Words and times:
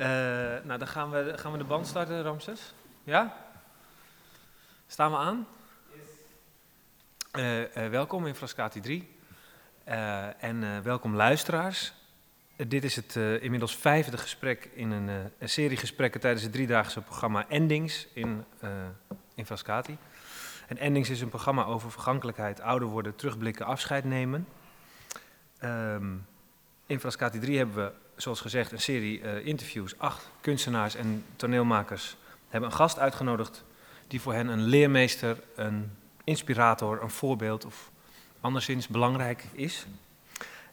Eh, 0.00 0.06
nou, 0.62 0.78
dan 0.78 0.88
gaan 0.88 1.10
we, 1.10 1.32
gaan 1.36 1.52
we 1.52 1.58
de 1.58 1.64
band 1.64 1.86
starten, 1.86 2.22
Ramses. 2.22 2.74
Ja? 3.04 3.36
Staan 4.86 5.10
we 5.10 5.16
aan? 5.16 5.46
Eh, 7.30 7.76
eh, 7.76 7.90
welkom 7.90 8.26
in 8.26 8.34
Frascati 8.34 8.80
3. 8.80 9.16
Eh, 9.84 10.44
en 10.44 10.82
welkom 10.82 11.14
luisteraars. 11.14 11.92
Dit 12.56 12.84
is 12.84 12.96
het 12.96 13.16
inmiddels 13.16 13.76
vijfde 13.76 14.18
gesprek 14.18 14.70
in 14.74 14.90
een, 14.90 15.32
een 15.38 15.48
serie 15.48 15.76
gesprekken 15.76 16.20
tijdens 16.20 16.42
het 16.42 16.52
driedaagse 16.52 17.00
programma 17.00 17.48
Endings 17.48 18.06
in, 18.12 18.44
in 19.34 19.46
Frascati. 19.46 19.98
En 20.68 20.76
Endings 20.76 21.10
is 21.10 21.20
een 21.20 21.28
programma 21.28 21.64
over 21.64 21.90
vergankelijkheid, 21.90 22.60
ouder 22.60 22.88
worden, 22.88 23.16
terugblikken, 23.16 23.66
afscheid 23.66 24.04
nemen. 24.04 24.46
Ehm, 25.58 26.14
in 26.86 27.00
Frascati 27.00 27.38
3 27.38 27.56
hebben 27.56 27.76
we, 27.76 27.92
zoals 28.22 28.40
gezegd, 28.40 28.72
een 28.72 28.80
serie 28.80 29.20
eh, 29.20 29.46
interviews. 29.46 29.98
Acht 29.98 30.30
kunstenaars 30.40 30.94
en 30.94 31.24
toneelmakers 31.36 32.16
hebben 32.48 32.70
een 32.70 32.76
gast 32.76 32.98
uitgenodigd 32.98 33.64
die 34.06 34.20
voor 34.20 34.32
hen 34.32 34.48
een 34.48 34.62
leermeester, 34.62 35.36
een 35.54 35.92
inspirator, 36.24 37.02
een 37.02 37.10
voorbeeld 37.10 37.64
of 37.64 37.90
anderszins 38.40 38.88
belangrijk 38.88 39.44
is. 39.52 39.86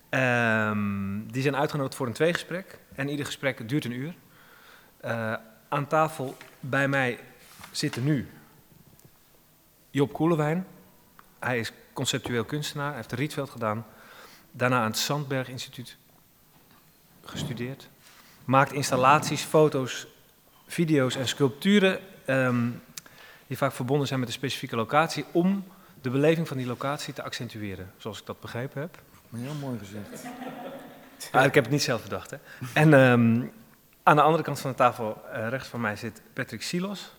Ehm, 0.09 1.27
die 1.27 1.41
zijn 1.41 1.55
uitgenodigd 1.55 1.95
voor 1.95 2.07
een 2.07 2.13
tweegesprek 2.13 2.79
en 2.95 3.09
ieder 3.09 3.25
gesprek 3.25 3.69
duurt 3.69 3.85
een 3.85 3.91
uur. 3.91 4.15
Eh, 4.97 5.33
aan 5.69 5.87
tafel 5.87 6.37
bij 6.59 6.87
mij 6.87 7.19
zitten 7.71 8.03
nu 8.03 8.29
Job 9.89 10.13
Koelewijn. 10.13 10.67
Hij 11.39 11.59
is 11.59 11.71
conceptueel 11.93 12.43
kunstenaar, 12.43 12.87
hij 12.87 12.95
heeft 12.95 13.09
de 13.09 13.15
Rietveld 13.15 13.49
gedaan. 13.49 13.85
Daarna 14.51 14.79
aan 14.79 14.89
het 14.89 14.97
Sandberg 14.97 15.49
Instituut 15.49 15.97
gestudeerd. 17.29 17.89
Maakt 18.45 18.71
installaties, 18.71 19.41
foto's, 19.41 20.07
video's 20.67 21.15
en 21.15 21.27
sculpturen 21.27 21.99
ehm, 22.25 22.69
die 23.47 23.57
vaak 23.57 23.71
verbonden 23.71 24.07
zijn 24.07 24.19
met 24.19 24.27
een 24.27 24.33
specifieke 24.33 24.75
locatie 24.75 25.25
om 25.31 25.63
de 26.01 26.09
beleving 26.09 26.47
van 26.47 26.57
die 26.57 26.65
locatie 26.65 27.13
te 27.13 27.23
accentueren, 27.23 27.91
zoals 27.97 28.19
ik 28.19 28.25
dat 28.25 28.39
begrepen 28.39 28.81
heb. 28.81 28.99
Maar 29.29 29.41
heel 29.41 29.53
mooi 29.53 29.77
gezegd. 29.79 30.25
Ah, 31.31 31.45
ik 31.45 31.53
heb 31.53 31.63
het 31.63 31.73
niet 31.73 31.83
zelf 31.83 32.03
bedacht. 32.03 32.31
Hè. 32.31 32.37
En 32.73 32.93
ehm, 32.93 33.45
aan 34.03 34.15
de 34.15 34.21
andere 34.21 34.43
kant 34.43 34.59
van 34.59 34.71
de 34.71 34.77
tafel, 34.77 35.21
eh, 35.31 35.47
rechts 35.49 35.67
van 35.67 35.81
mij, 35.81 35.95
zit 35.95 36.21
Patrick 36.33 36.61
Silos. 36.61 37.11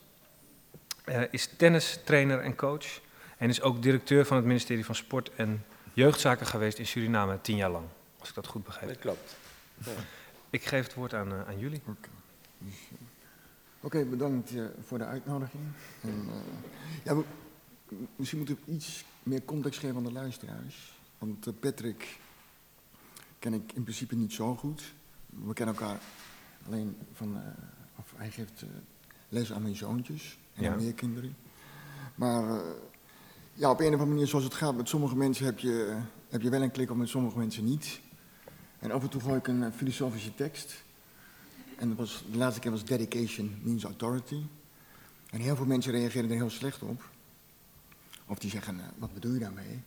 Eh, 1.04 1.22
is 1.30 1.48
tennistrainer 1.56 2.40
en 2.40 2.54
coach. 2.54 3.00
En 3.36 3.48
is 3.48 3.60
ook 3.60 3.82
directeur 3.82 4.26
van 4.26 4.36
het 4.36 4.46
ministerie 4.46 4.84
van 4.84 4.94
Sport 4.94 5.30
en 5.36 5.64
Jeugdzaken 5.92 6.46
geweest 6.46 6.78
in 6.78 6.86
Suriname 6.86 7.40
tien 7.40 7.56
jaar 7.56 7.70
lang. 7.70 7.84
Als 8.18 8.28
ik 8.28 8.34
dat 8.34 8.46
goed 8.46 8.64
begrijp. 8.64 8.88
Dat 8.88 8.98
klopt. 8.98 9.36
Ik 10.50 10.64
geef 10.64 10.84
het 10.84 10.94
woord 10.94 11.14
aan, 11.14 11.32
eh, 11.32 11.48
aan 11.48 11.58
jullie. 11.58 11.82
Oké, 13.80 14.04
bedankt 14.04 14.54
eh, 14.56 14.64
voor 14.86 14.98
de 14.98 15.04
uitnodiging. 15.04 15.62
En, 16.00 16.24
eh, 16.30 17.04
ja, 17.04 17.16
we- 17.16 17.24
misschien 18.16 18.38
moeten 18.38 18.58
we 18.64 18.72
iets 18.72 19.04
meer 19.22 19.44
context 19.44 19.80
geven 19.80 19.96
aan 19.96 20.04
de 20.04 20.12
luisteraars. 20.12 20.98
Want 21.18 21.60
Patrick 21.60 22.18
ken 23.38 23.54
ik 23.54 23.72
in 23.72 23.82
principe 23.82 24.14
niet 24.14 24.32
zo 24.32 24.54
goed. 24.56 24.82
We 25.26 25.52
kennen 25.52 25.74
elkaar 25.74 25.98
alleen 26.66 26.96
van... 27.12 27.40
of 27.96 28.12
hij 28.16 28.30
geeft 28.30 28.64
les 29.28 29.52
aan 29.52 29.62
mijn 29.62 29.76
zoontjes 29.76 30.38
en 30.54 30.62
Ja. 30.62 30.70
aan 30.72 30.76
meer 30.82 30.94
kinderen. 30.94 31.36
Maar 32.14 32.62
ja, 33.54 33.70
op 33.70 33.78
een 33.80 33.86
of 33.86 33.92
andere 33.92 34.10
manier 34.10 34.26
zoals 34.26 34.44
het 34.44 34.54
gaat, 34.54 34.76
met 34.76 34.88
sommige 34.88 35.16
mensen 35.16 35.44
heb 35.44 35.58
je, 35.58 35.98
heb 36.28 36.42
je 36.42 36.50
wel 36.50 36.62
een 36.62 36.70
klik, 36.70 36.90
of 36.90 36.96
met 36.96 37.08
sommige 37.08 37.38
mensen 37.38 37.64
niet. 37.64 38.00
En 38.78 38.90
af 38.90 39.02
en 39.02 39.08
toe 39.08 39.20
gooi 39.20 39.38
ik 39.38 39.46
een 39.46 39.62
eh, 39.62 39.72
filosofische 39.76 40.34
tekst. 40.34 40.82
En 41.76 41.94
was, 41.94 42.24
de 42.30 42.36
laatste 42.36 42.60
keer 42.60 42.70
was 42.70 42.84
dedication 42.84 43.58
means 43.62 43.84
authority. 43.84 44.42
En 45.30 45.40
heel 45.40 45.56
veel 45.56 45.66
mensen 45.66 45.92
reageerden 45.92 46.30
er 46.30 46.36
heel 46.36 46.50
slecht 46.50 46.82
op. 46.82 47.08
Of 48.26 48.38
die 48.38 48.50
zeggen, 48.50 48.80
eh, 48.80 48.86
wat 48.98 49.14
bedoel 49.14 49.32
je 49.32 49.38
daarmee? 49.38 49.82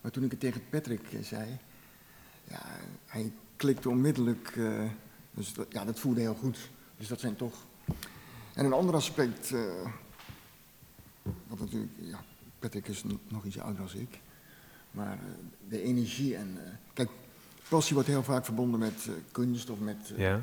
Maar 0.00 0.10
toen 0.10 0.24
ik 0.24 0.30
het 0.30 0.40
tegen 0.40 0.68
Patrick 0.70 1.12
eh, 1.12 1.22
zei, 1.22 1.58
ja, 2.44 2.62
hij 3.06 3.32
klikte 3.56 3.88
onmiddellijk. 3.88 4.58
dus 5.30 5.54
ja, 5.68 5.84
dat 5.84 5.98
voelde 5.98 6.20
heel 6.20 6.34
goed. 6.34 6.70
Dus 6.96 7.08
dat 7.08 7.20
zijn 7.20 7.36
toch... 7.36 7.54
En 8.54 8.64
een 8.64 8.72
ander 8.72 8.94
aspect, 8.94 9.50
wat 11.46 11.58
natuurlijk, 11.58 11.92
ja, 11.96 12.24
Patrick 12.58 12.88
is 12.88 13.04
nog 13.28 13.44
iets 13.44 13.58
ouder 13.58 13.86
dan 13.86 14.00
ik. 14.00 14.20
Maar 14.90 15.18
de 15.68 15.82
energie 15.82 16.36
en... 16.36 16.58
kijk, 16.92 17.10
passie 17.68 17.94
wordt 17.94 18.08
heel 18.08 18.22
vaak 18.22 18.44
verbonden 18.44 18.80
met 18.80 19.06
eh, 19.06 19.12
kunst 19.32 19.70
of 19.70 19.78
met... 19.78 19.96
eh, 20.12 20.18
Ja. 20.18 20.40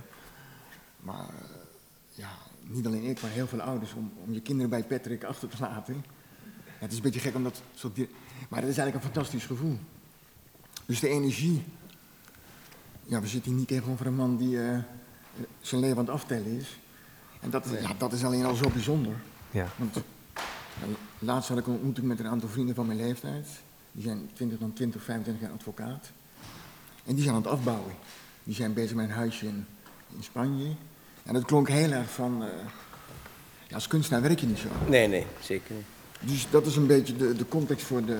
maar 0.99 1.27
eh, 1.29 1.55
ja, 2.09 2.29
niet 2.61 2.85
alleen 2.85 3.03
ik, 3.03 3.21
maar 3.21 3.31
heel 3.31 3.47
veel 3.47 3.61
ouders 3.61 3.93
om, 3.93 4.11
om 4.25 4.33
je 4.33 4.41
kinderen 4.41 4.69
bij 4.69 4.83
Patrick 4.83 5.23
achter 5.23 5.49
te 5.49 5.57
laten. 5.59 6.05
Het 6.65 6.91
is 6.91 6.97
een 6.97 7.03
beetje 7.03 7.19
gek 7.19 7.35
om 7.35 7.43
dat 7.43 7.61
di- 7.93 8.09
Maar 8.49 8.61
het 8.61 8.69
is 8.69 8.77
eigenlijk 8.77 8.95
een 8.95 9.11
fantastisch 9.13 9.45
gevoel. 9.45 9.77
Dus 10.85 10.99
de 10.99 11.07
energie. 11.07 11.63
Ja, 13.05 13.21
we 13.21 13.27
zitten 13.27 13.49
hier 13.51 13.59
niet 13.59 13.67
tegenover 13.67 14.05
een 14.05 14.15
man 14.15 14.37
die 14.37 14.57
zijn 15.61 15.81
leven 15.81 15.97
aan 15.97 16.05
het 16.05 16.13
aftellen 16.13 16.45
is. 16.57 16.79
En 17.39 17.49
dat, 17.49 17.65
ja, 17.81 17.93
dat 17.97 18.13
is 18.13 18.23
alleen 18.23 18.45
al 18.45 18.55
zo 18.55 18.69
bijzonder. 18.69 19.15
Ja. 19.51 19.67
Want 19.75 19.95
ja, 19.95 20.85
laatst 21.19 21.49
had 21.49 21.57
ik 21.57 21.67
een 21.67 21.73
ontmoeting 21.73 22.07
met 22.07 22.19
een 22.19 22.27
aantal 22.27 22.49
vrienden 22.49 22.75
van 22.75 22.85
mijn 22.85 22.97
leeftijd. 22.99 23.47
Die 23.91 24.03
zijn 24.03 24.29
20 24.33 24.59
dan 24.59 24.73
20, 24.73 25.03
25 25.03 25.43
jaar 25.43 25.53
advocaat. 25.55 26.11
En 27.05 27.13
die 27.15 27.23
zijn 27.23 27.35
aan 27.35 27.41
het 27.41 27.51
afbouwen. 27.51 27.93
Die 28.43 28.55
zijn 28.55 28.73
bezig 28.73 28.95
met 28.95 29.05
een 29.05 29.11
huisje 29.15 29.45
in, 29.45 29.65
in 30.15 30.23
Spanje. 30.23 30.71
En 31.23 31.33
dat 31.33 31.45
klonk 31.45 31.69
heel 31.69 31.91
erg 31.91 32.09
van. 32.11 32.43
eh, 32.43 32.49
ja, 33.67 33.75
als 33.75 33.87
kunstenaar 33.87 34.21
werk 34.21 34.39
je 34.39 34.45
niet 34.47 34.57
zo. 34.57 34.67
Nee, 34.87 35.07
nee, 35.07 35.25
zeker 35.41 35.75
niet. 35.75 36.31
Dus 36.31 36.47
dat 36.49 36.65
is 36.65 36.75
een 36.75 36.87
beetje 36.87 37.15
de, 37.15 37.35
de 37.35 37.47
context 37.47 37.85
voor 37.85 38.05
de, 38.05 38.19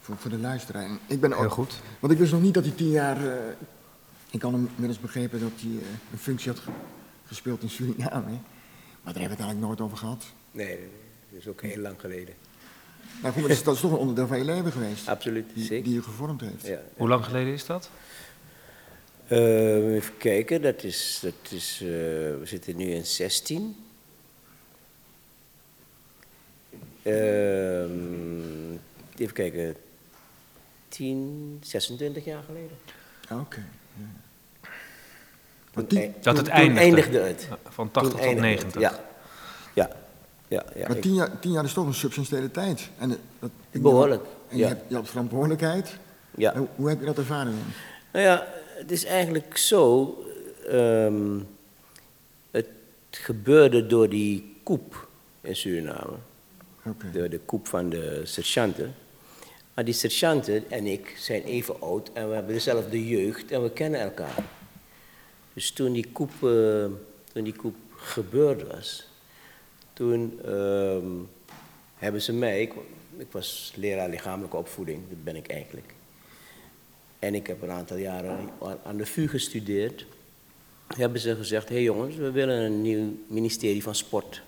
voor, 0.00 0.16
voor 0.16 0.30
de 0.30 0.38
luisteraar. 0.38 0.82
En 0.84 0.98
ik 1.06 1.20
ben 1.20 1.32
ook, 1.32 1.40
Heel 1.40 1.48
goed. 1.48 1.80
Want 2.00 2.12
ik 2.12 2.18
wist 2.18 2.32
nog 2.32 2.42
niet 2.42 2.54
dat 2.54 2.64
hij 2.64 2.72
tien 2.72 2.90
jaar. 2.90 3.26
eh, 3.26 3.42
ik 4.30 4.42
had 4.42 4.52
hem 4.52 4.68
inmiddels 4.74 5.00
begrepen 5.00 5.40
dat 5.40 5.50
hij 5.60 5.70
eh, 5.70 5.86
een 6.12 6.18
functie 6.18 6.50
had 6.50 6.60
ge- 6.60 6.70
gespeeld 7.26 7.62
in 7.62 7.70
Suriname. 7.70 8.30
Maar 9.02 9.14
daar 9.14 9.22
hebben 9.22 9.22
we 9.22 9.28
het 9.28 9.38
eigenlijk 9.52 9.60
nooit 9.66 9.80
over 9.80 9.96
gehad. 9.96 10.24
Nee, 10.50 10.66
nee, 10.66 10.76
nee. 10.78 10.88
Dat 11.30 11.40
is 11.40 11.48
ook 11.48 11.62
heel 11.62 11.78
lang 11.82 12.00
geleden. 12.00 12.34
Nou 13.22 13.32
goed, 13.32 13.40
maar 13.42 13.48
dat 13.50 13.58
is, 13.58 13.62
dat 13.62 13.74
is 13.74 13.80
toch 13.80 13.92
een 13.92 13.98
onderdeel 13.98 14.26
van 14.26 14.38
je 14.38 14.44
leven 14.44 14.72
geweest. 14.72 15.08
Absoluut, 15.08 15.44
Die, 15.54 15.64
zeker. 15.64 15.84
die 15.84 15.94
je 15.94 16.02
gevormd 16.02 16.40
heeft. 16.40 16.66
Ja. 16.66 16.80
Hoe 16.96 17.08
lang 17.08 17.24
geleden 17.24 17.52
is 17.52 17.66
dat? 17.66 17.90
Eh, 19.26 19.94
even 19.94 20.16
kijken, 20.16 20.62
dat 20.62 20.82
is, 20.82 21.18
dat 21.22 21.34
is 21.52 21.78
eh, 21.82 21.86
we 21.88 22.40
zitten 22.44 22.76
nu 22.76 22.84
in 22.84 23.04
16. 23.06 23.76
Ehm, 27.02 28.72
even 29.18 29.32
kijken, 29.34 29.76
10, 30.88 31.58
26 31.62 32.24
jaar 32.24 32.42
geleden. 32.42 32.76
Ah, 33.28 33.40
Oké. 33.40 33.64
ja. 33.94 34.04
Toen, 35.84 35.98
ei- 35.98 36.12
Dat 36.20 36.36
het 36.36 36.44
toen- 36.46 36.54
toen 36.54 36.54
eindigde. 36.54 36.80
eindigde 36.80 37.18
het. 37.18 37.46
Ja, 37.50 37.58
Van 37.70 37.90
Toen 37.90 38.02
80 38.02 38.12
tot 38.12 38.20
eindigde 38.20 38.48
het, 38.66 38.74
90. 38.74 38.80
Ja, 38.80 39.04
ja, 39.74 39.90
ja. 40.48 40.64
ja. 40.74 40.88
Maar 40.88 40.98
tien 40.98 41.14
jaar, 41.14 41.38
tien 41.38 41.52
jaar 41.52 41.64
is 41.64 41.72
toch 41.72 41.86
een 41.86 41.94
substantiële 41.94 42.50
tijd. 42.50 42.88
En, 42.98 43.10
eh, 43.10 43.16
dat, 43.38 43.50
Behoorlijk, 43.70 44.24
En 44.48 44.56
je, 44.56 44.62
ja. 44.62 44.68
hebt, 44.68 44.82
je 44.88 44.94
had 44.94 45.08
verantwoordelijkheid. 45.08 45.96
ja. 46.36 46.56
Hoe, 46.56 46.66
hoe 46.76 46.88
heb 46.88 47.00
je 47.00 47.06
dat 47.06 47.18
ervaren 47.18 47.52
dan? 47.52 47.62
Nou 48.12 48.24
ja, 48.24 48.46
het 48.78 48.90
is 48.90 49.04
eigenlijk 49.04 49.56
zo. 49.56 50.14
ehm, 50.68 51.38
het 52.50 52.66
gebeurde 53.10 53.86
door 53.86 54.08
die 54.08 54.56
coup 54.64 55.08
in 55.40 55.56
Suriname. 55.56 56.16
Door 57.12 57.28
de 57.28 57.40
coup 57.46 57.66
van 57.66 57.88
de 57.88 58.20
sergeanten. 58.24 58.94
Maar 59.74 59.84
die 59.84 59.94
sergeanten 59.94 60.70
en 60.70 60.86
ik 60.86 61.14
zijn 61.18 61.42
even 61.42 61.80
oud 61.80 62.10
en 62.12 62.28
we 62.28 62.34
hebben 62.34 62.54
dezelfde 62.54 63.06
jeugd 63.06 63.50
en 63.50 63.62
we 63.62 63.70
kennen 63.70 64.00
elkaar. 64.00 64.44
Dus 65.52 65.70
toen 65.70 65.92
die 65.92 66.06
coup, 66.12 66.30
eh, 66.30 66.84
toen 67.32 67.44
die 67.44 67.52
coup 67.56 67.74
gebeurd 67.96 68.66
was, 68.66 69.08
toen 69.96 70.40
ehm, 70.44 71.06
hebben 71.94 72.22
ze 72.22 72.32
mij, 72.32 72.60
ik, 72.62 72.72
ik 73.16 73.26
was 73.30 73.72
leraar 73.76 74.08
lichamelijke 74.08 74.56
opvoeding, 74.56 75.02
dat 75.08 75.24
ben 75.24 75.36
ik 75.36 75.46
eigenlijk. 75.48 75.94
En 77.18 77.34
ik 77.34 77.46
heb 77.46 77.62
een 77.62 77.70
aantal 77.70 77.96
jaren 77.96 78.50
aan- 78.84 78.96
de 78.96 79.06
VU 79.06 79.28
gestudeerd. 79.28 80.06
Hebben 80.96 81.20
ze 81.20 81.36
gezegd, 81.36 81.68
hé 81.68 81.74
hey 81.74 81.84
jongens, 81.84 82.16
we 82.16 82.30
willen 82.30 82.58
een 82.58 82.82
nieuw 82.82 83.16
ministerie 83.26 83.82
van 83.82 83.94
sport. 83.94 84.42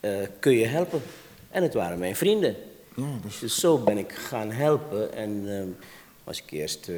Eh, 0.00 0.18
kun 0.38 0.52
je 0.52 0.66
helpen? 0.66 1.02
En 1.50 1.62
het 1.62 1.74
waren 1.74 1.98
mijn 1.98 2.16
vrienden. 2.16 2.56
Ja, 2.96 3.18
dus, 3.22 3.38
Dus 3.38 3.60
zo 3.60 3.78
ben 3.78 3.98
ik 3.98 4.12
gaan 4.12 4.50
helpen. 4.50 5.12
En 5.12 5.58
ehm, 5.58 5.68
was 6.24 6.42
ik 6.42 6.50
eerst 6.50 6.90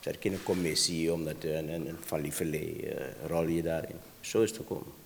zat 0.00 0.14
ik 0.14 0.24
in 0.24 0.32
een 0.32 0.42
commissie, 0.42 1.12
omdat 1.12 1.44
eh, 1.44 1.56
een, 1.56 1.68
een, 1.68 1.88
een 1.88 1.96
van 2.00 2.20
Lieverlee 2.20 2.88
rol 3.26 3.46
je 3.46 3.62
daarin. 3.62 3.96
Zo 4.20 4.42
is 4.42 4.48
het 4.48 4.58
gekomen. 4.58 5.01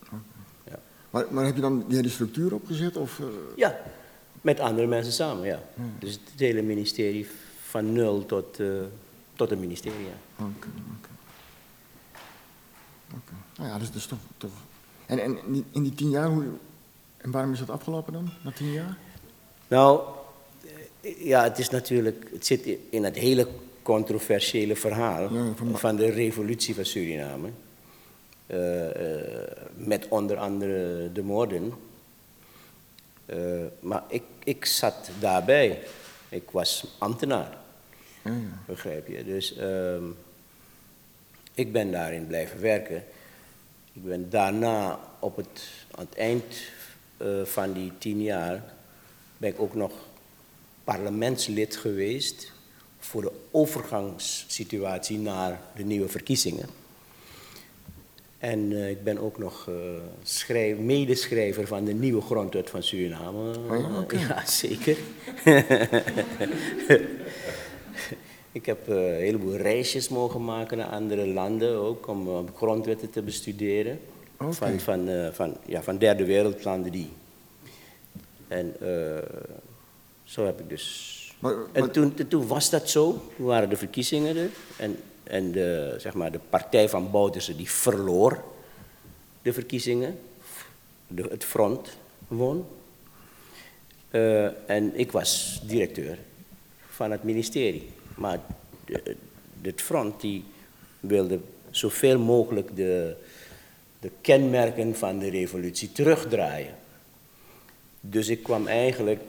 Maar, 1.16 1.24
maar 1.30 1.44
heb 1.44 1.54
je 1.54 1.60
dan 1.60 1.84
die 1.88 1.96
hele 1.96 2.08
structuur 2.08 2.54
opgezet? 2.54 2.96
Of, 2.96 3.18
eh, 3.20 3.26
ja, 3.56 3.78
met 4.40 4.60
andere 4.60 4.86
mensen 4.86 5.12
samen, 5.12 5.46
ja. 5.46 5.62
Dus 5.98 6.12
het 6.12 6.40
hele 6.40 6.62
ministerie 6.62 7.26
van 7.62 7.92
nul 7.92 8.26
tot, 8.26 8.60
eh, 8.60 8.66
tot 9.34 9.50
een 9.50 9.60
ministerie, 9.60 10.04
ja. 10.04 10.44
Oké, 10.44 10.68
oké. 13.14 13.32
Nou 13.56 13.68
ja, 13.70 13.78
dus, 13.78 13.90
dus 13.90 14.06
toch, 14.06 14.18
toch. 14.36 14.50
En, 15.06 15.18
en 15.22 15.38
in 15.70 15.82
die- 15.82 15.94
tien 15.94 16.10
jaar, 16.10 16.28
hoe, 16.28 16.44
en 17.16 17.30
waarom 17.30 17.52
is 17.52 17.58
dat 17.58 17.70
afgelopen 17.70 18.12
dan, 18.12 18.28
na 18.44 18.50
tien 18.50 18.72
jaar? 18.72 18.96
Nou, 19.68 20.00
eh, 21.00 21.24
ja, 21.26 21.42
het 21.42 21.58
is 21.58 21.70
natuurlijk, 21.70 22.28
het 22.32 22.46
zit 22.46 22.68
in 22.90 23.04
het 23.04 23.16
hele 23.16 23.48
controversiële 23.82 24.76
verhaal 24.76 25.34
Ja, 25.34 25.52
van- 25.54 25.78
van 25.78 25.96
de 25.96 26.10
revolutie 26.10 26.74
van 26.74 26.84
Suriname. 26.84 27.48
Eh, 28.46 28.88
eh, 28.88 29.48
met 29.74 30.08
onder 30.08 30.36
andere 30.36 31.12
de 31.12 31.22
moorden. 31.22 31.72
Eh, 33.26 33.38
maar 33.80 34.02
ik, 34.08 34.22
ik 34.44 34.64
zat 34.64 35.10
daarbij. 35.20 35.82
Ik 36.28 36.50
was 36.50 36.86
ambtenaar, 36.98 37.58
ja. 38.24 38.32
begrijp 38.66 39.06
je. 39.06 39.24
Dus 39.24 39.56
ehm, 39.56 40.04
ik 41.54 41.72
ben 41.72 41.90
daarin 41.90 42.26
blijven 42.26 42.60
werken. 42.60 43.04
Ik 43.92 44.04
ben 44.04 44.30
daarna 44.30 45.00
op 45.18 45.36
het, 45.36 45.68
aan 45.90 46.04
het 46.04 46.18
eind 46.18 46.54
van 47.44 47.72
die 47.72 47.92
tien 47.98 48.22
jaar 48.22 48.62
ben 49.38 49.50
ik 49.50 49.60
ook 49.60 49.74
nog 49.74 49.92
parlementslid 50.84 51.76
geweest 51.76 52.52
voor 52.98 53.22
de 53.22 53.32
overgangssituatie 53.50 55.18
naar 55.18 55.60
de 55.76 55.84
nieuwe 55.84 56.08
verkiezingen. 56.08 56.85
En 58.38 58.72
eh, 58.72 58.90
ik 58.90 59.04
ben 59.04 59.18
ook 59.18 59.38
nog 59.38 59.68
eh, 59.68 59.74
schrijf, 60.22 60.78
medeschrijver 60.78 61.66
van 61.66 61.84
de 61.84 61.92
nieuwe 61.92 62.20
grondwet 62.20 62.70
van 62.70 62.82
Suriname. 62.82 63.58
Oh 63.68 64.02
ja, 64.08 64.46
zeker. 64.46 64.96
ik 68.52 68.66
heb 68.66 68.88
eh, 68.88 68.96
een 68.96 69.20
heleboel 69.20 69.56
reisjes 69.56 70.08
mogen 70.08 70.44
maken 70.44 70.76
naar 70.76 70.86
andere 70.86 71.26
landen 71.26 71.76
ook 71.76 72.06
om 72.06 72.48
grondwetten 72.54 73.10
te 73.10 73.22
bestuderen. 73.22 74.00
Van, 74.38 74.80
van, 74.80 75.08
van, 75.32 75.56
ja, 75.66 75.82
van 75.82 75.98
derde 75.98 76.24
wereldlanden 76.24 76.92
die. 76.92 77.08
En 78.48 78.76
zo 80.24 80.44
heb 80.44 80.60
ik 80.60 80.68
dus. 80.68 81.14
Maar, 81.38 81.54
En 81.72 81.90
toen, 81.90 82.14
toen 82.28 82.46
was 82.46 82.70
dat 82.70 82.90
zo, 82.90 83.22
toen 83.36 83.46
waren 83.46 83.68
de 83.68 83.76
verkiezingen 83.76 84.36
er. 84.36 84.48
En, 84.76 84.96
en 85.28 85.52
de, 85.52 85.94
zeg 85.98 86.14
maar, 86.14 86.32
de 86.32 86.40
partij 86.48 86.88
van 86.88 87.10
Bouterse 87.10 87.56
die 87.56 87.70
verloor 87.70 88.44
de 89.42 89.52
verkiezingen. 89.52 90.18
Het 91.14 91.44
front 91.44 91.96
won. 92.28 92.66
Eh, 94.10 94.70
en 94.70 94.98
ik 94.98 95.12
was 95.12 95.60
directeur 95.66 96.18
van 96.88 97.10
het 97.10 97.22
ministerie. 97.22 97.88
Maar 98.14 98.40
het 99.62 99.82
front 99.82 100.20
die 100.20 100.44
wilde 101.00 101.40
zoveel 101.70 102.18
mogelijk 102.18 102.76
de, 102.76 103.16
de 104.00 104.10
kenmerken 104.20 104.96
van 104.96 105.18
de 105.18 105.30
revolutie 105.30 105.92
terugdraaien. 105.92 106.74
Dus 108.00 108.28
ik 108.28 108.42
kwam 108.42 108.66
eigenlijk 108.66 109.22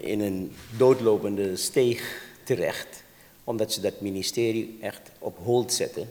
in 0.00 0.20
een 0.20 0.52
doodlopende 0.76 1.56
steeg 1.56 2.22
terecht, 2.42 3.03
omdat 3.44 3.72
ze 3.72 3.80
dat 3.80 4.00
ministerie 4.00 4.78
echt 4.80 5.10
op 5.18 5.38
hold 5.42 5.72
zetten. 5.72 6.08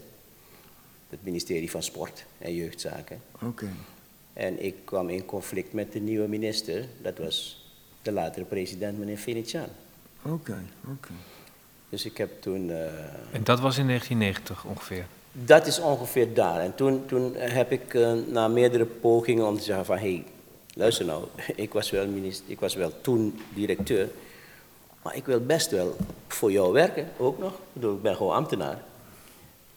Het 1.09 1.19
ministerie 1.24 1.71
van 1.71 1.83
Sport 1.83 2.24
en 2.38 2.56
Jeugdzaken. 2.56 3.21
Oké. 3.41 3.68
En 4.33 4.63
ik 4.63 4.75
kwam 4.83 5.09
in 5.09 5.25
conflict 5.25 5.74
met 5.74 5.91
de 5.91 6.00
nieuwe 6.00 6.27
minister, 6.27 6.85
dat 7.01 7.18
was 7.18 7.65
de 8.01 8.12
latere 8.12 8.45
president, 8.45 8.97
meneer 9.00 9.18
Venetiaan. 9.18 9.69
Oké, 10.21 10.63
oké. 10.91 11.12
Dus 11.89 12.06
ik 12.06 12.18
heb 12.18 12.41
toen. 12.41 12.69
eh, 12.69 12.85
En 13.31 13.44
dat 13.44 13.59
was 13.59 13.77
in 13.77 13.88
1990 13.88 14.65
ongeveer. 14.65 15.06
dat 15.31 15.68
is 15.68 15.80
ongeveer 15.80 16.33
daar. 16.33 16.59
En 16.62 16.75
toen, 16.75 17.06
toen 17.06 17.35
heb 17.35 17.71
ik 17.71 17.94
eh, 17.94 18.13
na 18.27 18.47
meerdere 18.47 18.85
pogingen 18.85 19.47
om 19.47 19.57
te 19.57 19.63
zeggen 19.63 19.85
van... 19.85 19.97
hé, 19.97 20.01
hey, 20.13 20.24
luister 20.75 21.06
nou, 21.06 21.25
ik 21.56 21.74
was, 21.74 21.89
wel 21.89 22.07
minister, 22.07 22.45
ik 22.51 22.59
was 22.59 22.75
wel 22.75 23.01
toen 23.01 23.39
directeur... 23.53 24.09
maar 25.03 25.15
ik 25.15 25.25
wil 25.25 25.45
best 25.45 25.71
wel 25.71 25.95
voor 26.27 26.51
jou 26.51 26.73
werken, 26.73 27.07
ook 27.17 27.39
nog. 27.39 27.53
Ik 27.53 27.59
bedoel, 27.73 27.95
ik 27.95 28.01
ben 28.01 28.15
gewoon 28.15 28.35
ambtenaar. 28.35 28.83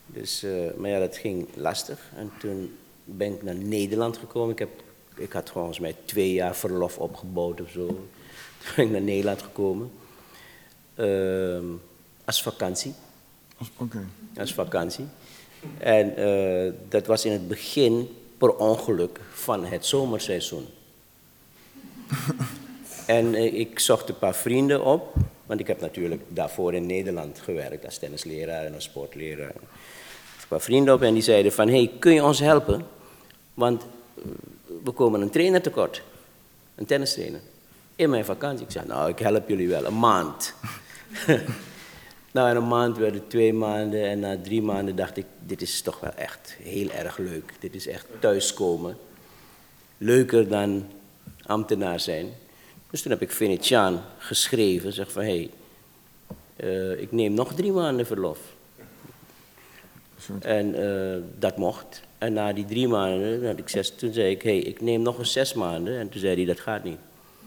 Dus, 0.07 0.43
eh, 0.43 0.53
maar 0.77 0.91
ja, 0.91 0.99
dat 0.99 1.17
ging 1.17 1.49
lastig. 1.55 2.11
En 2.17 2.33
toen 2.39 2.77
ben 3.05 3.35
ik 3.35 3.43
naar 3.43 3.55
Nederland 3.55 4.17
gekomen. 4.17 4.53
Ik, 4.53 4.59
heb, 4.59 4.69
ik 5.17 5.33
had 5.33 5.51
volgens 5.51 5.79
mij 5.79 5.95
twee 6.05 6.33
jaar 6.33 6.57
verlof 6.57 6.99
opgebouwd 6.99 7.61
of 7.61 7.71
zo. 7.71 7.87
Toen 8.65 8.75
ben 8.77 8.85
ik 8.85 8.91
naar 8.91 9.01
Nederland 9.01 9.43
gekomen. 9.43 9.91
Ehm, 10.95 11.65
als 12.25 12.43
vakantie 12.43 12.95
Als- 13.59 13.71
als 14.39 14.55
vakantie. 14.55 15.05
En 15.79 16.17
eh, 16.17 16.73
dat 16.89 17.07
was 17.07 17.25
in 17.25 17.33
het 17.33 17.49
begin 17.49 18.17
per 18.39 18.57
ongeluk 18.57 19.21
van 19.33 19.65
het 19.65 19.87
zomerseizoen. 19.87 20.67
en 23.07 23.35
eh, 23.35 23.59
ik 23.59 23.79
zocht 23.79 24.09
een 24.09 24.19
paar 24.19 24.35
vrienden 24.35 24.85
op, 24.85 25.15
want 25.47 25.61
ik 25.61 25.67
heb 25.67 25.81
natuurlijk 25.81 26.23
daarvoor 26.29 26.75
in 26.75 26.87
Nederland 26.87 27.39
gewerkt 27.39 27.85
als 27.85 27.99
tennisleraar 27.99 28.65
en 28.65 28.75
als 28.75 28.85
sportleraar. 28.85 29.53
Een 29.55 30.49
paar 30.49 30.61
vrienden 30.61 30.95
op 30.95 31.03
en 31.03 31.15
die 31.15 31.23
zeiden 31.23 31.53
van, 31.53 31.69
hey, 31.69 31.91
kun 31.99 32.13
je 32.13 32.25
ons 32.25 32.39
helpen? 32.39 32.87
Want 33.55 33.83
eh, 33.83 34.23
we 34.85 34.91
komen 34.91 35.21
een 35.21 35.31
trainer 35.31 35.63
tekort, 35.63 36.03
een 36.75 36.87
tennistrainer. 36.87 37.41
In 37.97 38.11
mijn 38.11 38.25
vakantie. 38.25 38.67
Ik 38.67 38.73
zei, 38.73 38.87
nou, 38.87 39.11
ik 39.11 39.19
help 39.19 39.49
jullie 39.49 39.69
wel, 39.69 39.85
een 39.85 39.99
maand. 39.99 40.55
Nou, 42.37 42.51
in 42.51 42.57
een 42.57 42.69
maand 42.69 42.97
het 42.97 43.31
twee 43.31 43.53
maanden 43.53 44.05
en 44.05 44.19
na 44.19 44.39
drie 44.43 44.63
maanden 44.63 44.97
dacht 44.97 45.17
ik, 45.17 45.27
dit 45.41 45.63
is 45.63 45.83
toch 45.83 46.01
wel 46.01 46.13
echt 46.15 46.57
heel 46.63 46.91
erg 46.91 47.19
leuk. 47.19 47.53
Dit 47.59 47.75
is 47.75 47.87
echt 47.87 48.07
thuiskomen. 48.19 48.97
Leuker 49.99 50.49
dan 50.49 50.87
ambtenaar 51.47 52.01
zijn. 52.01 52.33
Dus 52.97 53.05
toen 53.05 53.15
heb 53.15 53.23
ik 53.23 53.33
Venetiaan 53.33 54.03
geschreven, 54.19 54.93
zeg 54.93 55.13
van, 55.13 55.23
hé, 55.23 55.51
hey, 56.57 56.93
ik 56.93 57.13
neem 57.13 57.35
nog 57.35 57.55
drie 57.55 57.73
maanden 57.73 58.07
verlof. 58.07 58.39
En 60.41 60.75
eh, 60.75 61.23
dat 61.39 61.57
mocht. 61.57 62.03
En 62.19 62.33
na 62.33 62.53
die 62.53 62.65
drie 62.65 62.89
maanden, 62.89 63.47
had 63.47 63.59
ik 63.59 63.69
zes, 63.69 63.97
toen 63.97 64.13
zei 64.13 64.31
ik, 64.31 64.43
hé, 64.43 64.51
hey, 64.51 64.59
ik 64.59 64.81
neem 64.81 65.03
nog 65.03 65.19
eens 65.19 65.33
zes 65.33 65.55
maanden. 65.55 65.99
En 65.99 66.09
toen 66.09 66.21
zei 66.21 66.35
hij, 66.35 66.45
dat 66.45 66.61
gaat 66.61 66.85
niet. 66.85 66.99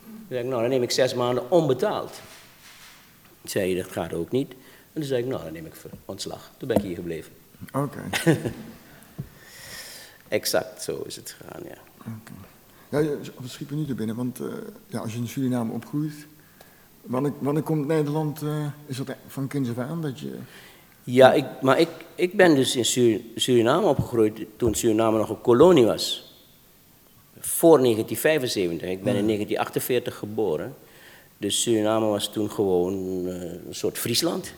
Toen 0.03 0.25
zei 0.29 0.43
ik, 0.43 0.49
nou, 0.49 0.61
dan 0.61 0.69
neem 0.69 0.83
ik 0.83 0.91
zes 0.91 1.13
maanden 1.13 1.51
onbetaald. 1.51 2.21
Toen 3.41 3.49
zei 3.49 3.73
hij, 3.73 3.81
dat 3.81 3.91
gaat 3.91 4.13
ook 4.13 4.31
niet. 4.31 4.51
En 4.51 4.57
toen 4.93 5.03
zei 5.03 5.21
ik, 5.21 5.27
nou, 5.27 5.43
dan 5.43 5.53
neem 5.53 5.65
ik 5.65 5.73
ontslag. 6.05 6.51
Toen 6.57 6.67
ben 6.67 6.77
ik 6.77 6.83
hier 6.83 6.95
gebleven. 6.95 7.31
Oké. 7.73 8.01
Exact, 10.27 10.83
zo 10.83 11.03
is 11.05 11.15
het 11.15 11.35
gegaan, 11.39 11.63
ja. 11.63 11.77
oké. 11.97 12.48
Ja, 12.89 12.99
je- 12.99 13.17
wat 13.39 13.49
schiet 13.49 13.69
me 13.71 13.75
nu 13.77 13.85
te 13.85 13.93
binnen? 13.93 14.15
Want 14.15 14.39
eh, 14.39 14.45
ja, 14.87 14.99
als 14.99 15.13
je 15.13 15.17
in 15.19 15.27
Suriname 15.27 15.73
opgroeit, 15.73 16.13
wanneer, 17.01 17.31
wanneer 17.39 17.63
komt 17.63 17.87
Nederland, 17.87 18.41
eh, 18.41 18.65
is 18.85 18.97
dat 18.97 19.07
van 19.27 19.47
kinds 19.47 19.69
af 19.69 19.77
aan 19.77 20.01
dat 20.01 20.19
je... 20.19 20.31
Ja, 21.03 21.33
ik, 21.33 21.45
maar 21.61 21.79
ik, 21.79 21.89
ik 22.15 22.33
ben 22.37 22.55
dus 22.55 22.75
in 22.75 22.85
Sur- 22.85 23.21
Suriname 23.35 23.85
opgegroeid 23.87 24.45
toen 24.55 24.75
Suriname 24.75 25.17
nog 25.17 25.29
een 25.29 25.41
kolonie 25.41 25.85
was. 25.85 26.33
Voor 27.39 27.77
1975. 27.79 28.89
Ik 28.89 29.03
ben 29.03 29.15
in 29.15 29.25
1948 29.25 30.15
geboren. 30.17 30.75
Dus 31.37 31.61
Suriname 31.61 32.05
was 32.05 32.31
toen 32.31 32.51
gewoon 32.51 32.93
eh, 33.27 33.33
een 33.41 33.61
soort 33.75 33.97
Friesland 33.97 34.53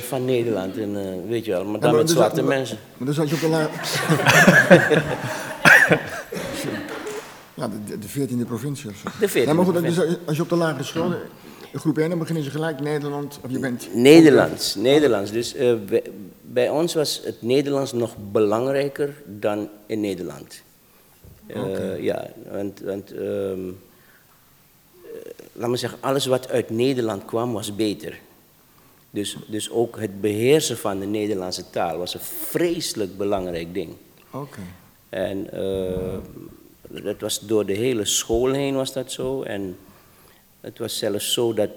van 0.00 0.24
Nederland. 0.24 0.78
En, 0.78 0.92
weet 1.28 1.44
je 1.44 1.50
wel, 1.50 1.64
maar 1.64 1.80
dan 1.80 1.82
Ja, 1.82 1.86
maar 1.88 1.96
met 1.96 2.06
dus- 2.06 2.16
zwarte 2.16 2.42
mensen. 2.42 2.78
Maar 2.96 3.06
dan 3.06 3.14
zat 3.14 3.28
je 3.28 3.34
op 3.34 3.40
de. 3.40 3.68
ja, 7.60 7.68
de, 7.86 7.98
de 7.98 8.08
14e 8.08 8.46
provincie 8.46 8.90
of 8.90 8.96
zo. 8.96 9.08
De 9.20 9.30
14e 9.30 9.46
Ja, 9.46 9.52
maar 9.52 9.64
goed, 9.64 9.82
dus 9.82 9.98
als 10.26 10.36
je 10.36 10.42
op 10.42 10.48
de 10.48 10.56
lagere 10.56 10.82
school, 10.82 11.12
in 11.72 11.78
groep 11.78 11.98
1, 11.98 12.08
dan 12.08 12.18
beginnen 12.18 12.44
ze 12.44 12.50
gelijk 12.50 12.80
Nederland, 12.80 13.38
of 13.44 13.50
je 13.50 13.58
bent... 13.58 13.94
Nederlands, 13.94 14.74
Nederlands. 14.74 15.30
Dus 15.30 15.54
eh, 15.54 15.74
bij, 15.86 16.02
bij 16.42 16.70
ons 16.70 16.94
was 16.94 17.20
het 17.24 17.42
Nederlands 17.42 17.92
nog 17.92 18.16
belangrijker 18.32 19.14
dan 19.26 19.68
in 19.86 20.00
Nederland. 20.00 20.62
Eh, 21.46 21.62
Oké. 21.62 21.96
Ja, 22.00 22.30
want, 22.50 22.80
want 22.80 23.12
eh, 23.12 23.58
laat 25.52 25.70
me 25.70 25.76
zeggen, 25.76 25.98
alles 26.02 26.26
wat 26.26 26.48
uit 26.48 26.70
Nederland 26.70 27.24
kwam 27.24 27.52
was 27.52 27.74
beter. 27.74 28.18
Dus, 29.10 29.36
dus 29.46 29.70
ook 29.70 29.98
het 29.98 30.20
beheersen 30.20 30.76
van 30.76 30.98
de 30.98 31.06
Nederlandse 31.06 31.70
taal 31.70 31.98
was 31.98 32.14
een 32.14 32.20
vreselijk 32.20 33.16
belangrijk 33.16 33.74
ding. 33.74 33.94
Oké. 34.30 34.60
En 35.08 35.52
eh, 35.52 36.18
dat 36.90 37.20
was 37.20 37.40
door 37.40 37.66
de 37.66 37.72
hele 37.72 38.04
school 38.04 38.52
heen 38.52 38.74
was 38.74 38.92
dat 38.92 39.12
zo. 39.12 39.42
En 39.42 39.76
het 40.60 40.78
was 40.78 40.98
zelfs 40.98 41.32
zo 41.32 41.54
dat 41.54 41.70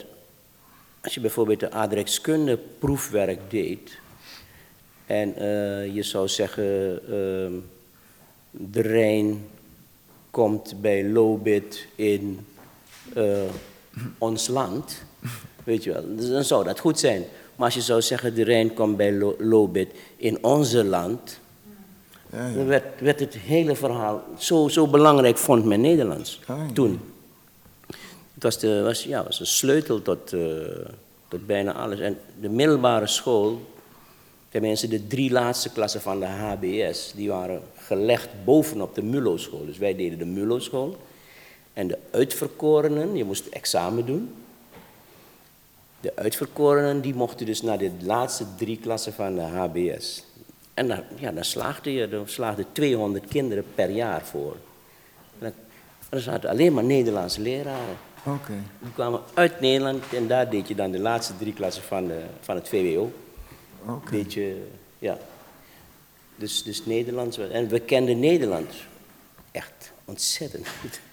als 1.02 1.14
je 1.14 1.20
bijvoorbeeld 1.20 1.60
de 1.60 1.72
aardrijkskunde 1.72 2.58
proefwerk 2.80 3.40
deed 3.50 3.98
en 5.06 5.36
eh, 5.36 5.94
je 5.96 6.04
zou 6.04 6.28
zeggen 6.28 7.00
ehm, 7.08 7.54
de 8.52 8.82
Rijn 8.82 9.48
komt 10.32 10.82
bij 10.82 11.06
Lobit 11.10 11.88
in 11.96 12.46
eh, 13.14 13.42
ons 14.18 14.48
land, 14.48 15.04
weet 15.64 15.84
je 15.84 15.92
wel, 15.92 16.16
dan 16.16 16.44
zou 16.44 16.64
dat 16.64 16.80
goed 16.80 17.00
zijn. 17.00 17.24
Maar 17.56 17.66
als 17.66 17.74
je 17.76 17.82
zou 17.82 18.02
zeggen 18.02 18.36
de 18.36 18.44
Rijn 18.44 18.74
komt 18.74 18.98
bij 18.98 19.14
Lo- 19.14 19.36
Lobit 19.40 19.92
in 20.16 20.44
onze 20.44 20.84
land, 20.84 21.40
Ja, 22.34 22.48
ja. 22.48 22.54
Dan 22.54 22.66
werd, 22.66 22.84
werd 23.00 23.20
het 23.20 23.34
hele 23.34 23.76
verhaal, 23.76 24.24
zo, 24.38 24.68
zo 24.68 24.88
belangrijk 24.88 25.38
vond 25.38 25.66
men 25.66 25.82
Nederlands 25.82 26.40
Ah, 26.46 26.58
ja. 26.68 26.74
toen. 26.74 27.00
Het 28.34 28.44
was 28.44 28.60
de, 28.60 28.82
was, 28.82 29.04
ja, 29.04 29.24
was 29.24 29.38
de 29.38 29.46
sleutel 29.46 30.02
tot, 30.02 30.34
eh, 30.34 30.40
tot 31.28 31.46
bijna 31.46 31.74
alles. 31.74 32.00
En 32.00 32.18
de 32.42 32.50
middelbare 32.50 33.08
school, 33.08 33.62
tenminste 34.50 34.88
de 34.88 35.08
drie 35.08 35.32
laatste 35.32 35.70
klassen 35.70 36.02
van 36.02 36.20
de 36.20 36.26
HBS, 36.26 37.12
die 37.16 37.30
waren 37.30 37.62
gelegd 37.76 38.30
bovenop 38.46 38.96
de 38.96 39.04
MULO-school. 39.04 39.66
Dus 39.66 39.78
wij 39.78 39.96
deden 39.96 40.18
de 40.18 40.26
MULO-school. 40.26 40.98
En 41.74 41.88
de 41.88 41.98
uitverkorenen, 42.12 43.16
je 43.16 43.24
moest 43.24 43.48
examen 43.48 44.06
doen. 44.06 44.34
De 46.00 46.16
uitverkorenen 46.16 47.02
die 47.02 47.16
mochten 47.16 47.46
dus 47.46 47.62
naar 47.62 47.78
de 47.78 47.92
laatste 48.02 48.46
drie 48.58 48.78
klassen 48.78 49.14
van 49.14 49.36
de 49.36 49.42
HBS. 49.42 50.24
En 50.74 50.88
dan, 50.88 51.04
ja, 51.16 51.32
dan 51.32 51.44
slaagde 51.44 51.94
je, 51.94 52.10
dan 52.10 52.28
slaagden 52.28 52.66
200 52.72 53.28
kinderen 53.28 53.66
per 53.76 53.90
jaar 53.90 54.22
voor. 54.22 54.56
En 55.40 55.40
dan, 55.40 55.52
er 56.10 56.20
zaten 56.20 56.50
alleen 56.50 56.74
maar 56.74 56.84
Nederlandse 56.84 57.42
leraren. 57.42 57.98
Oké. 58.24 58.54
Die 58.80 58.92
kwamen 58.94 59.22
uit 59.34 59.60
Nederland 59.60 60.04
en 60.14 60.28
daar 60.28 60.50
deed 60.50 60.68
je 60.68 60.76
dan 60.76 60.92
de 60.92 61.00
laatste 61.00 61.38
drie 61.38 61.54
klassen 61.54 61.84
van, 61.84 62.08
de, 62.08 62.24
van 62.40 62.56
het 62.56 62.70
VWO. 62.70 63.12
Oké. 63.88 64.12
Deed 64.12 64.34
je, 64.34 64.68
ja. 65.00 65.18
Dus, 66.36 66.64
dus 66.64 66.86
Nederlands. 66.86 67.38
En 67.38 67.68
we 67.68 67.80
kenden 67.80 68.20
Nederland 68.20 68.74
echt 69.52 69.92
ontzettend 70.06 70.68
goed. 70.82 71.00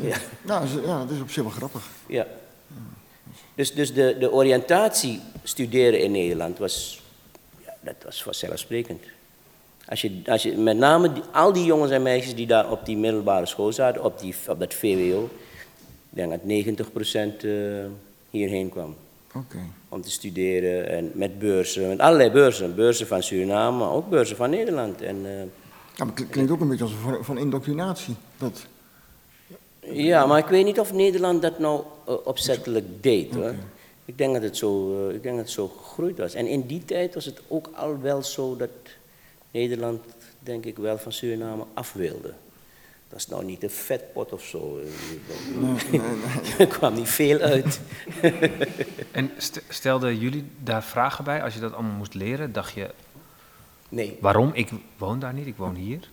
Ja. 0.00 0.16
Nou, 0.42 0.68
ja, 0.86 0.98
dat 0.98 1.10
is 1.10 1.20
op 1.20 1.30
zich 1.30 1.42
wel 1.42 1.52
grappig. 1.52 1.88
Ja. 2.06 2.26
Dus, 3.54 3.74
dus 3.74 3.94
de, 3.94 4.16
de 4.18 4.32
oriëntatie 4.32 5.20
studeren 5.42 6.00
in 6.00 6.10
Nederland 6.10 6.58
was, 6.58 6.99
dat 7.80 7.94
was 8.04 8.22
vanzelfsprekend. 8.22 9.02
Als 9.88 10.00
je, 10.00 10.20
als 10.26 10.42
je, 10.42 10.56
met 10.56 10.76
name 10.76 11.12
die, 11.12 11.22
al 11.32 11.52
die 11.52 11.64
jongens 11.64 11.90
en 11.90 12.02
meisjes 12.02 12.34
die 12.34 12.46
daar 12.46 12.70
op 12.70 12.84
die 12.84 12.96
middelbare 12.96 13.46
school 13.46 13.72
zaten, 13.72 14.04
op, 14.04 14.20
die, 14.20 14.34
op 14.48 14.58
dat 14.58 14.74
VWO, 14.74 15.30
ik 16.10 16.16
denk 16.16 16.30
dat 16.30 16.40
90% 16.40 17.44
eh, 17.44 17.50
hierheen 18.30 18.68
kwam 18.68 18.96
om 19.88 20.02
te 20.02 20.10
studeren 20.10 20.88
en 20.88 21.10
met 21.14 21.38
beurzen, 21.38 21.88
met 21.88 21.98
allerlei 21.98 22.30
beurzen. 22.30 22.74
Beurzen 22.74 23.06
van 23.06 23.22
Suriname, 23.22 23.78
maar 23.78 23.90
ook 23.90 24.08
beurzen 24.08 24.36
van 24.36 24.50
Nederland. 24.50 25.02
En, 25.02 25.16
eh, 25.24 25.32
Ja, 25.96 26.04
maar 26.04 26.14
het 26.16 26.28
klinkt 26.30 26.50
ook 26.50 26.60
een 26.60 26.68
beetje 26.68 26.84
als 26.84 26.92
een 26.92 26.98
vorm 26.98 27.24
van 27.24 27.38
indoctrinatie. 27.38 28.14
Dat, 28.38 28.66
Ja, 29.80 30.26
maar 30.26 30.38
ik 30.38 30.46
weet 30.46 30.64
niet 30.64 30.80
of 30.80 30.92
Nederland 30.92 31.42
dat 31.42 31.58
nou 31.58 31.82
eh, 32.06 32.14
opzettelijk 32.24 32.86
deed 33.02 33.34
hoor. 33.34 33.54
Ik 34.10 34.18
denk 34.18 34.32
dat 34.34 34.42
het 34.42 34.56
zo, 34.56 34.70
eh, 35.08 35.14
ik 35.14 35.22
denk 35.22 35.34
dat 35.36 35.44
het 35.44 35.54
zo 35.54 35.68
gegroeid 35.68 36.18
was. 36.18 36.34
En 36.34 36.46
in 36.46 36.66
die 36.66 36.84
tijd 36.84 37.14
was 37.14 37.24
het 37.24 37.40
ook 37.48 37.70
al 37.74 38.00
wel 38.00 38.22
zo 38.22 38.56
dat 38.56 38.70
Nederland, 39.50 40.04
denk 40.38 40.64
ik, 40.64 40.76
wel 40.76 40.98
van 40.98 41.12
Suriname 41.12 41.64
af 41.74 41.92
wilde. 41.92 42.32
Dat 43.08 43.18
is 43.18 43.26
nou 43.26 43.44
niet 43.44 43.62
een 43.62 43.70
vetpot 43.70 44.32
of 44.32 44.44
zo. 44.44 44.78
nee, 45.60 45.72
nee, 45.90 46.00
nee. 46.00 46.54
Er 46.58 46.66
kwam 46.66 46.94
niet 46.94 47.08
veel 47.08 47.38
uit. 47.38 47.80
En 49.10 49.30
st- 49.36 49.62
stelden 49.68 50.18
jullie 50.18 50.44
daar 50.62 50.82
vragen 50.84 51.24
bij 51.24 51.42
als 51.42 51.54
je 51.54 51.60
dat 51.60 51.72
allemaal 51.72 51.96
moest 51.96 52.14
leren? 52.14 52.52
Dacht 52.52 52.72
je, 52.74 52.90
Nee. 53.88 54.16
waarom? 54.20 54.50
Ik 54.54 54.68
woon 54.98 55.18
daar 55.18 55.34
niet, 55.34 55.46
ik 55.46 55.56
woon 55.56 55.74
hier. 55.74 55.98
Of 55.98 56.06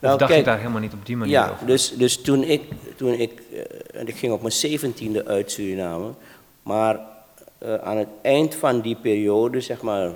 Nou, 0.00 0.18
dacht 0.18 0.30
kijk, 0.30 0.44
je 0.44 0.50
daar 0.50 0.58
helemaal 0.58 0.80
niet 0.80 0.92
op 0.92 1.06
die 1.06 1.16
manier 1.16 1.32
Ja, 1.34 1.50
over? 1.50 1.66
dus, 1.66 1.96
dus 1.96 2.20
toen 2.22 2.42
ik, 2.42 2.62
toen 2.96 3.12
ik, 3.12 3.42
eh, 3.52 4.00
en 4.00 4.06
ik 4.08 4.16
ging 4.16 4.32
op 4.32 4.40
mijn 4.40 4.52
zeventiende 4.52 5.24
uit 5.26 5.50
Suriname, 5.50 6.10
maar 6.62 7.00
eh, 7.58 7.74
aan 7.74 7.96
het 7.96 8.08
eind 8.22 8.54
van 8.54 8.80
die 8.80 8.96
periode, 8.96 9.60
zeg 9.60 9.82
maar, 9.82 10.10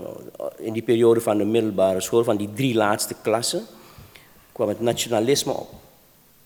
in 0.56 0.72
die 0.72 0.82
periode 0.82 1.20
van 1.20 1.38
de 1.38 1.44
middelbare 1.44 2.00
school, 2.00 2.24
van 2.24 2.36
die 2.36 2.52
drie 2.52 2.74
laatste 2.74 3.14
klassen, 3.22 3.62
kwam 4.52 4.68
het 4.68 4.80
nationalisme 4.80 5.52
op. 5.52 5.68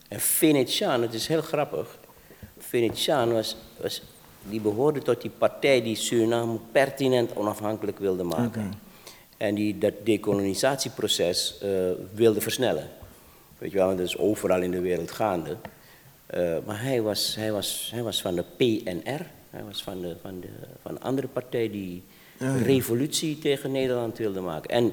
En 0.09 0.21
Venetiaan, 0.21 1.03
het 1.03 1.15
is 1.15 1.27
heel 1.27 1.43
grappig, 1.43 1.99
Venetiaan 2.59 3.33
was, 3.33 3.57
was, 3.81 4.03
die 4.43 4.61
behoorde 4.61 5.03
tot 5.03 5.21
die 5.21 5.31
partij 5.31 5.83
die 5.83 5.97
Suriname 5.97 6.59
pertinent 6.73 7.37
onafhankelijk 7.37 7.99
wilde 7.99 8.23
maken. 8.23 8.73
En 9.37 9.55
die 9.55 9.79
dat 9.79 9.93
decolonisatieproces 10.05 11.59
eh, 11.63 11.69
wilde 12.15 12.41
versnellen. 12.41 12.89
Weet 13.59 13.71
je 13.71 13.77
wel, 13.77 13.87
want 13.87 13.99
dat 13.99 14.07
is 14.07 14.19
overal 14.19 14.63
in 14.63 14.71
de 14.71 14.81
wereld 14.81 15.11
gaande. 15.11 15.57
Eh, 16.27 16.57
maar 16.67 16.83
hij 16.83 17.03
was, 17.03 17.35
hij, 17.35 17.53
was, 17.53 17.91
hij 17.95 18.03
was 18.03 18.21
van 18.21 18.35
de 18.35 18.45
PNR. 18.57 19.27
Hij 19.55 19.65
was 19.65 19.83
van 19.83 20.01
de, 20.01 20.17
van 20.23 20.41
de, 20.41 20.49
van 20.83 20.91
een 20.91 21.01
andere 21.03 21.27
partij 21.27 21.71
die 21.71 22.03
Ja, 22.39 22.57
ja. 22.57 22.63
revolutie 22.63 23.39
tegen 23.39 23.73
Nederland 23.73 24.19
wilde 24.19 24.41
maken. 24.41 24.71
En 24.71 24.93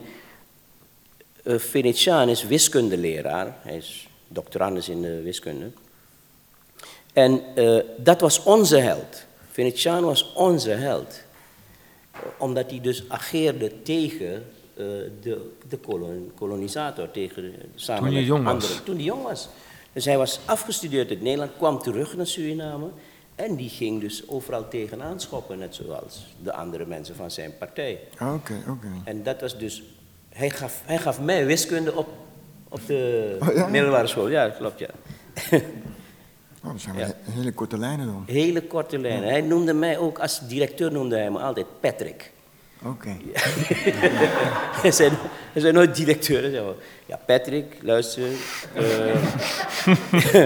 eh 1.43 1.57
Venetiaan 1.57 2.29
is 2.29 2.43
wiskundeleraar. 2.43 3.55
Hij 3.61 3.77
is 3.77 4.07
doctorandus 4.27 4.89
in 4.89 5.01
de 5.01 5.21
wiskunde. 5.21 5.71
En 7.13 7.41
eh, 7.55 7.77
dat 7.97 8.21
was 8.21 8.43
onze 8.43 8.77
held. 8.77 9.25
Venetiaan 9.51 10.03
was 10.03 10.33
onze 10.33 10.69
held. 10.69 11.21
Omdat 12.37 12.69
hij 12.69 12.81
dus 12.81 13.03
ageerde 13.09 13.81
tegen 13.81 14.33
eh, 14.33 14.85
de, 15.21 15.49
de 15.69 15.77
kolon- 15.77 16.31
kolonisator, 16.35 17.11
tegen 17.11 17.41
de, 17.43 17.51
samen 17.75 18.03
Toen 18.03 18.13
met 18.13 18.25
jong 18.25 18.43
was. 18.43 18.53
anderen. 18.53 18.83
Toen 18.83 18.95
hij 18.95 19.03
jong 19.03 19.23
was. 19.23 19.49
Dus 19.93 20.05
hij 20.05 20.17
was 20.17 20.39
afgestudeerd 20.45 21.09
uit 21.09 21.21
Nederland, 21.21 21.51
kwam 21.57 21.79
terug 21.81 22.15
naar 22.15 22.27
Suriname. 22.27 22.87
En 23.47 23.55
die 23.55 23.69
ging 23.69 24.01
dus 24.01 24.23
overal 24.27 24.67
tegenaan 24.67 25.19
schoppen, 25.19 25.57
net 25.59 25.75
zoals 25.75 26.25
de 26.43 26.53
andere 26.53 26.85
mensen 26.85 27.15
van 27.15 27.31
zijn 27.31 27.57
partij. 27.57 27.99
Oké, 28.13 28.53
oké. 28.67 28.87
En 29.03 29.23
dat 29.23 29.41
was 29.41 29.57
dus, 29.57 29.83
hij 30.29 30.49
gaf, 30.49 30.81
hij 30.85 30.97
gaf 30.97 31.21
mij 31.21 31.45
wiskunde 31.45 31.95
op, 31.95 32.07
op 32.69 32.79
de 32.85 33.37
Oh, 33.41 33.55
ja? 33.55 33.67
middelbare 33.67 34.07
school. 34.07 34.29
Ja, 34.29 34.49
klopt, 34.49 34.79
ja. 34.79 34.87
Oh, 36.63 36.71
dat 36.71 36.81
zijn 36.81 36.97
Ja. 36.97 37.05
he- 37.05 37.31
hele 37.31 37.51
korte 37.51 37.77
lijnen 37.77 38.05
dan. 38.05 38.23
Hele 38.27 38.61
korte 38.67 38.97
lijnen. 38.99 39.29
Hij 39.29 39.41
noemde 39.41 39.73
mij 39.73 39.97
ook, 39.97 40.19
als 40.19 40.47
directeur 40.47 40.91
noemde 40.91 41.15
hij 41.17 41.31
me 41.31 41.39
altijd 41.39 41.65
Patrick. 41.79 42.31
Oké. 42.85 43.09
Hij 44.81 44.91
zei, 44.91 45.09
hij 45.53 45.61
zei 45.61 45.73
nooit 45.73 45.95
directeur. 45.95 46.41
Hij 46.41 46.51
zei 46.51 46.73
ja, 47.05 47.19
Patrick, 47.25 47.65
luister. 47.81 48.23
eh, 48.73 50.45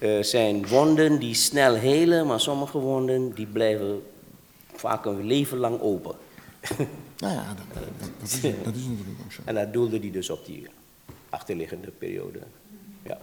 eh, 0.00 0.22
zijn 0.22 0.66
wonden 0.66 1.18
die 1.18 1.34
snel 1.34 1.74
helen, 1.74 2.26
maar 2.26 2.40
sommige 2.40 2.78
wonden 2.78 3.32
die 3.34 3.46
blijven 3.46 4.02
vaak 4.74 5.04
een 5.04 5.24
leven 5.26 5.58
lang 5.58 5.80
open. 5.80 6.14
Nou 7.20 7.32
ja, 7.34 7.54
dat, 7.54 7.64
dat, 7.74 8.08
dat, 8.20 8.28
is, 8.28 8.40
dat 8.64 8.74
is 8.74 8.82
natuurlijk 8.84 9.18
ook 9.24 9.32
zo. 9.32 9.40
En 9.44 9.54
daar 9.54 9.72
doelde 9.72 9.98
hij 9.98 10.10
dus 10.10 10.30
op 10.30 10.46
die 10.46 10.66
achterliggende 11.30 11.90
periode. 11.90 12.38
Ja. 13.02 13.18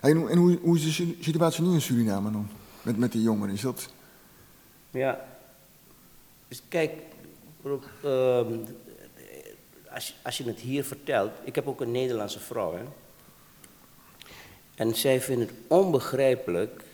Hey, 0.00 0.10
en 0.10 0.36
hoe- 0.36 0.58
hoe, 0.62 0.76
is 0.76 0.82
de 0.84 0.90
si- 0.90 1.18
situatie 1.20 1.62
nu 1.64 1.72
in 1.72 1.80
Suriname 1.80 2.30
dan? 2.32 2.48
Met, 2.82 2.96
met 2.98 3.12
die 3.12 3.22
jongeren, 3.22 3.54
is 3.54 3.60
dat... 3.60 3.88
Ja. 4.90 5.24
Dus 6.48 6.62
kijk, 6.68 6.92
ehm, 8.02 8.52
als, 9.90 10.06
je- 10.08 10.14
als 10.22 10.36
je 10.38 10.44
het 10.44 10.60
hier 10.60 10.84
vertelt, 10.84 11.30
ik 11.44 11.54
heb 11.54 11.66
ook 11.68 11.80
een 11.80 11.90
Nederlandse 11.92 12.40
vrouw, 12.40 12.74
hè. 12.74 12.82
En 14.74 14.94
zij 14.94 15.20
vindt 15.20 15.40
het 15.40 15.58
onbegrijpelijk, 15.66 16.84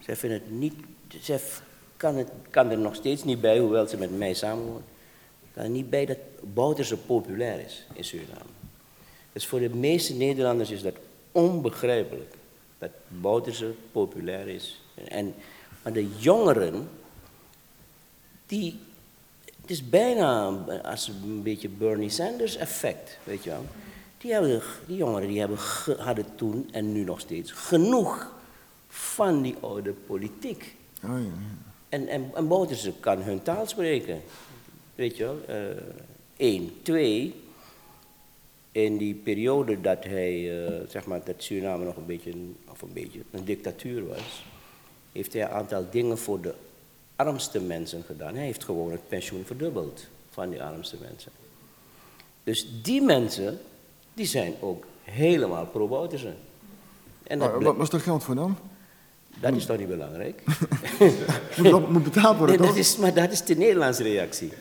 zij 0.00 0.16
vindt 0.16 0.34
het 0.34 0.50
niet, 0.50 0.74
zij 1.20 1.40
kan, 1.96 2.16
het, 2.16 2.28
kan 2.50 2.70
er 2.70 2.78
nog 2.78 2.94
steeds 2.94 3.24
niet 3.24 3.40
bij, 3.40 3.58
hoewel 3.58 3.86
ze 3.86 3.96
met 3.96 4.18
mij 4.18 4.34
samenwoont, 4.34 4.84
kan 5.54 5.62
er 5.62 5.70
niet 5.70 5.90
bij 5.90 6.06
dat 6.06 6.18
Bouterse 6.40 6.96
populair 6.96 7.60
is 7.60 7.86
in 7.92 8.04
Suriname. 8.04 8.50
Dus 9.32 9.46
voor 9.46 9.60
de 9.60 9.70
meeste 9.70 10.14
Nederlanders 10.14 10.70
is 10.70 10.82
dat 10.82 10.94
onbegrijpelijk, 11.32 12.34
dat 12.78 12.90
Bouterse 13.08 13.72
populair 13.92 14.48
is. 14.48 14.80
En, 15.08 15.34
maar 15.82 15.92
de 15.92 16.08
jongeren, 16.18 16.88
die, 18.46 18.78
het 19.60 19.70
is 19.70 19.88
bijna 19.88 20.48
als 20.82 21.08
een 21.08 21.42
beetje 21.42 21.68
Bernie 21.68 22.10
Sanders 22.10 22.56
effect, 22.56 23.18
weet 23.24 23.44
je 23.44 23.50
wel. 23.50 23.64
Die, 24.24 24.32
hebben, 24.32 24.62
die 24.86 24.96
jongeren 24.96 25.28
die 25.28 25.38
hebben, 25.38 25.58
hadden 25.98 26.24
toen 26.34 26.68
en 26.72 26.92
nu 26.92 27.04
nog 27.04 27.20
steeds 27.20 27.52
genoeg 27.52 28.32
van 28.88 29.42
die 29.42 29.54
oude 29.60 29.92
politiek. 29.92 30.74
Oh 31.02 31.10
ja, 31.10 31.16
ja. 31.18 31.32
En, 31.88 32.08
en, 32.08 32.30
en 32.34 32.48
Bouterse 32.48 32.92
kan 33.00 33.22
hun 33.22 33.42
taal 33.42 33.66
spreken. 33.66 34.22
Weet 34.94 35.16
je 35.16 35.24
wel. 35.24 35.38
Eén. 36.36 36.78
Twee. 36.82 37.34
In 38.72 38.96
die 38.96 39.14
periode 39.14 39.80
dat 39.80 40.04
hij, 40.04 40.64
eh, 40.66 40.88
zeg 40.88 41.06
maar, 41.06 41.24
dat 41.24 41.42
Suriname 41.42 41.84
nog 41.84 41.96
een 41.96 42.06
beetje, 42.06 42.32
of 42.70 42.82
een 42.82 42.92
beetje, 42.92 43.20
een 43.30 43.44
dictatuur 43.44 44.06
was, 44.06 44.44
heeft 45.12 45.32
hij 45.32 45.42
een 45.42 45.48
aantal 45.48 45.86
dingen 45.90 46.18
voor 46.18 46.40
de 46.40 46.54
armste 47.16 47.60
mensen 47.60 48.02
gedaan. 48.02 48.34
Hij 48.34 48.44
heeft 48.44 48.64
gewoon 48.64 48.90
het 48.90 49.08
pensioen 49.08 49.44
verdubbeld 49.44 50.06
van 50.30 50.50
die 50.50 50.62
armste 50.62 50.96
mensen. 51.00 51.32
Dus 52.44 52.66
die 52.82 53.02
mensen, 53.02 53.58
die 54.14 54.26
zijn 54.26 54.54
ook 54.60 54.86
helemaal 55.02 55.66
pro-Bouterse. 55.66 56.32
En 57.22 57.38
dat, 57.38 57.60
Maar 57.60 57.76
was 57.76 57.88
er 57.90 58.00
geld 58.00 58.24
voor 58.24 58.34
dan? 58.34 58.56
dat 59.40 59.54
is 59.54 59.66
toch 59.66 59.78
niet 59.78 59.88
belangrijk? 59.88 60.42
Moet, 61.56 61.70
dat 61.70 61.90
moet 61.90 62.02
betaald 62.04 62.38
worden, 62.38 62.56
Nee, 62.56 62.66
toch? 62.66 62.76
dat 62.76 62.84
is, 62.84 62.96
maar 62.96 63.14
dat 63.14 63.32
is 63.32 63.42
de 63.44 63.56
Nederlandse 63.56 64.02
reactie. 64.02 64.52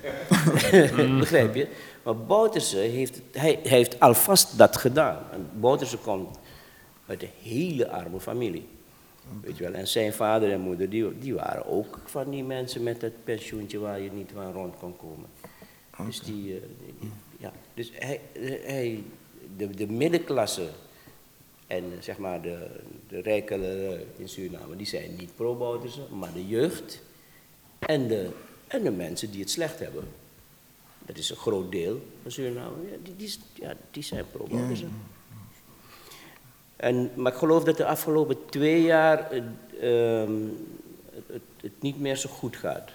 Begrijp 1.20 1.56
je? 1.56 1.68
Maar 2.04 2.18
Bouterse 2.18 2.78
heeft, 2.78 3.22
hij, 3.32 3.60
hij 3.64 3.78
heeft 3.78 4.00
alvast 4.00 4.58
dat 4.58 4.78
gedaan. 4.78 5.18
En 5.32 5.48
Bouterse 5.60 5.98
komt 5.98 6.38
uit 7.06 7.22
een 7.24 7.30
hele 7.42 7.90
arme 7.90 8.20
familie. 8.20 8.68
Weet 9.42 9.58
je 9.58 9.64
wel. 9.64 9.74
En 9.74 9.88
zijn 9.88 10.14
vader 10.14 10.52
en 10.52 10.60
moeder, 10.60 10.90
die, 10.90 11.20
die 11.20 11.34
waren 11.34 11.66
ook 11.66 12.00
van 12.06 12.30
die 12.30 12.44
mensen 12.44 12.84
met 12.84 13.02
dat 13.02 13.12
pensioentje 13.24 13.80
waar 13.80 14.00
je 14.02 14.12
niet 14.12 14.32
van 14.34 14.52
rond 14.54 14.74
kon 14.80 14.96
komen. 14.98 15.30
Dus, 16.06 16.20
die, 16.22 16.54
eh, 16.56 16.62
die- 16.86 16.94
die- 17.00 17.12
ja. 17.38 17.52
dus 17.74 17.92
hij, 17.94 18.20
hij, 18.66 19.04
de, 19.58 19.70
de 19.70 19.88
middenklasse 19.88 20.70
en 21.68 21.84
zeg 22.00 22.18
maar 22.18 22.42
de, 22.42 22.68
de 23.08 23.22
rijkere 23.22 24.06
in 24.18 24.30
Suriname, 24.30 24.76
die 24.76 24.88
zijn 24.88 25.16
niet 25.16 25.36
pro-Bouterse, 25.36 26.02
maar 26.12 26.34
de 26.34 26.48
jeugd 26.48 27.02
en 27.80 28.08
de, 28.08 28.30
en 28.68 28.84
de 28.84 28.92
mensen 28.92 29.32
die 29.32 29.40
het 29.40 29.50
slecht 29.50 29.80
hebben. 29.80 30.04
Dat 31.06 31.18
is 31.18 31.30
een 31.30 31.36
groot 31.36 31.72
deel 31.72 32.02
van 32.22 32.32
Suriname. 32.32 32.76
Ja, 32.92 32.98
die, 33.04 33.16
die, 33.16 33.36
ja, 33.54 33.76
die 33.92 34.04
zijn 34.04 34.26
pro-Bouterse. 34.32 34.86
En, 36.76 37.12
maar 37.16 37.32
ik 37.32 37.38
geloof 37.38 37.64
dat 37.64 37.78
de 37.78 37.86
afgelopen 37.86 38.46
twee 38.50 38.82
jaar 38.82 39.32
ehm, 39.32 40.48
het, 41.12 41.24
het, 41.28 41.42
het 41.62 41.82
niet 41.82 42.00
meer 42.00 42.16
zo 42.16 42.30
goed 42.30 42.56
gaat. 42.56 42.92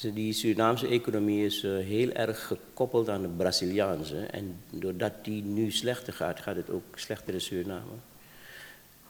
Dus 0.00 0.12
die 0.14 0.32
Surinaamse 0.32 0.88
economie 0.88 1.44
is 1.44 1.64
eh, 1.64 1.70
heel 1.70 2.10
erg 2.10 2.46
gekoppeld 2.46 3.08
aan 3.08 3.22
de 3.22 3.28
Braziliaanse. 3.28 4.16
En 4.16 4.60
doordat 4.70 5.12
die 5.22 5.42
nu 5.42 5.70
slechter 5.70 6.12
gaat, 6.12 6.40
gaat 6.40 6.56
het 6.56 6.70
ook 6.70 6.82
slechter 6.94 7.34
in 7.34 7.40
Suriname. 7.40 7.92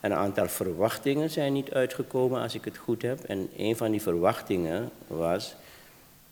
En 0.00 0.10
een 0.10 0.16
aantal 0.16 0.48
verwachtingen 0.48 1.30
zijn 1.30 1.52
niet 1.52 1.72
uitgekomen, 1.72 2.40
als 2.40 2.54
ik 2.54 2.64
het 2.64 2.76
goed 2.76 3.02
heb. 3.02 3.24
En 3.24 3.48
een 3.56 3.76
van 3.76 3.90
die 3.90 4.02
verwachtingen 4.02 4.90
was 5.06 5.54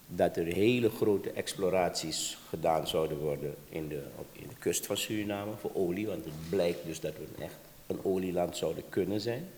dat 0.06 0.36
er 0.36 0.44
hele 0.44 0.90
grote 0.90 1.30
exploraties 1.30 2.38
gedaan 2.48 2.88
zouden 2.88 3.18
worden 3.18 3.54
in 3.68 3.88
de, 3.88 4.02
in 4.32 4.48
de 4.48 4.56
kust 4.58 4.86
van 4.86 4.96
Suriname 4.96 5.52
voor 5.60 5.70
olie. 5.74 6.06
Want 6.06 6.24
het 6.24 6.50
blijkt 6.50 6.86
dus 6.86 7.00
dat 7.00 7.12
we 7.18 7.42
echt 7.42 7.56
een 7.86 8.04
olieland 8.04 8.56
zouden 8.56 8.84
kunnen 8.88 9.20
zijn. 9.20 9.48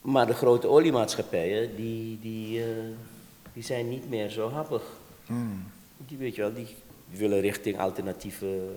Maar 0.00 0.26
de 0.26 0.34
grote 0.34 0.68
oliemaatschappijen, 0.68 1.76
die, 1.76 2.18
die, 2.20 2.62
eh, 2.62 2.68
die 3.52 3.62
zijn 3.62 3.88
niet 3.88 4.08
meer 4.08 4.28
zo 4.30 4.50
happig. 4.50 4.82
Hmm. 5.26 5.64
Die, 5.96 6.16
weet 6.18 6.34
je 6.34 6.40
wel, 6.40 6.52
die 6.54 6.76
willen 7.10 7.40
richting 7.40 7.78
alternatieve 7.78 8.68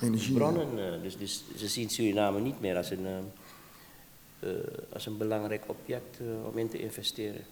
Energie, 0.00 0.34
bronnen. 0.34 0.94
eh, 0.94 1.02
dus, 1.02 1.16
dus 1.18 1.44
ze 1.56 1.68
zien 1.68 1.90
Suriname 1.90 2.40
niet 2.40 2.60
meer 2.60 2.76
als 2.76 2.90
een, 2.90 3.06
eh, 4.38 4.48
als 4.92 5.06
een 5.06 5.16
belangrijk 5.16 5.62
object 5.66 6.18
om 6.50 6.58
in 6.58 6.68
te 6.68 6.78
investeren. 6.78 7.44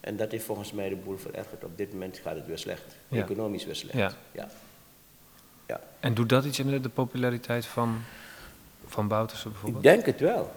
En 0.00 0.16
dat 0.16 0.30
heeft 0.30 0.44
volgens 0.44 0.72
mij 0.72 0.88
de 0.88 0.96
boel 0.96 1.16
verergerd. 1.18 1.64
Op 1.64 1.76
dit 1.76 1.92
moment 1.92 2.18
gaat 2.18 2.34
het 2.34 2.46
weer 2.46 2.58
slecht. 2.58 2.96
Ja. 3.08 3.22
Economisch 3.22 3.64
weer 3.64 3.76
slecht. 3.76 3.96
Ja. 3.98 4.12
Ja. 4.32 4.48
ja. 5.66 5.80
En 6.00 6.14
doet 6.14 6.28
dat 6.28 6.44
iets 6.44 6.62
met 6.62 6.82
de 6.82 6.88
populariteit 6.88 7.66
van, 7.66 7.98
van 8.86 9.08
Bouterse 9.08 9.46
Ik 9.46 9.52
bijvoorbeeld? 9.52 9.82
denk 9.82 10.06
het 10.06 10.20
wel. 10.20 10.52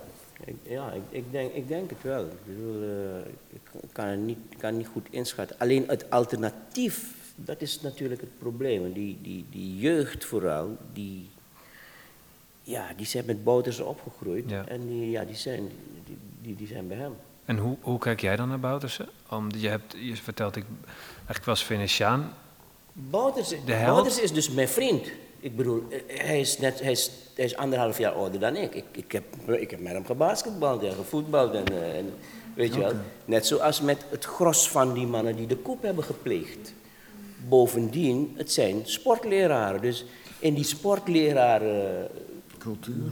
Ik, 0.45 0.55
ja, 0.63 0.91
ik, 0.91 1.01
ik, 1.09 1.31
denk, 1.31 1.53
ik 1.53 1.67
denk 1.67 1.89
het 1.89 2.01
wel. 2.01 2.23
Ik, 2.25 2.45
bedoel, 2.45 2.81
eh, 2.83 3.31
ik 3.51 3.89
kan 3.91 4.05
het 4.05 4.19
niet, 4.19 4.37
kan 4.57 4.77
niet 4.77 4.87
goed 4.87 5.07
inschatten. 5.09 5.59
Alleen 5.59 5.83
het 5.87 6.09
alternatief, 6.09 7.13
dat 7.35 7.61
is 7.61 7.81
natuurlijk 7.81 8.21
het 8.21 8.37
probleem. 8.37 8.93
Die, 8.93 9.17
die, 9.21 9.45
die 9.49 9.77
jeugd 9.77 10.25
vooral, 10.25 10.77
die, 10.93 11.29
ja, 12.63 12.93
die 12.95 13.05
zijn 13.05 13.25
met 13.25 13.43
Bouterse 13.43 13.85
opgegroeid. 13.85 14.49
Ja. 14.49 14.67
En 14.67 14.87
die, 14.87 15.09
ja, 15.09 15.23
die, 15.23 15.35
zijn, 15.35 15.69
die, 16.05 16.17
die, 16.41 16.55
die 16.55 16.67
zijn 16.67 16.87
bij 16.87 16.97
hem. 16.97 17.15
En 17.45 17.57
hoe, 17.57 17.77
hoe 17.81 17.99
kijk 17.99 18.21
jij 18.21 18.35
dan 18.35 18.47
naar 18.47 18.59
Bouterse? 18.59 19.07
Om, 19.29 19.47
je, 19.57 19.67
hebt, 19.67 19.95
je 19.99 20.15
vertelt, 20.15 20.55
ik, 20.55 20.65
eigenlijk 21.15 21.45
was 21.45 21.63
Venetiaan. 21.63 22.33
Bouterse, 22.93 23.57
De 23.65 23.73
held? 23.73 23.93
Bouterse 23.93 24.21
is 24.21 24.33
dus 24.33 24.49
mijn 24.49 24.67
vriend. 24.67 25.07
Ik 25.39 25.55
bedoel, 25.55 25.83
hij 26.07 26.39
is, 26.39 26.57
net, 26.57 26.79
hij 26.81 26.91
is, 26.91 27.11
hij 27.35 27.45
is 27.45 27.55
anderhalf 27.55 27.97
jaar 27.97 28.11
ouder 28.11 28.39
dan 28.39 28.55
ik. 28.55 28.73
Ik, 28.75 28.83
ik, 28.91 29.11
heb, 29.11 29.23
ik 29.59 29.71
heb 29.71 29.79
met 29.79 29.91
hem 29.91 30.05
gebasketbald 30.05 30.83
en 30.83 30.93
gevoetbald. 30.93 31.53
En, 31.53 31.65
eh, 31.67 31.97
en, 31.97 32.13
weet 32.55 32.73
je 32.73 32.79
wel. 32.79 32.91
Net 33.25 33.45
zoals 33.45 33.81
met 33.81 34.05
het 34.09 34.25
gros 34.25 34.69
van 34.69 34.93
die 34.93 35.07
mannen 35.07 35.35
die 35.35 35.47
de 35.47 35.57
koep 35.57 35.81
hebben 35.81 36.03
gepleegd. 36.03 36.73
Bovendien, 37.47 38.33
het 38.37 38.51
zijn 38.51 38.81
sportleraren. 38.83 39.81
Dus 39.81 40.05
in 40.39 40.53
die 40.53 40.63
sportlerarenbusiness 40.63 42.09
Cultuur. 42.57 43.11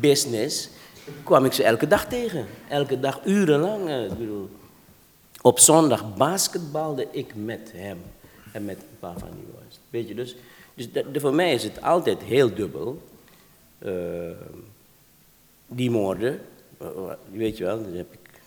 kwam 1.23 1.45
ik 1.45 1.53
ze 1.53 1.63
elke 1.63 1.87
dag 1.87 2.07
tegen. 2.07 2.45
Elke 2.69 2.99
dag 2.99 3.25
urenlang. 3.25 3.87
eh, 3.87 4.03
Ik 4.03 4.17
bedoel, 4.17 4.49
op 5.41 5.59
zondag 5.59 6.15
basketbalde 6.15 7.07
ik 7.11 7.35
met 7.35 7.71
hem 7.75 7.97
en 8.51 8.65
met 8.65 8.77
een 8.77 8.97
paar 8.99 9.17
van 9.19 9.29
die 9.31 9.45
jongens. 9.51 9.79
Weet 9.89 10.07
je, 10.07 10.15
dus, 10.15 10.35
dus 10.77 10.91
de- 10.91 11.19
voor 11.19 11.33
mij 11.33 11.53
is 11.53 11.63
het 11.63 11.81
altijd 11.81 12.21
heel 12.23 12.53
dubbel. 12.53 13.01
Eh, 13.79 13.91
die 15.67 15.91
moorden, 15.91 16.41
eh, 16.77 16.87
eh, 16.87 17.11
weet 17.31 17.57
je 17.57 17.63
wel, 17.63 17.83
dan 17.83 17.93
heb 17.93 18.13
ik, 18.13 18.41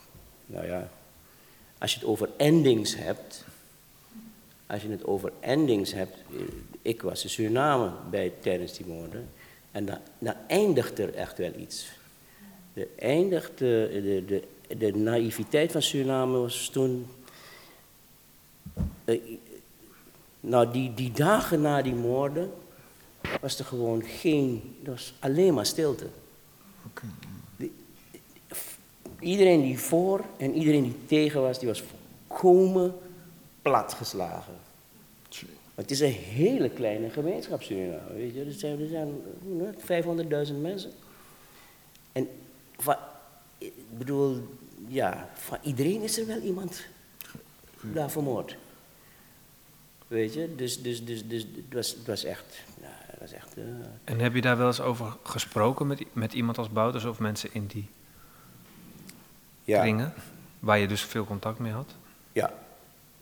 nou 0.45 0.65
ja, 0.65 0.89
als 1.77 1.93
je 1.93 1.99
het 1.99 2.07
over 2.07 2.29
endings 2.37 2.95
hebt, 2.95 3.45
als 4.67 4.81
je 4.81 4.89
het 4.89 5.05
over 5.05 5.31
endings 5.39 5.91
hebt, 5.93 6.15
ik 6.81 7.01
was 7.01 7.23
in 7.23 7.29
Suriname 7.29 7.91
bij, 8.09 8.31
tijdens 8.39 8.77
die 8.77 8.85
moorden, 8.85 9.29
en 9.71 9.85
dan, 9.85 9.97
dan 10.19 10.35
eindigt 10.47 10.99
er 10.99 11.13
echt 11.13 11.37
wel 11.37 11.51
iets. 11.57 11.91
Er 12.73 12.87
eindigt, 12.99 13.57
de, 13.57 14.23
de, 14.27 14.43
de, 14.67 14.77
de 14.77 14.97
naïviteit 14.97 15.71
van 15.71 15.81
Suriname 15.81 16.37
was 16.37 16.69
toen, 16.69 17.07
nou 20.41 20.71
die, 20.71 20.93
die 20.93 21.11
dagen 21.11 21.61
na 21.61 21.81
die 21.81 21.95
moorden, 21.95 22.51
was 23.41 23.59
er 23.59 23.65
gewoon 23.65 24.03
geen, 24.03 24.75
er 24.83 24.91
was 24.91 25.13
alleen 25.19 25.53
maar 25.53 25.65
stilte. 25.65 26.07
Iedereen 29.19 29.61
die 29.61 29.79
voor 29.79 30.25
en 30.37 30.53
iedereen 30.53 30.83
die 30.83 31.05
tegen 31.05 31.41
was, 31.41 31.59
die 31.59 31.67
was 31.67 31.83
volkomen 32.27 32.93
platgeslagen. 33.61 34.53
Tjie. 35.29 35.49
Het 35.75 35.91
is 35.91 35.99
een 35.99 36.11
hele 36.11 36.69
kleine 36.69 37.09
gemeenschap 37.09 37.61
Suriname, 37.61 38.13
weet 38.13 38.33
je. 38.33 38.43
Er 38.43 38.51
zijn, 38.51 38.79
er 38.79 38.87
zijn 38.87 39.07
hoe 39.43 39.55
noem 39.55 39.61
je 39.61 40.25
het, 40.37 40.49
500.000 40.51 40.61
mensen. 40.61 40.91
En 42.11 42.29
van, 42.77 42.95
ik 43.57 43.73
bedoel, 43.97 44.47
ja, 44.87 45.29
van 45.33 45.57
iedereen 45.61 46.01
is 46.01 46.17
er 46.17 46.27
wel 46.27 46.39
iemand 46.39 46.85
daar 47.81 48.11
vermoord. 48.11 48.57
Weet 50.11 50.33
je, 50.33 50.55
dus, 50.55 50.81
dus, 50.81 51.05
dus, 51.05 51.27
dus 51.27 51.41
het, 51.41 51.73
was, 51.73 51.89
het 51.89 52.07
was 52.07 52.23
echt, 52.23 52.45
nou, 52.81 52.93
het 53.05 53.19
was 53.19 53.31
echt, 53.33 53.53
eh, 53.57 53.63
En 54.03 54.19
heb 54.19 54.33
je 54.35 54.41
daar 54.41 54.57
wel 54.57 54.67
eens 54.67 54.81
over 54.81 55.05
gesproken 55.23 55.87
met, 55.87 56.03
met 56.13 56.33
iemand 56.33 56.57
als 56.57 56.69
Bouterse 56.69 57.09
of 57.09 57.19
mensen 57.19 57.49
in 57.51 57.65
die 57.67 57.89
ja, 59.63 59.79
kringen? 59.81 60.13
Waar 60.59 60.79
je 60.79 60.87
dus 60.87 61.01
veel 61.01 61.25
contact 61.25 61.59
mee 61.59 61.71
had? 61.71 61.95
ja, 62.31 62.53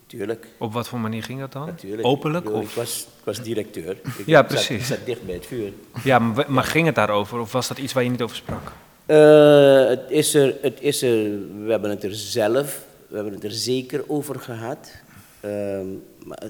tuurlijk. 0.06 0.46
Op 0.58 0.72
wat 0.72 0.88
voor 0.88 0.98
manier 1.00 1.22
ging 1.22 1.40
dat 1.40 1.52
dan? 1.52 1.66
Natuurlijk. 1.66 2.06
Openlijk? 2.06 2.44
Ik, 2.44 2.50
bedoel, 2.50 2.62
Of? 2.64 2.70
ik, 2.70 2.76
was, 2.76 3.00
ik 3.18 3.24
was 3.24 3.42
directeur. 3.42 3.90
Ik 4.18 4.26
Ja, 4.26 4.38
zat- 4.38 4.46
precies. 4.46 4.78
Ik 4.90 4.96
zat 4.96 5.06
dicht 5.06 5.26
bij 5.26 5.34
het 5.34 5.46
vuur. 5.46 5.72
Ja, 6.04 6.18
maar, 6.18 6.52
maar 6.52 6.64
ging 6.64 6.86
het 6.86 6.94
daarover 6.94 7.38
of 7.38 7.52
was 7.52 7.68
dat 7.68 7.78
iets 7.78 7.92
waar 7.92 8.02
je 8.02 8.10
niet 8.10 8.22
over 8.22 8.36
sprak? 8.36 8.72
Eh, 9.06 9.86
het, 9.88 10.02
is 10.08 10.34
er, 10.34 10.56
het 10.62 10.80
is 10.80 11.02
er, 11.02 11.30
we 11.64 11.70
hebben 11.70 11.90
het 11.90 12.04
er 12.04 12.14
zelf, 12.14 12.84
we 13.08 13.14
hebben 13.14 13.34
het 13.34 13.44
er 13.44 13.50
zeker 13.52 14.04
over 14.06 14.40
gehad. 14.40 14.92
Ehm, 15.40 15.86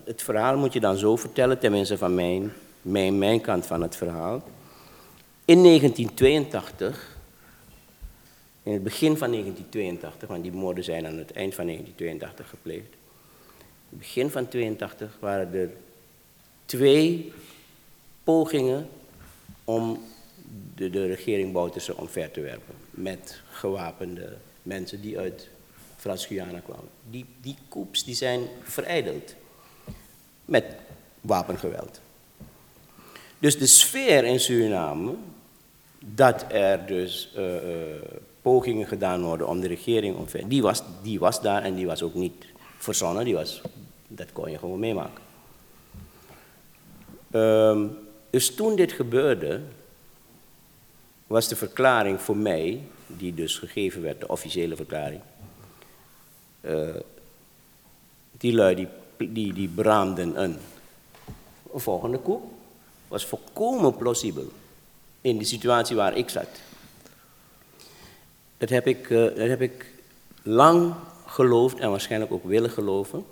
het 0.04 0.22
verhaal 0.22 0.56
moet 0.56 0.72
je 0.72 0.80
dan 0.80 0.96
zo 0.96 1.16
vertellen, 1.16 1.58
tenminste 1.58 1.98
van 1.98 2.14
mijn, 2.14 2.52
mijn, 2.82 3.18
mijn 3.18 3.40
kant 3.40 3.66
van 3.66 3.82
het 3.82 3.96
verhaal. 3.96 4.42
In 5.44 5.62
1982, 5.62 7.18
in 8.62 8.72
het 8.72 8.82
begin 8.82 9.16
van 9.16 9.30
1982, 9.30 10.28
want 10.28 10.42
die 10.42 10.52
moorden 10.52 10.84
zijn 10.84 11.06
aan 11.06 11.18
het 11.18 11.32
eind 11.32 11.54
van 11.54 11.64
1982 11.64 12.48
gepleegd. 12.48 12.92
In 12.92 13.88
het 13.88 13.98
begin 13.98 14.30
van 14.30 14.46
1982 14.50 15.16
waren 15.20 15.54
er 15.54 15.70
twee 16.64 17.32
pogingen 18.24 18.88
om 19.64 20.00
de, 20.74 20.90
de 20.90 21.06
regering 21.06 21.52
Bouterse 21.52 21.96
omver 21.96 22.30
te 22.30 22.40
werpen. 22.40 22.74
Met 22.90 23.40
gewapende 23.50 24.36
mensen 24.62 25.00
die 25.00 25.18
uit 25.18 25.48
Frans-Guyana 26.00 26.60
kwamen. 26.60 26.88
Die, 27.10 27.26
die 27.40 27.56
die 28.04 28.14
zijn 28.14 28.40
vereideld. 28.62 29.34
Met 30.44 30.64
wapengeweld. 31.20 32.00
Dus 33.38 33.58
de 33.58 33.66
sfeer 33.66 34.24
in 34.24 34.40
Suriname, 34.40 35.14
dat 35.98 36.44
er 36.48 36.86
dus 36.86 37.32
eh, 37.34 37.56
eh, 37.56 38.02
pogingen 38.42 38.86
gedaan 38.86 39.22
worden 39.22 39.48
om 39.48 39.60
de 39.60 39.66
regering 39.66 40.16
omver, 40.16 40.48
die 40.48 40.62
was, 40.62 40.82
die 41.02 41.18
was 41.18 41.42
daar 41.42 41.62
en 41.62 41.74
die 41.74 41.86
was 41.86 42.02
ook 42.02 42.14
niet 42.14 42.46
verzonnen, 42.78 43.24
die 43.24 43.34
was, 43.34 43.60
dat 44.08 44.32
kon 44.32 44.50
je 44.50 44.58
gewoon 44.58 44.78
meemaken. 44.78 45.22
Ehm, 47.30 47.86
dus 48.30 48.54
toen 48.54 48.76
dit 48.76 48.92
gebeurde, 48.92 49.60
was 51.26 51.48
de 51.48 51.56
verklaring 51.56 52.20
voor 52.20 52.36
mij, 52.36 52.80
die 53.06 53.34
dus 53.34 53.58
gegeven 53.58 54.02
werd, 54.02 54.20
de 54.20 54.28
officiële 54.28 54.76
verklaring, 54.76 55.20
die 58.30 58.52
lui 58.52 58.74
die 58.74 58.88
die, 59.28 59.52
die 59.52 59.68
beraamden 59.68 60.42
een, 60.42 60.56
een 61.72 61.80
volgende 61.80 62.18
koep. 62.18 62.42
Was 63.08 63.26
volkomen 63.26 63.96
plausibel 63.96 64.48
in 65.20 65.38
de 65.38 65.44
situatie 65.44 65.96
waar 65.96 66.16
ik 66.16 66.28
zat. 66.28 66.48
Dat 68.58 68.68
heb 68.68 68.86
ik, 68.86 69.10
eh, 69.10 69.18
dat 69.20 69.48
heb 69.48 69.60
ik 69.60 69.92
lang 70.42 70.94
geloofd 71.26 71.78
en 71.78 71.90
waarschijnlijk 71.90 72.32
ook 72.32 72.44
willen 72.44 72.70
geloven. 72.70 73.24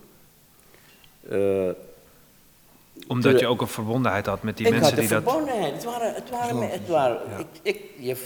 Eh, 1.29 1.71
Omdat 3.07 3.41
je 3.41 3.47
ook 3.47 3.61
een 3.61 3.69
verbondenheid 3.69 4.27
had 4.27 4.43
met 4.43 4.57
die 4.57 4.67
ik 4.67 4.73
mensen 4.73 4.95
had 4.95 5.01
die 5.01 5.09
een 5.09 5.25
dat... 5.25 5.33
verbondenheid. 5.33 5.75
Het 5.75 5.85
waren, 5.85 6.14
het 6.14 6.31
waren, 6.31 6.71
het 6.71 6.88
waren 6.88 7.21
ik, 7.38 7.47
ik, 7.62 7.83
je, 7.99 8.17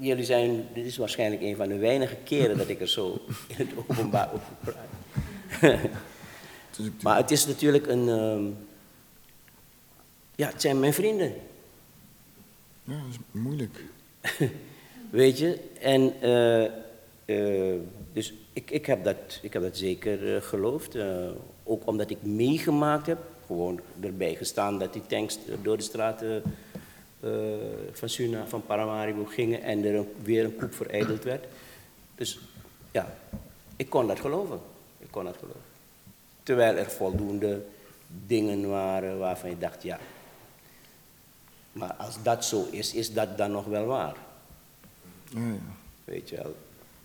jullie 0.00 0.24
zijn, 0.24 0.66
dit 0.74 0.84
is 0.84 0.96
waarschijnlijk 0.96 1.42
een 1.42 1.56
van 1.56 1.68
de 1.68 1.78
weinige 1.78 2.16
keren 2.24 2.56
dat 2.56 2.68
ik 2.68 2.80
er 2.80 2.88
zo 2.88 3.20
in 3.46 3.56
het 3.56 3.68
openbaar 3.76 4.30
over 4.32 4.54
praat. 4.60 5.78
Maar 7.02 7.16
het 7.16 7.30
is 7.30 7.46
natuurlijk 7.46 7.86
een, 7.86 8.08
ehm, 8.08 8.44
ja, 10.34 10.48
het 10.48 10.60
zijn 10.60 10.80
mijn 10.80 10.94
vrienden, 10.94 11.34
ja, 12.84 12.92
dat 12.92 13.10
is 13.10 13.18
moeilijk. 13.30 13.84
weet 15.10 15.38
je. 15.38 15.58
En 15.80 16.12
eh, 16.20 16.64
eh, 16.64 17.80
dus 18.12 18.34
ik, 18.52 18.70
ik, 18.70 18.86
heb 18.86 19.04
dat, 19.04 19.38
ik 19.42 19.52
heb 19.52 19.62
dat 19.62 19.76
zeker 19.76 20.34
eh, 20.34 20.42
geloofd, 20.42 20.96
ook 21.64 21.86
omdat 21.86 22.10
ik 22.10 22.22
meegemaakt 22.22 23.06
heb, 23.06 23.18
gewoon 23.46 23.80
erbij 24.00 24.34
gestaan 24.34 24.78
dat 24.78 24.92
die 24.92 25.06
tanks 25.06 25.38
door 25.62 25.76
de 25.76 25.82
straten 25.82 26.42
van 27.92 28.08
Suriname, 28.08 28.46
van 28.48 28.66
Paramaribo 28.66 29.24
gingen 29.24 29.62
en 29.62 29.84
er 29.84 29.94
een- 29.94 30.12
weer 30.22 30.44
een 30.44 30.56
koep 30.56 30.74
verijdeld 30.74 31.24
werd. 31.24 31.44
Dus 32.14 32.38
ja, 32.90 33.14
ik 33.76 33.90
kon 33.90 34.06
dat 34.06 34.20
geloven. 34.20 34.60
Ik 34.98 35.06
kon 35.10 35.24
dat 35.24 35.36
geloven. 35.38 35.60
Terwijl 36.42 36.76
er 36.76 36.90
voldoende 36.90 37.64
dingen 38.26 38.68
waren 38.68 39.18
waarvan 39.18 39.50
je 39.50 39.58
dacht, 39.58 39.82
ja. 39.82 39.98
Maar 41.72 41.92
als 41.94 42.22
dat 42.22 42.44
zo 42.44 42.66
is, 42.70 42.94
is 42.94 43.12
dat 43.12 43.38
dan 43.38 43.50
nog 43.50 43.64
wel 43.64 43.84
waar? 43.84 44.16
Ja, 45.28 45.40
ja. 45.40 45.54
Weet 46.04 46.28
je 46.28 46.36
wel. 46.36 46.56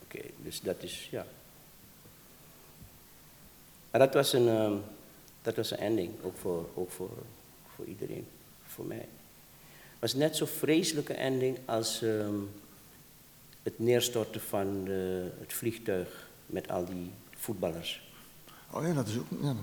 Oké, 0.03 0.19
dus 0.37 0.61
dat 0.61 0.83
is, 0.83 1.07
ja. 1.11 1.25
Maar 3.91 3.99
dat 3.99 4.13
was 4.13 4.33
een, 4.33 4.47
ehm, 4.47 4.73
dat 5.41 5.55
was 5.55 5.71
een 5.71 5.77
ending, 5.77 6.11
ook 6.23 6.37
voor, 6.37 6.69
ook 6.73 6.91
voor, 6.91 7.09
voor 7.75 7.85
iedereen, 7.85 8.27
voor 8.67 8.85
mij. 8.85 9.07
Was 9.99 10.13
net 10.13 10.35
zo 10.35 10.45
vreselijke 10.45 11.13
ending 11.13 11.57
als 11.65 12.01
ehm, 12.01 12.35
het 13.63 13.79
neerstorten 13.79 14.41
van 14.41 14.83
de, 14.83 15.29
het 15.39 15.53
vliegtuig 15.53 16.27
met 16.45 16.69
al 16.71 16.85
die 16.85 17.11
voetballers. 17.35 18.01
Oh 18.71 18.87
ja, 18.87 18.93
dat 18.93 19.07
is 19.07 19.17
ook, 19.17 19.25
ja, 19.41 19.55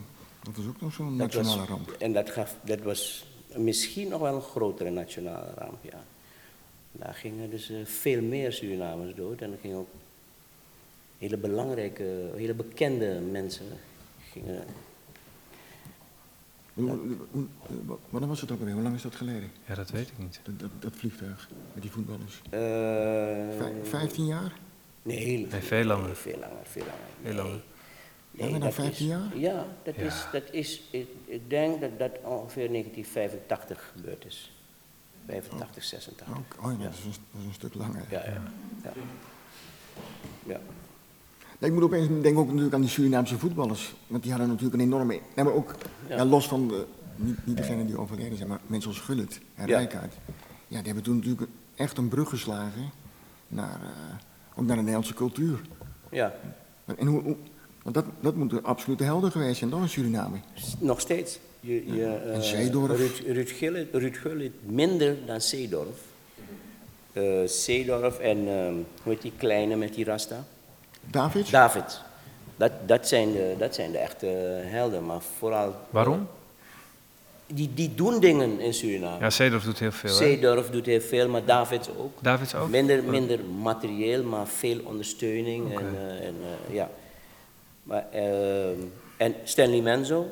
dat 0.42 0.56
is 0.56 0.66
ook 0.66 0.80
nog 0.80 0.92
zo'n 0.92 1.16
was- 1.18 1.34
nationale 1.34 1.64
ramp. 1.66 1.90
En 1.90 2.12
dat, 2.12 2.30
gaf, 2.30 2.56
dat 2.64 2.80
was 2.80 3.26
misschien 3.54 4.08
nog 4.08 4.20
wel 4.20 4.34
een 4.34 4.42
grotere 4.42 4.90
nationale 4.90 5.50
ramp, 5.54 5.84
ja. 5.84 6.04
Daar 6.92 7.14
gingen 7.14 7.50
dus 7.50 7.70
eh, 7.70 7.76
veel 7.84 8.22
meer 8.22 8.52
Surinamers 8.52 9.14
dood 9.14 9.40
en 9.40 9.52
er 9.52 9.58
gingen 9.60 9.76
ook 9.76 9.88
hele 11.18 11.36
belangrijke, 11.36 12.30
hele 12.34 12.54
bekende 12.54 13.20
mensen 13.30 13.66
gingen. 14.32 14.54
Hoe- 14.56 14.64
hoe- 14.64 14.64
hoe- 14.64 14.64
wa- 14.64 14.74
Wanneer 18.10 18.28
was 18.28 18.40
het 18.40 18.50
ook 18.52 18.58
alweer? 18.58 18.74
Hoe 18.74 18.82
lang 18.82 18.94
is 18.94 19.02
dat 19.02 19.14
geleden? 19.14 19.50
Ja, 19.66 19.74
dat 19.74 19.90
weet 19.90 20.08
ik 20.08 20.18
niet. 20.18 20.40
Dat, 20.42 20.58
dat, 20.60 20.70
dat 20.78 20.92
vliegtuig 20.96 21.48
met 21.72 21.82
die 21.82 21.90
voetballers. 21.92 22.40
eh, 22.50 22.60
Vij- 23.58 23.74
Vijftien 23.82 24.26
jaar? 24.26 24.52
Nee, 25.02 25.16
heel, 25.16 25.46
Nee, 25.50 25.60
veel 25.60 25.84
langer. 25.84 26.04
nee, 26.06 26.14
veel 26.14 26.38
langer, 26.38 26.56
veel 26.62 26.82
langer. 26.84 27.00
Heel 27.22 27.34
langer. 27.34 27.50
Nee, 28.30 28.44
Langer 28.44 28.52
dan 28.52 28.60
dat 28.60 28.74
15 28.74 29.06
is- 29.06 29.12
jaar? 29.12 29.36
Ja, 29.38 29.66
dat 29.82 29.94
Ja. 29.94 30.02
is, 30.02 30.26
dat 30.32 30.42
is 30.50 30.82
ik, 30.90 31.08
ik 31.24 31.50
denk 31.50 31.80
dat 31.80 31.98
dat 31.98 32.10
ongeveer 32.22 32.68
1985 32.70 33.92
gebeurd 33.96 34.24
is. 34.24 34.52
85, 35.26 35.84
86. 35.84 36.26
Oh, 36.28 36.36
oh 36.66 36.78
ja, 36.78 36.84
dat, 36.84 36.92
is 36.94 37.04
een, 37.04 37.10
dat 37.10 37.40
is 37.40 37.46
een 37.46 37.54
stuk 37.54 37.74
langer. 37.74 38.02
Ja, 38.10 38.24
ja. 38.24 38.42
ja. 38.82 38.92
ja. 40.46 40.60
Ik 41.58 41.72
moet 41.72 41.82
opeens 41.82 42.08
denken 42.08 42.36
ook 42.36 42.46
natuurlijk 42.46 42.74
aan 42.74 42.80
die 42.80 42.90
Surinaamse 42.90 43.38
voetballers. 43.38 43.94
Want 44.06 44.22
die 44.22 44.30
hadden 44.32 44.48
natuurlijk 44.50 44.74
een 44.74 44.86
enorme... 44.88 45.20
Nee, 45.34 45.44
maar 45.44 45.54
ook, 45.54 45.74
Ja. 46.08 46.16
ja. 46.16 46.24
los 46.24 46.48
van 46.48 46.68
de, 46.68 46.84
niet, 47.16 47.46
niet 47.46 47.56
degene 47.56 47.86
die 47.86 47.98
overleden 47.98 48.36
zijn, 48.36 48.48
maar 48.48 48.60
mensen 48.66 48.90
als 48.90 49.00
Gullit 49.00 49.40
en 49.54 49.66
Ja. 49.66 49.76
Rijkaard. 49.76 50.14
Ja, 50.68 50.76
die 50.76 50.86
hebben 50.86 51.02
toen 51.02 51.16
natuurlijk 51.16 51.50
echt 51.74 51.98
een 51.98 52.08
brug 52.08 52.28
geslagen 52.28 52.90
naar, 53.48 53.80
eh, 53.82 54.58
ook 54.58 54.64
naar 54.64 54.74
de 54.76 54.80
Nederlandse 54.82 55.14
cultuur. 55.14 55.60
ja. 56.10 56.34
En 56.96 57.06
hoe, 57.06 57.22
hoe- 57.22 57.36
want 57.82 57.94
dat, 57.94 58.04
dat 58.20 58.34
moet 58.36 58.52
een 58.52 58.64
absolute 58.64 59.04
helder 59.04 59.30
geweest 59.30 59.58
zijn, 59.58 59.70
dan 59.70 59.82
in 59.82 59.88
Suriname. 59.88 60.36
Nog 60.78 61.00
steeds. 61.00 61.38
Je, 61.60 61.92
je, 61.94 62.04
En 62.06 62.32
eh, 62.32 62.40
Zeedorf? 62.40 62.96
Ruud, 62.98 63.36
Ruud, 63.36 63.48
Gullit, 63.50 63.88
Ruud 63.94 64.16
Gullit 64.16 64.52
minder 64.70 65.16
dan 65.26 65.40
Zeedorf. 65.40 66.00
Eh 67.12 67.42
Zeedorf 67.46 68.18
en 68.18 68.38
ehm, 68.38 68.74
hoe 69.02 69.12
heet 69.12 69.22
die 69.22 69.32
kleine 69.36 69.76
met 69.76 69.94
die 69.94 70.04
rasta? 70.04 70.44
David? 71.10 71.50
David. 71.50 72.00
Dat, 72.56 72.72
dat, 72.86 73.08
zijn 73.08 73.32
de, 73.32 73.54
dat 73.58 73.74
zijn 73.74 73.92
de 73.92 73.98
echte 73.98 74.26
helden, 74.64 75.06
maar 75.06 75.20
vooral... 75.38 75.74
Waarom? 75.90 76.28
Die, 77.46 77.74
die 77.74 77.94
doen 77.94 78.20
dingen 78.20 78.60
in 78.60 78.74
Suriname. 78.74 79.20
Ja, 79.20 79.30
Zeedorf 79.30 79.64
doet 79.64 79.78
heel 79.78 79.92
veel, 79.92 80.10
hè? 80.10 80.16
Zeedorf 80.16 80.70
doet 80.70 80.86
heel 80.86 81.00
veel, 81.00 81.28
maar 81.28 81.44
Davids 81.44 81.88
ook. 81.98 82.22
Davids 82.22 82.54
ook? 82.54 82.68
Minder, 82.68 83.04
minder 83.04 83.44
materieel, 83.44 84.22
maar 84.22 84.46
veel 84.46 84.80
ondersteuning. 84.84 85.78
En, 85.78 85.96
eh, 85.96 86.26
en, 86.26 86.34
eh, 86.68 86.74
ja. 86.74 86.90
maar, 87.82 88.06
ehm, 88.12 88.78
en 89.16 89.34
Stanley 89.44 89.80
Menzo, 89.80 90.30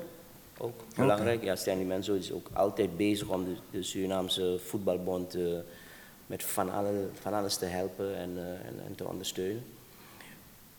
ook 0.58 0.80
belangrijk. 0.96 1.44
Ja, 1.44 1.56
Stanley 1.56 1.84
Menzo 1.84 2.14
is 2.14 2.32
ook 2.32 2.48
altijd 2.52 2.96
bezig 2.96 3.28
om 3.28 3.44
de, 3.44 3.54
de 3.70 3.82
Surinaamse 3.82 4.58
voetbalbond 4.64 5.34
eh, 5.34 5.42
met 6.26 6.42
van, 6.42 6.70
alle, 6.70 7.08
van 7.20 7.34
alles 7.34 7.56
te 7.56 7.64
helpen 7.64 8.16
en, 8.16 8.30
eh, 8.36 8.68
en, 8.68 8.80
en 8.86 8.94
te 8.94 9.04
ondersteunen. 9.04 9.64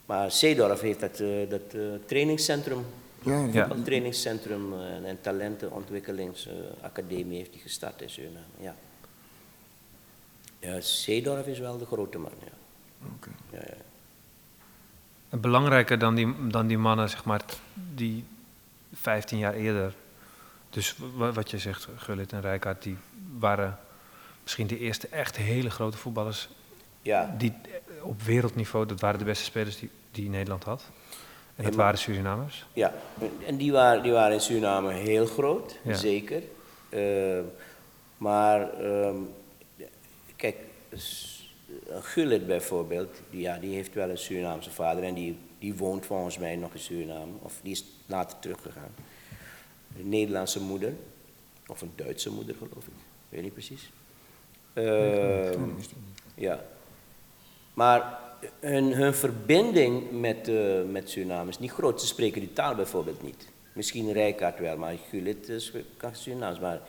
Maar 0.06 0.32
Zeedorf 0.32 0.82
heeft 0.82 1.00
dat, 1.00 1.20
eh, 1.20 1.50
dat 1.50 1.62
eh, 1.74 1.82
trainingscentrum, 2.06 2.86
Ja, 3.24 3.46
ja. 3.52 3.68
Trainingscentrum 3.84 4.74
eh, 4.74 4.96
en, 4.96 5.06
en 5.06 5.22
talentenontwikkelingsacademie 5.22 7.38
heeft 7.38 7.52
hij 7.52 7.60
gestart 7.62 8.02
in 8.02 8.10
Suriname. 8.10 8.46
Ja. 8.60 8.76
Ja, 10.60 10.82
Zeedorf 10.82 11.46
is 11.48 11.60
wel 11.60 11.78
de 11.78 11.86
grote 11.86 12.18
man, 12.18 12.32
ja. 12.44 12.52
Oké. 13.16 13.30
ja, 13.52 13.60
ja. 13.68 13.74
En 15.30 15.40
Belangrijker 15.42 16.00
dan 16.00 16.16
die, 16.16 16.48
dan 16.48 16.68
die 16.68 16.78
mannen, 16.78 17.10
zeg 17.10 17.24
maar, 17.24 17.42
die 17.96 18.24
15 18.94 19.38
jaar 19.38 19.54
eerder. 19.54 19.94
Dus 20.70 20.96
wa- 21.16 21.32
wat 21.32 21.52
je 21.52 21.58
zegt, 21.58 21.88
Gullit 21.98 22.34
en 22.34 22.42
Rijkaard, 22.42 22.84
die 22.84 22.98
waren 23.38 23.80
misschien 24.44 24.68
de 24.68 24.80
eerste 24.80 25.08
echt 25.08 25.36
hele 25.38 25.70
grote 25.70 25.98
voetballers. 25.98 26.50
Ja, 27.02 27.36
Die 27.38 27.54
op 28.02 28.22
wereldniveau, 28.22 28.86
dat 28.86 29.00
waren 29.00 29.20
de 29.20 29.26
beste 29.26 29.44
spelers 29.44 29.80
die, 29.80 29.90
die 30.12 30.30
Nederland 30.30 30.64
had. 30.64 30.84
En 31.56 31.64
dat 31.64 31.76
waren 31.76 31.98
Surinamers. 32.00 32.66
ja. 32.74 32.94
en 33.46 33.58
die 33.58 33.72
waren, 33.72 34.04
die 34.04 34.12
waren 34.12 34.34
in 34.34 34.42
Suriname 34.42 34.94
heel 34.94 35.26
groot, 35.26 35.80
Ja. 35.84 35.94
zeker. 35.94 36.42
Eh, 36.90 37.40
maar, 38.18 38.74
ehm, 38.74 39.16
kijk, 40.36 40.56
Gullit 42.02 42.48
bijvoorbeeld, 42.48 43.22
die, 43.30 43.42
ja, 43.42 43.58
die 43.58 43.76
heeft 43.76 43.94
wel 43.94 44.10
een 44.10 44.18
Surinaamse 44.18 44.72
vader 44.72 45.04
en 45.04 45.14
die, 45.14 45.38
die 45.60 45.74
woont 45.76 46.06
volgens 46.06 46.38
mij 46.38 46.56
nog 46.56 46.74
in 46.74 46.80
Suriname, 46.80 47.32
of 47.42 47.60
die 47.62 47.72
is 47.72 47.86
later 48.06 48.40
teruggegaan. 48.40 48.94
Een 50.00 50.10
Nederlandse 50.10 50.62
moeder, 50.62 50.94
of 51.68 51.82
een 51.82 51.92
Duitse 51.96 52.32
moeder 52.32 52.56
geloof 52.56 52.86
ik, 52.86 52.94
weet 53.30 53.42
niet 53.42 53.54
precies. 53.54 53.90
Ehm, 54.74 55.70
Ja. 56.36 56.64
Maar 57.76 58.20
hun, 58.60 58.94
hun 58.94 59.14
verbinding 59.14 60.12
met, 60.20 60.48
eh, 60.48 60.82
met 60.90 61.10
Suriname 61.10 61.50
is 61.50 61.60
niet 61.60 61.72
groot. 61.72 62.02
Ze 62.02 62.08
spreken 62.08 62.42
die 62.42 62.54
taal 62.54 62.76
bijvoorbeeld 62.76 63.24
niet. 63.24 63.48
Misschien 63.74 64.12
Rijkaard 64.12 64.60
wel, 64.60 64.78
maar 64.78 64.92
eh, 65.50 65.58
spreekt- 65.58 65.98
kan 65.98 66.16
Surinaams. 66.16 66.60
Maar, 66.60 66.80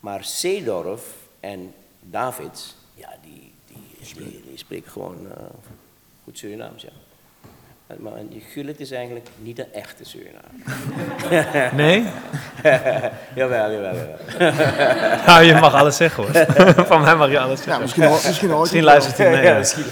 maar 0.00 0.24
Zeedorf 0.24 1.14
en 1.40 1.74
Davids, 2.00 2.74
ja, 2.94 3.16
die, 3.22 3.52
die, 3.66 4.14
die, 4.24 4.42
die 4.48 4.58
spreken 4.58 4.90
gewoon 4.90 5.30
eh, 5.30 5.44
goed 6.24 6.38
Surinaams, 6.38 6.82
ja. 6.82 6.92
Maar 7.98 8.12
die 8.28 8.40
Gullit 8.40 8.80
is 8.80 8.90
eigenlijk 8.90 9.28
niet 9.42 9.58
een 9.58 9.72
echte 9.72 10.04
Surinaam. 10.04 10.42
Nee? 11.76 12.04
jawel, 13.34 13.70
jawel, 13.70 13.94
jawel. 13.94 14.16
nou, 15.26 15.42
je 15.42 15.54
mag 15.60 15.74
alles 15.74 15.96
zeggen 15.96 16.24
hoor. 16.24 16.46
Van 16.86 17.00
mij 17.00 17.16
mag 17.16 17.30
je 17.30 17.40
alles 17.40 17.62
zeggen. 17.62 17.74
Ja, 17.74 17.80
misschien, 17.80 18.10
misschien 18.10 18.58
Misschien 18.58 18.82
luistert 18.82 19.18
hij 19.18 19.30
mee. 19.30 19.42
Ja, 19.42 19.58
misschien. 19.58 19.84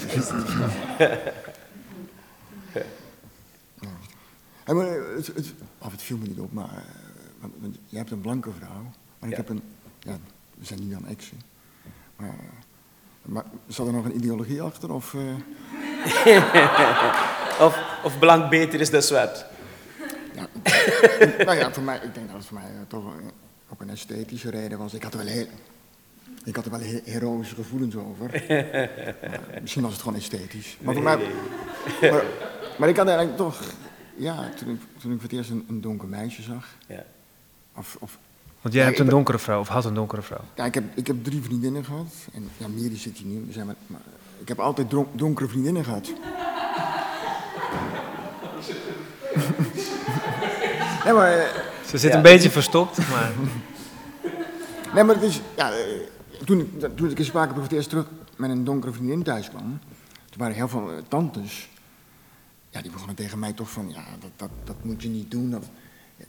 Ja, 4.65 4.73
maar 4.73 4.87
eh, 4.87 5.15
het, 5.15 5.27
het, 5.27 5.53
of 5.77 5.91
het 5.91 6.01
viel 6.01 6.17
me 6.17 6.27
niet 6.27 6.39
op, 6.39 6.51
maar 6.51 6.69
eh, 6.69 7.47
want, 7.59 7.77
jij 7.85 7.99
hebt 7.99 8.11
een 8.11 8.21
blanke 8.21 8.49
vrouw, 8.59 8.91
maar 9.19 9.29
ik 9.29 9.35
heb 9.35 9.49
een, 9.49 9.61
ja, 9.99 10.17
we 10.57 10.65
zijn 10.65 10.87
niet 10.87 10.95
aan 10.95 11.07
exen. 11.07 11.41
Maar, 12.15 12.29
eh, 12.29 12.35
maar 13.21 13.43
zat 13.67 13.87
er 13.87 13.93
nog 13.93 14.05
een 14.05 14.15
ideologie 14.15 14.61
achter? 14.61 14.93
Of, 14.93 15.13
eh, 15.13 15.21
Of, 17.61 17.79
of 18.03 18.19
blank 18.19 18.49
beter 18.49 18.79
is 18.79 18.89
dan 18.89 19.01
zwart. 19.01 19.45
ja, 20.35 20.47
nou 21.45 21.57
ja, 21.57 21.71
voor 21.73 21.83
mij, 21.83 21.95
ik 22.03 22.13
denk 22.13 22.27
dat 22.27 22.35
het 22.37 22.45
voor 22.45 22.57
mij 22.59 22.69
eh, 22.69 22.79
toch 22.87 23.05
een- 23.05 23.31
ook 23.69 23.81
een 23.81 23.89
esthetische 23.89 24.49
reden 24.49 24.77
was. 24.77 24.93
Ik 24.93 25.03
had 25.03 25.13
er 25.13 25.19
wel 25.19 25.27
heel, 25.27 25.45
ik 26.43 26.55
had 26.55 26.65
er 26.65 26.71
wel 26.71 26.79
he- 26.79 27.01
heroïsche 27.05 27.55
gevoelens 27.55 27.95
over. 27.95 28.43
Maar 29.21 29.61
misschien 29.61 29.81
was 29.83 29.91
het 29.93 30.01
gewoon 30.01 30.17
esthetisch. 30.17 30.77
Maar 30.81 30.93
voor 30.93 31.03
mij, 31.03 31.17
maar, 32.01 32.23
maar 32.77 32.89
ik 32.89 32.97
had 32.97 33.07
eigenlijk 33.07 33.37
toch, 33.37 33.61
ja, 34.15 34.49
toen 34.57 34.69
ik, 34.69 34.79
toen 35.01 35.11
ik 35.11 35.19
voor 35.19 35.29
het 35.29 35.37
eerst 35.37 35.49
een, 35.49 35.65
een 35.69 35.81
donker 35.81 36.07
meisje 36.07 36.41
zag, 36.41 36.67
Ja. 36.87 37.03
of, 37.75 37.97
of 37.99 38.17
Want 38.61 38.73
jij 38.73 38.83
Ja, 38.83 38.89
hebt 38.89 39.01
een 39.01 39.09
donkere 39.09 39.39
vrouw, 39.39 39.59
of 39.59 39.67
had 39.67 39.85
een 39.85 39.93
donkere 39.93 40.21
vrouw. 40.21 40.41
Ja, 40.55 40.65
ik 40.65 40.73
heb, 40.73 40.83
ik 40.93 41.07
heb 41.07 41.23
drie 41.23 41.41
vriendinnen 41.41 41.85
gehad. 41.85 42.13
En 42.33 42.49
ja, 42.57 42.67
meer 42.67 42.89
die 42.89 42.97
zit 42.97 43.17
hier 43.17 43.27
nu. 43.27 43.51
Zijn 43.51 43.65
maar, 43.65 43.75
maar 43.87 44.01
ik 44.41 44.47
heb 44.47 44.59
altijd 44.59 44.89
donkere 45.11 45.47
vriendinnen 45.47 45.83
gehad. 45.83 46.11
nee, 51.05 51.13
maar, 51.13 51.37
eh, 51.37 51.45
Ze 51.87 51.97
zit 51.97 52.11
Ja. 52.11 52.15
een 52.17 52.21
beetje 52.23 52.49
verstopt, 52.49 52.97
maar... 53.09 53.31
nee, 54.93 55.03
maar 55.03 55.15
het 55.15 55.23
is... 55.23 55.41
Ja, 55.57 55.71
eh, 55.71 55.77
toen, 56.45 56.59
ik, 56.59 56.95
toen 56.97 57.09
ik 57.09 57.19
in 57.19 57.25
Spakenburg 57.25 57.55
voor 57.55 57.63
het 57.63 57.71
eerst 57.77 57.89
terug 57.89 58.05
met 58.35 58.49
een 58.49 58.63
donkere 58.63 58.93
vriendin 58.93 59.23
thuis 59.23 59.49
kwam... 59.49 59.79
Toen 60.29 60.39
waren 60.39 60.55
heel 60.55 60.67
veel 60.67 60.91
eh, 60.91 60.97
tantes... 61.07 61.69
Ja, 62.69 62.81
die 62.81 62.91
begonnen 62.91 63.15
tegen 63.15 63.39
mij 63.39 63.53
toch 63.53 63.69
van... 63.69 63.89
Ja, 63.89 64.03
dat, 64.19 64.29
dat, 64.35 64.49
dat 64.63 64.75
moet 64.81 65.01
je 65.01 65.09
niet 65.09 65.31
doen. 65.31 65.49
Dat, 65.51 65.63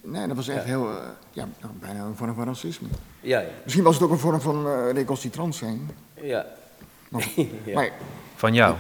nee, 0.02 0.26
dat 0.26 0.36
was 0.36 0.48
echt 0.48 0.60
Ja. 0.60 0.66
heel... 0.66 0.90
ja, 1.30 1.48
nou, 1.60 1.72
bijna 1.80 2.04
een 2.04 2.16
vorm 2.16 2.34
van 2.34 2.44
racisme. 2.44 2.88
Ja, 3.20 3.40
ja. 3.40 3.48
Misschien 3.62 3.84
was 3.84 3.94
het 3.94 4.04
ook 4.04 4.10
een 4.10 4.18
vorm 4.18 4.40
van 4.40 4.66
eh 4.68 4.92
recalcitrant 4.92 5.54
zijn. 5.54 5.90
ja. 6.14 6.46
Maar, 7.08 7.28
Ja. 7.64 7.74
maar 7.74 7.90
Van 8.34 8.54
jou. 8.54 8.74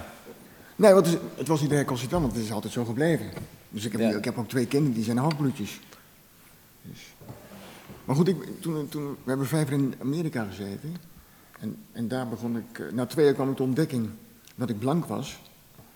Nee, 0.76 0.92
want 0.94 1.06
het, 1.06 1.14
is- 1.14 1.20
het 1.36 1.48
was 1.48 1.60
niet 1.60 1.70
recalcitrant, 1.72 2.22
want 2.22 2.36
het 2.36 2.44
is 2.44 2.52
altijd 2.52 2.72
zo 2.72 2.84
gebleven. 2.84 3.26
Dus 3.72 3.84
ik 3.84 3.92
heb, 3.92 4.00
Ja. 4.00 4.10
ik 4.16 4.24
heb 4.24 4.38
ook 4.38 4.48
twee 4.48 4.66
kinderen, 4.66 4.94
die 4.94 5.04
zijn 5.04 5.16
halfbloedjes. 5.18 5.80
Dus. 6.82 7.14
Maar 8.04 8.16
goed, 8.16 8.28
ik, 8.28 8.60
toen, 8.60 8.88
toen, 8.88 9.08
we 9.10 9.28
hebben 9.28 9.46
vijf 9.46 9.70
jaar 9.70 9.78
in 9.78 9.94
Amerika 10.00 10.44
gezeten. 10.44 10.96
En, 11.60 11.76
en 11.92 12.08
daar 12.08 12.28
begon 12.28 12.56
ik, 12.56 12.78
eh, 12.78 12.92
na 12.92 13.06
twee 13.06 13.24
jaar 13.24 13.34
kwam 13.34 13.50
ik 13.50 13.56
tot 13.56 13.66
ontdekking 13.66 14.08
dat 14.54 14.68
ik 14.70 14.78
blank 14.78 15.04
was. 15.06 15.40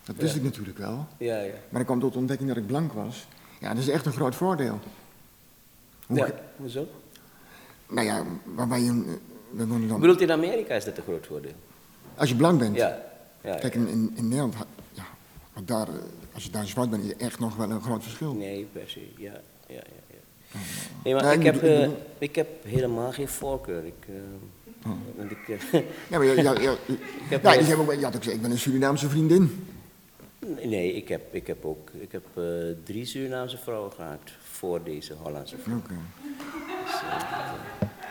Dat 0.04 0.16
wist 0.16 0.32
Ja. 0.32 0.38
ik 0.38 0.44
natuurlijk 0.44 0.78
wel. 0.78 1.06
Ja, 1.18 1.40
ja. 1.40 1.52
Maar 1.68 1.80
ik 1.80 1.86
kwam 1.86 2.00
tot 2.00 2.16
ontdekking 2.16 2.48
dat 2.48 2.58
ik 2.58 2.66
blank 2.66 2.92
was. 2.92 3.26
Ja, 3.60 3.68
dat 3.68 3.82
is 3.82 3.88
echt 3.88 4.06
een 4.06 4.12
groot 4.12 4.34
voordeel. 4.34 4.80
Hoe 6.06 6.16
Ja, 6.18 6.28
hoezo? 6.56 6.86
Nou 7.88 8.06
ja, 8.06 8.24
waarbij 8.54 8.80
je, 8.80 8.90
eh, 8.90 9.12
we 9.50 9.66
wonen 9.66 9.88
dan, 9.88 10.00
bedoel, 10.00 10.18
in 10.20 10.32
Amerika 10.32 10.74
is 10.74 10.84
dat 10.84 10.96
een 10.96 11.02
groot 11.02 11.26
voordeel. 11.26 11.52
als 12.14 12.28
je 12.28 12.34
blank 12.36 12.58
bent. 12.58 12.76
Ja. 12.76 13.02
ja. 13.40 13.54
Kijk, 13.54 13.74
in, 13.74 13.88
in, 13.88 14.12
in 14.14 14.24
Nederland, 14.28 14.54
ja, 14.92 15.04
maar 15.54 15.64
daar, 15.64 15.88
eh, 15.88 15.94
als 16.36 16.44
je 16.44 16.50
daar 16.50 16.66
zwart 16.66 16.90
bent, 16.90 17.04
is 17.04 17.16
echt 17.16 17.38
nog 17.38 17.56
wel 17.56 17.70
een 17.70 17.82
groot 17.82 18.02
verschil. 18.02 18.34
Nee, 18.34 18.66
per 18.72 18.88
se. 18.88 19.00
Ja, 19.16 19.32
ja, 19.66 19.74
ja. 19.74 19.80
ja. 20.10 20.58
Nee, 21.04 21.14
maar 21.14 21.24
Ja, 21.24 21.30
ik, 21.32 21.42
heb, 21.42 21.54
ik 21.54 21.62
eh, 21.62 21.88
ik 22.18 22.34
heb 22.34 22.64
helemaal 22.64 23.12
geen 23.12 23.28
voorkeur. 23.28 23.84
Ik, 23.84 24.06
eh, 24.08 24.90
want 25.16 25.30
ik, 25.30 25.48
eh, 25.48 25.72
Ja, 26.10 26.18
maar 26.18 26.24
ja, 26.24 26.32
ja, 26.32 26.42
ja, 26.42 26.60
je, 27.68 27.76
ook, 27.76 27.92
je 27.92 28.04
had 28.04 28.14
ook 28.14 28.22
gezegd, 28.22 28.36
ik 28.36 28.42
ben 28.42 28.50
een 28.50 28.58
Surinaamse 28.58 29.08
vriendin. 29.08 29.66
nee, 30.62 30.92
ik 30.92 31.08
heb, 31.08 31.34
ik 31.34 31.46
heb 31.46 31.64
ook 31.64 31.90
ik 31.98 32.12
heb, 32.12 32.24
eh, 32.34 32.44
drie 32.84 33.04
Surinaamse 33.04 33.58
vrouwen 33.58 33.92
gehad 33.92 34.20
voor 34.42 34.82
deze 34.82 35.14
Hollandse 35.22 35.56
vrouw. 35.58 35.76
Oké. 35.76 35.94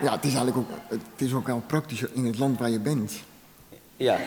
Ja, 0.02 0.12
het 0.12 0.24
is 0.24 0.34
eigenlijk 0.34 0.56
ook, 0.56 0.78
het 0.88 1.00
is 1.16 1.34
ook 1.34 1.46
wel 1.46 1.62
praktisch 1.66 2.02
in 2.02 2.24
het 2.24 2.38
land 2.38 2.58
waar 2.58 2.70
je 2.70 2.80
bent. 2.80 3.12
Ja, 3.96 4.18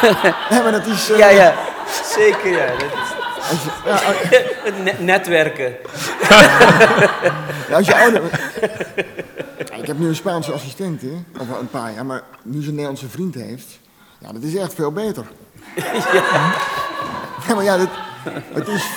Nee, 0.50 0.62
maar 0.62 0.72
dat 0.72 0.86
is... 0.86 1.10
eh, 1.10 1.18
ja, 1.18 1.28
ja. 1.28 1.67
Zeker, 2.04 2.50
ja. 2.50 2.66
Dat 2.66 3.52
is, 3.52 3.64
ja, 3.84 3.98
het 4.70 4.82
ne- 4.84 5.04
netwerken. 5.04 5.76
ja, 7.68 7.76
als 7.76 7.86
je 7.86 7.96
ouder... 7.96 8.22
Ik 9.76 9.86
heb 9.86 9.98
nu 9.98 10.08
een 10.08 10.16
Spaanse 10.16 10.52
assistent, 10.52 11.00
hè, 11.00 11.24
of 11.40 11.58
een 11.60 11.70
paar 11.70 11.92
jaar, 11.92 12.06
maar 12.06 12.22
nu 12.42 12.60
ze 12.62 12.66
een 12.68 12.74
Nederlandse 12.74 13.08
vriend 13.08 13.34
heeft, 13.34 13.78
ja, 14.18 14.32
dat 14.32 14.42
is 14.42 14.54
echt 14.54 14.74
veel 14.74 14.92
beter. 14.92 15.24
Ja, 17.48 17.54
maar 17.54 17.64
ja, 17.64 17.76
dat, 17.76 17.88
het 18.52 18.68
is... 18.68 18.88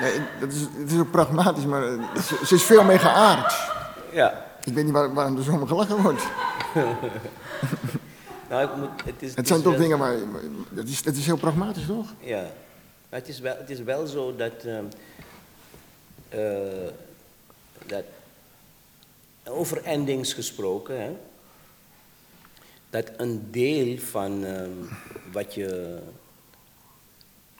Nee, 0.00 0.12
dat 0.40 0.52
is, 0.52 0.60
het 0.78 0.92
is 0.92 0.98
ook 0.98 1.10
pragmatisch, 1.10 1.64
maar 1.64 1.82
eh, 1.82 1.92
ze, 2.26 2.36
ze 2.46 2.54
is 2.54 2.62
veel 2.62 2.84
meer 2.84 3.00
geaard. 3.00 3.54
Ja. 4.12 4.44
Ik 4.64 4.74
weet 4.74 4.84
niet 4.84 4.92
waar, 4.92 5.14
waarom 5.14 5.36
er 5.36 5.42
zo 5.42 5.52
om 5.52 5.66
gelachen 5.66 6.02
wordt. 6.02 6.22
Nou, 8.50 8.70
ik 8.70 8.76
moet, 8.76 9.04
het, 9.04 9.22
is, 9.22 9.34
Het 9.34 9.46
zijn 9.46 9.58
is 9.58 9.64
toch 9.64 9.72
wel- 9.72 9.82
dingen, 9.82 9.98
maar 9.98 10.18
maar 10.28 10.40
dat 10.70 10.88
is, 10.88 11.02
is 11.02 11.26
heel 11.26 11.36
pragmatisch, 11.36 11.86
toch? 11.86 12.14
Ja, 12.20 12.42
maar 13.08 13.18
het 13.20 13.28
is 13.28 13.38
wel, 13.40 13.56
het 13.56 13.70
is 13.70 13.80
wel 13.80 14.06
zo 14.06 14.36
dat, 14.36 14.64
ehm, 14.64 14.84
eh, 16.28 16.88
dat 17.86 18.04
over 19.44 19.82
endings 19.84 20.32
gesproken, 20.32 21.00
hè, 21.02 21.16
dat 22.90 23.10
een 23.16 23.50
deel 23.50 23.98
van 23.98 24.44
ehm, 24.44 24.70
wat, 25.32 25.54
je, 25.54 25.98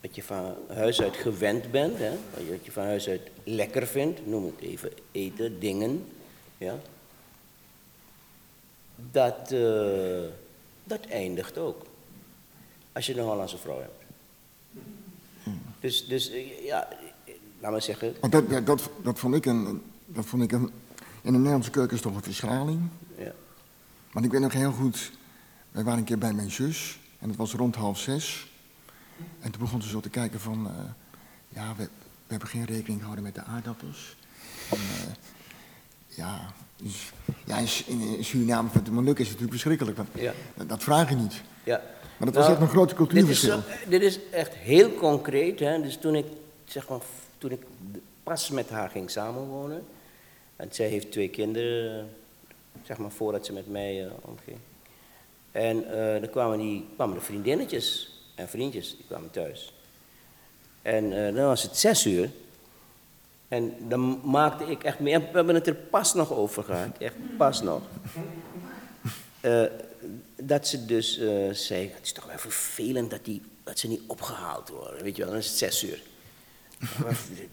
wat 0.00 0.14
je 0.14 0.22
van 0.22 0.54
huis 0.68 1.00
uit 1.02 1.16
gewend 1.16 1.70
bent, 1.70 1.98
hè, 1.98 2.10
wat 2.34 2.44
je- 2.44 2.50
wat 2.50 2.64
je 2.64 2.72
van 2.72 2.84
huis 2.84 3.08
uit 3.08 3.30
lekker 3.44 3.86
vindt, 3.86 4.26
noem 4.26 4.44
het 4.44 4.60
even 4.68 4.90
eten, 5.12 5.58
dingen, 5.60 6.06
ja, 6.58 6.74
dat, 9.10 9.52
eh, 9.52 10.24
dat 10.90 11.06
eindigt 11.06 11.58
ook. 11.58 11.86
Als 12.92 13.06
je 13.06 13.18
een 13.18 13.24
Hollandse 13.24 13.58
vrouw 13.58 13.80
hebt. 13.80 13.98
Dus, 15.80 16.06
dus 16.06 16.30
eh, 16.30 16.64
ja, 16.64 16.88
laat 17.60 17.70
maar 17.70 17.82
zeggen. 17.82 18.16
Want 18.20 18.32
dat, 18.32 18.66
dat, 18.66 18.90
dat 19.02 19.18
vond 19.18 19.34
ik, 19.34 19.46
een, 19.46 19.82
dat 20.06 20.26
vond 20.26 20.42
ik 20.42 20.52
een, 20.52 20.70
in 21.22 21.32
de 21.32 21.38
Nederlandse 21.38 21.70
keuken 21.70 21.96
is 21.96 22.02
toch 22.02 22.14
een 22.14 22.22
verschraling. 22.22 22.88
Ja, 23.18 23.32
Want 24.12 24.24
ik 24.24 24.32
weet 24.32 24.40
nog 24.40 24.52
heel 24.52 24.72
goed, 24.72 25.12
wij 25.70 25.84
waren 25.84 25.98
een 25.98 26.04
keer 26.04 26.18
bij 26.18 26.32
mijn 26.32 26.50
zus 26.50 26.98
en 27.18 27.28
het 27.28 27.38
was 27.38 27.52
rond 27.52 27.74
half 27.74 27.98
zes. 27.98 28.48
En 29.40 29.50
toen 29.50 29.60
begon 29.60 29.82
ze 29.82 29.88
zo 29.88 30.00
te 30.00 30.10
kijken 30.10 30.40
van, 30.40 30.66
eh, 30.68 30.74
ja, 31.48 31.74
we, 31.76 31.82
we 32.26 32.26
hebben 32.26 32.48
geen 32.48 32.64
rekening 32.64 32.98
gehouden 32.98 33.24
met 33.24 33.34
de 33.34 33.44
aardappels. 33.44 34.16
En, 34.70 34.78
eh, 34.78 35.14
ja, 36.06 36.52
ja, 37.44 37.56
in, 37.58 37.68
Su- 37.68 37.84
in, 37.86 38.16
in 38.16 38.24
Suriname, 38.24 38.68
met 38.74 38.84
de 38.84 38.90
Molukken 38.90 39.24
is 39.24 39.30
het 39.30 39.40
natuurlijk 39.40 39.50
verschrikkelijk. 39.50 39.96
Want 39.96 40.08
ja, 40.14 40.32
dat, 40.66 40.82
vraag 40.82 41.08
je 41.08 41.14
niet. 41.16 41.42
ja. 41.64 41.82
Maar 42.16 42.28
dat 42.32 42.34
was 42.38 42.46
Nou, 42.48 42.52
echt 42.58 42.62
een 42.62 42.74
grote 42.76 42.94
Dit 42.94 43.02
is, 43.02 43.06
cultuurverschil. 43.08 43.56
zo- 43.84 43.88
dit 43.90 44.02
is 44.02 44.18
echt 44.30 44.54
heel 44.54 44.94
concreet. 44.94 45.60
Hè? 45.60 45.80
Dus 45.82 45.96
toen 45.96 46.14
ik, 46.14 46.26
zeg 46.64 46.88
maar, 46.88 46.98
toen 47.38 47.50
ik 47.50 47.60
pas 48.22 48.50
met 48.50 48.70
haar 48.70 48.88
ging 48.90 49.10
samenwonen. 49.10 49.84
En 50.56 50.68
zij 50.70 50.88
heeft 50.88 51.12
twee 51.12 51.28
kinderen, 51.28 52.08
zeg 52.86 52.96
maar, 52.98 53.10
voordat 53.10 53.46
ze 53.46 53.52
met 53.52 53.70
mij 53.70 54.04
eh, 54.06 54.10
omging. 54.20 54.56
En 55.52 55.84
eh, 56.14 56.20
dan 56.20 56.30
kwamen, 56.30 56.58
die, 56.58 56.86
kwamen 56.94 57.14
de 57.14 57.20
vriendinnetjes 57.24 58.12
en 58.34 58.48
vriendjes, 58.48 58.96
die 58.96 59.04
kwamen 59.06 59.30
thuis. 59.30 59.72
En 60.82 61.26
eh, 61.26 61.34
dan 61.34 61.44
was 61.46 61.62
het 61.62 61.76
zes 61.76 62.06
uur. 62.06 62.30
En 63.50 63.74
dan 63.88 64.20
maakte 64.24 64.64
ik 64.64 64.84
echt 64.84 64.98
mee. 64.98 65.12
en 65.12 65.20
We 65.20 65.26
hebben 65.32 65.54
het 65.54 65.66
er 65.66 65.74
pas 65.74 66.14
nog 66.14 66.32
over 66.32 66.62
gehad. 66.62 66.98
Echt 66.98 67.14
pas 67.36 67.62
nog. 67.62 67.82
Eh, 69.40 69.62
dat 70.36 70.66
ze 70.66 70.86
dus 70.86 71.18
eh 71.18 71.28
zei, 71.52 71.90
het 71.94 72.04
is 72.04 72.12
toch 72.12 72.26
wel 72.26 72.38
vervelend 72.38 73.10
dat, 73.10 73.24
die, 73.24 73.42
dat 73.64 73.78
ze 73.78 73.88
niet 73.88 74.00
opgehaald 74.06 74.68
worden. 74.68 75.02
Weet 75.02 75.16
je 75.16 75.22
wel, 75.22 75.30
dan 75.30 75.40
is 75.40 75.46
het 75.46 75.56
zes 75.56 75.84
uur. 75.84 76.02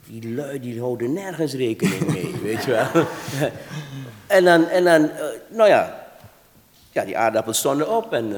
Die 0.05 0.33
lui 0.33 0.59
die 0.59 0.79
houden 0.79 1.13
nergens 1.13 1.53
rekening 1.53 2.07
mee, 2.07 2.35
weet 2.41 2.63
je 2.63 2.71
wel. 2.71 2.89
en 4.37 4.43
dan, 4.43 4.67
en 4.67 4.83
dan 4.83 5.09
eh, 5.09 5.25
nou 5.47 5.69
ja, 5.69 6.07
ja, 6.91 7.05
die 7.05 7.17
aardappels 7.17 7.57
stonden 7.57 7.95
op 7.95 8.13
en, 8.13 8.35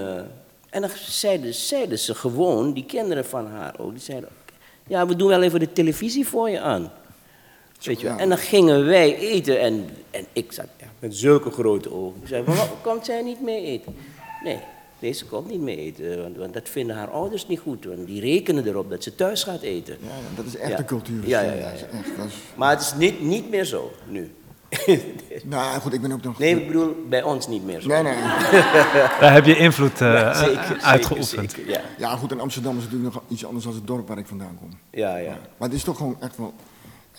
en 0.69 0.82
dan 0.82 0.89
zeiden, 0.95 1.54
zeiden 1.54 2.00
ze 2.00 2.15
gewoon, 2.15 2.74
die 2.74 2.86
kinderen 2.86 3.26
van 3.26 3.48
haar 3.48 3.80
ook, 3.80 3.91
die 3.91 4.02
zeiden, 4.02 4.30
ja, 4.88 5.08
we 5.08 5.15
doen 5.15 5.28
wel 5.28 5.41
even 5.41 5.60
de 5.60 5.74
televisie 5.74 6.28
voor 6.28 6.50
je 6.50 6.60
aan. 6.60 6.91
Weet 7.81 7.99
je 8.01 8.07
wel. 8.07 8.15
Ja. 8.15 8.21
En 8.21 8.29
dan 8.29 8.37
gingen 8.37 8.85
wij 8.85 9.17
eten 9.17 9.59
en, 9.59 9.89
en 10.11 10.25
ik 10.33 10.51
zat 10.51 10.65
echt 10.77 10.89
met 10.99 11.15
zulke 11.15 11.51
grote 11.51 11.93
ogen. 11.93 12.21
Ik 12.21 12.27
zei, 12.27 12.43
waarom 12.43 12.67
komt 12.81 13.05
zij 13.05 13.21
niet 13.21 13.41
mee 13.41 13.63
eten? 13.65 13.95
Nee, 14.43 14.59
deze 14.99 15.25
komt 15.25 15.49
niet 15.49 15.61
mee 15.61 15.77
eten, 15.77 16.21
want, 16.21 16.37
want 16.37 16.53
dat 16.53 16.69
vinden 16.69 16.95
haar 16.95 17.09
ouders 17.09 17.47
niet 17.47 17.59
goed. 17.59 17.85
Want 17.85 18.07
die 18.07 18.21
rekenen 18.21 18.67
erop 18.67 18.89
dat 18.89 19.03
ze 19.03 19.15
thuis 19.15 19.43
gaat 19.43 19.61
eten. 19.61 19.97
Ja, 20.01 20.07
ja, 20.07 20.35
dat 20.35 20.45
is 20.45 20.57
echt 20.57 20.71
Ja. 20.71 20.77
een 20.77 20.85
cultuurverschil. 20.85 21.39
Ja, 21.39 21.45
ja, 21.45 21.53
ja, 21.53 21.63
Dat 21.63 21.73
is 21.73 21.79
ja. 21.79 21.87
echt, 21.97 22.17
dat 22.17 22.25
is- 22.25 22.33
Maar 22.55 22.69
het 22.69 22.81
is 22.81 22.93
niet, 22.97 23.21
niet 23.21 23.49
meer 23.49 23.65
zo, 23.65 23.91
nu. 24.07 24.31
nou 25.43 25.79
goed, 25.79 25.93
ik 25.93 26.01
ben 26.01 26.11
ook 26.11 26.21
nog... 26.23 26.39
nee, 26.39 26.55
ik 26.59 26.67
bedoel, 26.67 26.95
bij 27.09 27.23
ons 27.23 27.47
niet 27.47 27.65
meer 27.65 27.81
zo. 27.81 27.87
nee, 27.87 28.03
nee. 28.03 28.13
Daar 29.21 29.33
heb 29.33 29.45
je 29.45 29.57
invloed 29.57 30.01
eh, 30.01 30.13
Ja, 30.13 30.33
zeker, 30.33 30.63
zeker, 30.67 30.81
uitgeoefend. 30.83 31.51
zeker, 31.51 31.69
ja. 31.71 31.81
Ja, 31.97 32.15
goed, 32.15 32.31
en 32.31 32.39
Amsterdam 32.39 32.77
is 32.77 32.83
natuurlijk 32.83 33.13
nog 33.13 33.23
iets 33.27 33.45
anders 33.45 33.65
dan 33.65 33.73
het 33.73 33.87
dorp 33.87 34.07
waar 34.07 34.17
ik 34.17 34.27
vandaan 34.27 34.57
kom. 34.59 34.69
Ja, 34.91 35.15
ja. 35.17 35.37
Maar 35.57 35.67
het 35.67 35.77
is 35.77 35.83
toch 35.83 35.97
gewoon 35.97 36.17
echt 36.21 36.37
wel 36.37 36.53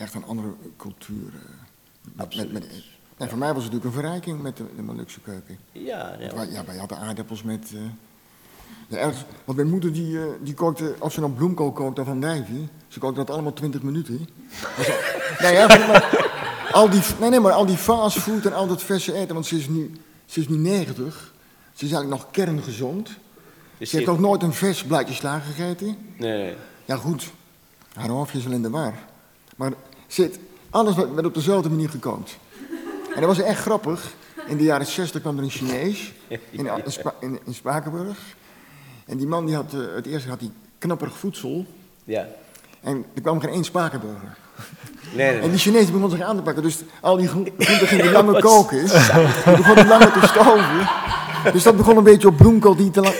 echt 0.00 0.14
een 0.14 0.24
andere 0.24 0.48
cultuur. 0.76 1.26
eh, 1.34 2.12
met, 2.16 2.36
met, 2.36 2.52
met, 2.52 2.66
en 3.16 3.28
voor 3.28 3.38
mij 3.38 3.54
was 3.54 3.64
het 3.64 3.72
natuurlijk 3.72 3.96
een 3.96 4.02
verrijking 4.02 4.42
met 4.42 4.56
de, 4.56 4.64
de 4.76 4.82
Molukse 4.82 5.20
keuken. 5.20 5.58
Ja, 5.72 6.16
ja. 6.18 6.34
Wij- 6.34 6.50
Ja, 6.50 6.64
wij 6.64 6.76
hadden 6.76 6.98
aardappels 6.98 7.42
met, 7.42 7.72
eh, 7.74 7.80
Ja, 8.88 8.96
ergens- 8.98 9.24
want 9.44 9.58
mijn 9.58 9.70
moeder 9.70 9.92
die, 9.92 10.18
eh, 10.18 10.24
die 10.42 10.54
kookte, 10.54 10.94
als 10.98 11.14
ze 11.14 11.20
dan 11.20 11.34
bloemkool 11.34 11.72
kookte 11.72 12.04
van 12.04 12.18
Nijvie, 12.18 12.68
ze 12.88 12.98
kookte 12.98 13.18
dat 13.18 13.30
allemaal 13.30 13.52
20 13.52 13.82
minuten. 13.82 14.28
Al- 14.76 14.84
nee, 15.42 15.52
ja, 15.52 15.66
maar, 15.66 16.28
al 16.72 16.90
die, 16.90 17.00
nee, 17.20 17.30
nee, 17.30 17.40
maar 17.40 17.52
al 17.52 17.66
die 17.66 17.76
fastfood 17.76 18.44
en 18.46 18.52
al 18.52 18.66
dat 18.66 18.82
verse 18.82 19.12
eten, 19.14 19.34
want 19.34 19.46
ze 19.46 19.56
is 19.56 19.68
nu, 19.68 19.92
ze 20.26 20.40
is 20.40 20.48
nu 20.48 20.56
90. 20.56 21.34
Ze 21.72 21.84
is 21.84 21.92
eigenlijk 21.92 22.22
nog 22.22 22.30
kerngezond. 22.30 23.10
Dus 23.78 23.90
Ze 23.90 23.96
heeft 23.96 24.08
ook 24.08 24.18
nooit 24.18 24.42
een 24.42 24.52
vers 24.52 24.84
blaadje 24.84 25.14
sla 25.14 25.38
gegeten. 25.38 25.96
Nee. 26.18 26.54
Ja, 26.84 26.96
goed. 26.96 27.30
Haar 27.94 28.08
hoofdje 28.08 28.38
is 28.38 28.44
wel 28.44 28.52
in 28.52 28.62
de 28.62 28.70
war. 28.70 28.94
Maar 29.56 29.72
zit, 30.12 30.38
alles 30.70 30.94
werd 30.94 31.14
werd 31.14 31.26
op 31.26 31.34
dezelfde 31.34 31.68
manier 31.70 31.88
gekookt. 31.90 32.38
En 33.14 33.20
dat 33.20 33.36
was 33.36 33.40
echt 33.40 33.60
grappig. 33.60 34.12
In 34.46 34.56
de 34.56 34.62
jaren 34.64 34.86
60 34.86 35.20
kwam 35.20 35.36
er 35.38 35.42
een 35.44 35.50
Chinees 35.50 36.12
in, 36.28 36.40
in, 36.50 36.70
Spa- 36.86 37.14
in, 37.20 37.38
in 37.46 37.54
Spakenburg. 37.54 38.18
En 39.06 39.16
die 39.16 39.26
man 39.26 39.46
die 39.46 39.54
had, 39.54 39.72
eh, 39.74 39.80
het 39.94 40.06
eerste 40.06 40.28
had 40.28 40.40
hij 40.40 40.50
knapperig 40.78 41.16
voedsel. 41.16 41.66
Ja. 42.04 42.26
En 42.80 43.04
er 43.14 43.20
kwam 43.22 43.40
geen 43.40 43.50
één 43.50 43.64
Spakenburger. 43.64 44.36
Nee, 45.14 45.30
nee, 45.32 45.40
En 45.40 45.50
die 45.50 45.58
Chinees 45.58 45.90
begon 45.90 46.10
zich 46.10 46.20
aan 46.20 46.36
te 46.36 46.42
pakken. 46.42 46.62
Dus 46.62 46.78
al 47.00 47.16
die 47.16 47.28
gro- 47.28 47.44
groenten 47.58 47.86
gingen 47.88 48.12
langer 48.12 48.40
koken. 48.40 48.78
Die 49.44 49.56
begonnen 49.56 49.86
langer 49.86 50.12
te 50.12 50.26
stoven. 50.26 50.88
Dus 51.52 51.62
dat 51.62 51.76
begon 51.76 51.96
een 51.96 52.04
beetje 52.04 52.28
op 52.28 52.36
bloemkool 52.36 52.76
die 52.76 52.90
te 52.90 53.00
lang... 53.00 53.14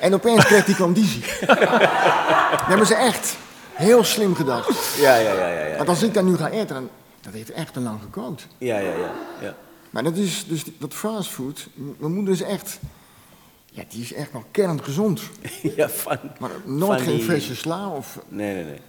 En 0.00 0.14
opeens 0.14 0.44
kreeg 0.44 0.66
hij 0.66 0.74
conditie. 0.74 1.24
Dat 1.46 2.66
hebben 2.66 2.86
ze 2.86 2.94
echt 2.94 3.36
heel 3.74 4.04
slim 4.04 4.34
gedacht. 4.34 4.94
Ja, 4.96 5.16
ja, 5.16 5.32
ja, 5.32 5.48
ja, 5.48 5.66
ja. 5.66 5.76
Want 5.76 5.88
als 5.88 6.02
ik 6.02 6.14
dat 6.14 6.24
nu 6.24 6.36
ga 6.36 6.50
eten, 6.50 6.74
dan 6.74 6.88
dat 7.20 7.32
heeft 7.32 7.50
echt 7.50 7.72
te 7.72 7.80
lang 7.80 8.00
gekookt. 8.02 8.46
Ja, 8.58 8.78
ja, 8.78 8.96
ja. 8.96 9.12
ja. 9.40 9.56
Maar 9.90 10.02
dat 10.02 10.16
is 10.16 10.44
dus 10.46 10.64
dat 10.78 10.94
fastfood. 10.94 11.68
Mijn 11.74 12.12
moeder 12.12 12.34
is 12.34 12.42
echt... 12.42 12.78
Ja, 13.70 13.84
die 13.88 14.02
is 14.02 14.12
echt 14.12 14.32
nog 14.32 14.42
kerngezond. 14.50 15.20
ja, 15.76 15.88
van... 15.88 16.18
Maar 16.38 16.50
nooit 16.64 16.98
van 17.00 17.08
geen 17.08 17.16
die- 17.16 17.24
verse 17.24 17.56
sla 17.56 17.88
of... 17.88 18.18
Nee, 18.28 18.54
nee, 18.54 18.64
nee. 18.64 18.80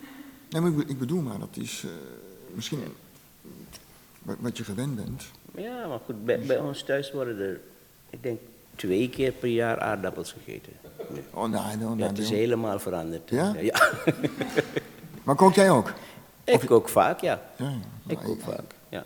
Nee, 0.50 0.62
maar 0.62 0.82
ik, 0.82 0.90
ik 0.90 1.00
bedoel 1.00 1.22
maar, 1.22 1.40
dat 1.40 1.50
is 1.58 1.84
eh, 1.86 1.90
misschien 2.54 2.84
wat, 4.22 4.36
wat 4.40 4.58
je 4.58 4.64
gewend 4.64 4.96
bent. 4.96 5.24
Ja, 5.56 5.88
maar 5.88 6.00
goed, 6.06 6.26
bij, 6.26 6.40
bij 6.40 6.60
ons 6.60 6.84
thuis 6.84 7.12
worden 7.12 7.40
er, 7.40 7.60
ik 8.10 8.24
denk, 8.24 8.40
twee 8.76 9.10
keer 9.10 9.32
per 9.32 9.50
jaar 9.50 9.80
aardappels 9.80 10.32
gegeten. 10.32 10.74
Nee. 11.10 11.24
Oh, 11.34 11.42
nee, 11.42 11.76
nee, 11.78 11.88
Ja, 11.88 11.94
nee, 11.94 12.08
het 12.08 12.18
is 12.18 12.30
helemaal 12.30 12.80
veranderd. 12.80 13.30
Ja? 13.30 13.54
Ja. 13.60 13.90
Maar 15.24 15.36
kook 15.36 15.54
jij 15.54 15.70
ook? 15.70 15.94
ik 16.44 16.60
kook 16.60 16.90
vaak, 16.90 17.20
ja. 17.20 17.42
Ja. 17.58 17.74
Ik 18.08 18.22
Nou, 18.22 18.26
kook 18.26 18.42
vaak, 18.42 18.76
ja. 18.90 19.04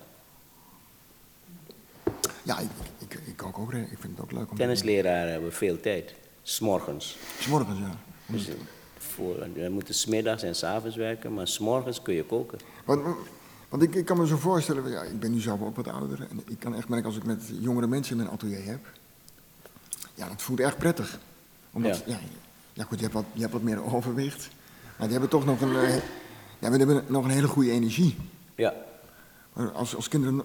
Ja, 2.44 2.60
ik, 2.60 2.70
ik, 2.98 3.20
ik 3.26 3.38
kook 3.38 3.60
ook. 3.60 3.74
Ik 3.74 3.98
vind 4.00 4.18
het 4.18 4.22
ook 4.22 4.32
leuk 4.32 4.52
om... 4.52 4.58
Tennisleraren 4.58 5.32
hebben 5.32 5.54
veel 5.54 5.80
tijd. 5.80 6.14
S'morgens. 6.44 7.18
S'morgens, 7.40 7.80
ja. 7.80 7.96
Dus, 8.26 8.50
voor, 8.98 9.36
we 9.54 9.70
moeten 9.70 9.94
smiddags 9.94 10.44
en 10.44 10.56
s'avonds 10.56 10.96
werken, 10.96 11.34
maar 11.34 11.48
s'morgens 11.48 12.02
kun 12.02 12.14
je 12.14 12.24
koken. 12.24 12.60
Want, 12.86 13.02
want 13.70 13.84
ik, 13.84 13.96
ik 13.96 14.06
kan 14.06 14.18
me 14.18 14.28
zo 14.28 14.38
voorstellen, 14.38 14.92
ja, 14.92 15.02
ik 15.02 15.20
ben 15.20 15.32
nu 15.32 15.40
zelf 15.40 15.62
ook 15.62 15.76
wat 15.76 15.88
ouder. 15.88 16.28
En 16.30 16.42
ik 16.48 16.60
kan 16.60 16.76
echt 16.76 16.90
merken 16.90 17.08
als 17.08 17.18
ik 17.18 17.24
met 17.24 17.44
jongere 17.60 17.88
mensen 17.88 18.12
in 18.12 18.18
mijn 18.24 18.34
atelier 18.34 18.66
heb. 18.66 18.80
Ja, 20.20 20.28
dat 20.28 20.42
voelt 20.42 20.60
erg 20.60 20.78
prettig. 20.78 21.20
Omdat, 21.72 21.98
ja. 21.98 22.04
Ja. 22.14 22.20
Ja, 22.74 22.84
goed, 22.84 22.98
je 22.98 23.04
hebt, 23.04 23.14
wat, 23.14 23.26
je 23.34 23.42
hebt 23.42 23.54
wat 23.54 23.62
meer 23.62 23.84
overwicht. 23.94 24.50
Maar 24.98 25.08
die 25.08 25.12
hebben 25.12 25.30
toch 25.30 25.46
nog 25.46 25.62
een, 25.62 25.76
eh, 25.76 25.96
ja, 26.60 26.72
we 26.72 26.78
hebben 26.78 27.04
nog 27.08 27.24
een 27.24 27.30
hele 27.30 27.48
goede 27.48 27.72
energie. 27.72 28.16
Ja, 28.56 28.74
Maar 29.54 29.72
als, 29.72 29.96
als 29.96 30.08
kinderen, 30.08 30.42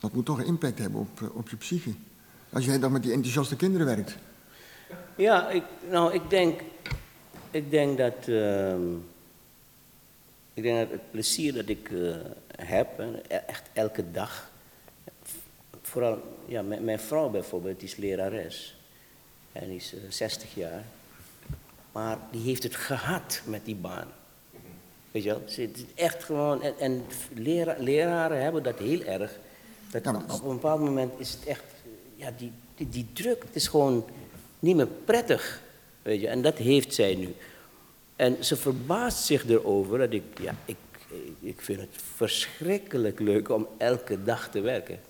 dat 0.00 0.12
moet 0.12 0.24
toch 0.24 0.38
een 0.38 0.46
impact 0.46 0.78
hebben 0.78 1.00
op, 1.00 1.22
eh, 1.22 1.36
op 1.36 1.48
je 1.48 1.56
psyche. 1.56 1.94
Als 2.50 2.64
jij 2.64 2.78
dan 2.78 2.92
met 2.92 3.02
die 3.02 3.12
enthousiaste 3.12 3.56
kinderen 3.56 3.86
werkt. 3.86 4.16
ja 5.16 5.48
ik, 5.48 5.64
nou, 5.90 6.12
ik 6.12 6.30
denk, 6.30 6.60
ik 7.50 7.70
denk 7.70 7.98
dat, 7.98 8.28
ehm, 8.28 8.94
ik 10.54 10.62
denk 10.62 10.78
dat 10.78 10.90
het 10.90 11.10
plezier 11.10 11.54
dat 11.54 11.68
ik 11.68 11.90
eh, 11.90 12.14
heb, 12.66 13.02
echt 13.28 13.62
elke 13.72 14.10
dag, 14.10 14.50
vooral, 15.94 16.18
ja, 16.46 16.62
mijn, 16.62 16.84
mijn 16.84 16.98
vrouw 17.00 17.28
bijvoorbeeld, 17.28 17.80
die 17.80 17.88
is 17.88 17.96
lerares. 17.96 18.76
En 19.52 19.66
die 19.66 19.76
is 19.76 19.94
eh, 19.94 20.00
60 20.08 20.54
jaar. 20.54 20.84
Maar 21.92 22.18
die 22.30 22.42
heeft 22.42 22.62
het 22.62 22.76
gehad 22.76 23.40
met 23.44 23.64
die 23.64 23.74
baan. 23.74 24.08
Weet 25.10 25.22
je 25.22 25.28
wel? 25.28 25.42
Ze- 25.46 25.62
is 25.62 25.84
echt 25.94 26.24
gewoon, 26.24 26.62
en, 26.62 26.74
en 26.78 27.04
lera- 27.34 27.76
leraren 27.78 28.42
hebben 28.42 28.62
dat 28.62 28.78
heel 28.78 29.02
erg. 29.02 29.38
Dat 29.90 30.06
op 30.42 30.42
een 30.44 30.54
bepaald 30.54 30.80
moment 30.80 31.12
is 31.16 31.30
het 31.32 31.44
echt, 31.46 31.62
ja, 32.16 32.30
die, 32.36 32.52
die, 32.74 32.88
die 32.88 33.06
druk, 33.12 33.42
het 33.42 33.54
is 33.56 33.68
gewoon 33.68 34.04
niet 34.58 34.76
meer 34.76 34.86
prettig. 34.86 35.62
Weet 36.02 36.20
je, 36.20 36.28
en 36.28 36.42
dat 36.42 36.58
heeft 36.58 36.94
zij 36.94 37.14
nu. 37.14 37.34
En 38.16 38.44
ze 38.44 38.56
verbaast 38.56 39.24
zich 39.24 39.46
erover 39.48 39.98
dat 39.98 40.12
ik, 40.12 40.22
ja, 40.40 40.54
ik, 40.64 40.76
ik 41.40 41.60
vind 41.60 41.80
het 41.80 41.90
verschrikkelijk 42.14 43.20
leuk 43.20 43.48
om 43.48 43.66
elke 43.76 44.22
dag 44.22 44.50
te 44.50 44.60
werken. 44.60 45.00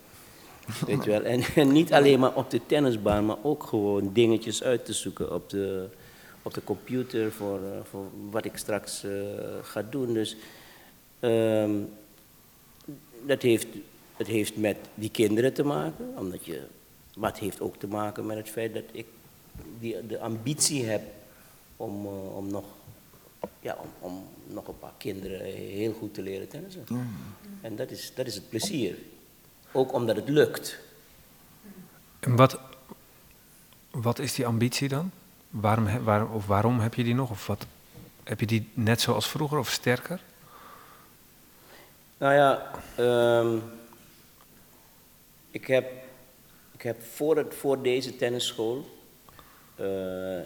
Weet 0.87 1.05
je 1.05 1.11
wel? 1.11 1.23
En, 1.23 1.43
en 1.55 1.73
niet 1.73 1.93
alleen 1.93 2.21
maar 2.21 2.35
op 2.35 2.51
de 2.51 2.61
tennisbaan, 2.67 3.27
maar 3.27 3.37
ook 3.43 3.63
gewoon 3.63 4.13
dingetjes 4.13 4.63
uit 4.63 4.85
te 4.85 4.93
zoeken 4.93 5.35
op 5.35 5.51
de, 5.51 5.89
op 6.43 6.55
de 6.55 6.65
computer 6.65 7.33
voor, 7.33 7.57
eh, 7.57 7.79
voor 7.83 8.05
wat 8.31 8.45
ik 8.45 8.57
straks 8.57 9.05
eh, 9.05 9.11
ga 9.63 9.83
doen. 9.91 10.13
Dus 10.13 10.37
ehm, 11.21 11.73
dat 13.27 13.43
heeft, 13.43 13.67
het 14.17 14.27
heeft 14.27 14.57
met 14.57 14.77
die 14.95 15.11
kinderen 15.11 15.53
te 15.53 15.65
maken, 15.65 16.15
omdat 16.17 16.45
je, 16.45 16.63
maar 17.17 17.31
het 17.31 17.41
heeft 17.41 17.61
ook 17.61 17.77
te 17.77 17.87
maken 17.87 18.27
met 18.27 18.37
het 18.37 18.49
feit 18.49 18.75
dat 18.75 18.85
ik 18.93 19.07
die, 19.79 20.07
de 20.07 20.21
ambitie 20.21 20.85
heb 20.85 21.03
om, 21.77 22.07
eh, 22.07 22.37
om, 22.37 22.51
nog, 22.51 22.65
ja, 23.61 23.79
om, 23.83 24.11
om 24.11 24.25
nog 24.47 24.69
een 24.69 24.79
paar 24.79 24.95
kinderen 24.99 25.41
heel 25.55 25.93
goed 25.93 26.15
te 26.15 26.23
leren 26.23 26.49
tennissen. 26.49 26.85
En 27.61 27.77
dat 27.77 27.91
is, 27.91 28.13
dat 28.15 28.27
is 28.27 28.35
het 28.35 28.49
plezier. 28.49 28.99
Ook 29.77 29.93
omdat 29.93 30.17
het 30.17 30.29
lukt. 30.29 30.79
En 32.21 32.37
wat, 32.37 32.59
wat 33.91 34.19
is 34.19 34.35
die 34.35 34.47
ambitie 34.47 34.89
dan? 34.89 35.11
Waarom, 35.51 36.05
waarom, 36.05 36.33
of 36.33 36.47
waarom 36.47 36.81
heb 36.81 36.95
je 36.95 37.05
die 37.05 37.15
nog? 37.15 37.31
Of 37.31 37.47
wat, 37.47 37.67
heb 38.25 38.41
je 38.41 38.47
die 38.47 38.71
net 38.75 39.01
zoals 39.01 39.29
vroeger 39.29 39.59
of 39.59 39.71
sterker? 39.71 40.21
Nou 42.19 42.35
ja, 42.35 42.71
ehm, 42.97 43.59
ik 45.51 45.67
heb, 45.67 45.93
ik 46.73 46.83
heb 46.83 47.03
voor, 47.03 47.37
het, 47.37 47.55
voor 47.55 47.83
deze 47.83 48.17
tennisschool 48.17 48.85
eh, 49.77 49.87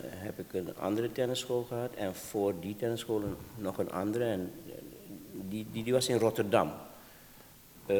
heb 0.05 0.38
ik 0.38 0.53
een 0.53 0.77
andere 0.77 1.12
tennisschool 1.12 1.64
gehad 1.69 1.95
en 1.95 2.14
voor 2.14 2.61
die 2.61 2.77
tennisschool 2.77 3.37
nog 3.55 3.79
een 3.79 3.91
andere 3.91 4.25
en 4.25 4.53
die, 5.33 5.67
die, 5.73 5.83
die 5.83 5.93
was 5.93 6.09
in 6.09 6.19
Rotterdam. 6.19 6.73
Eh, 7.88 7.96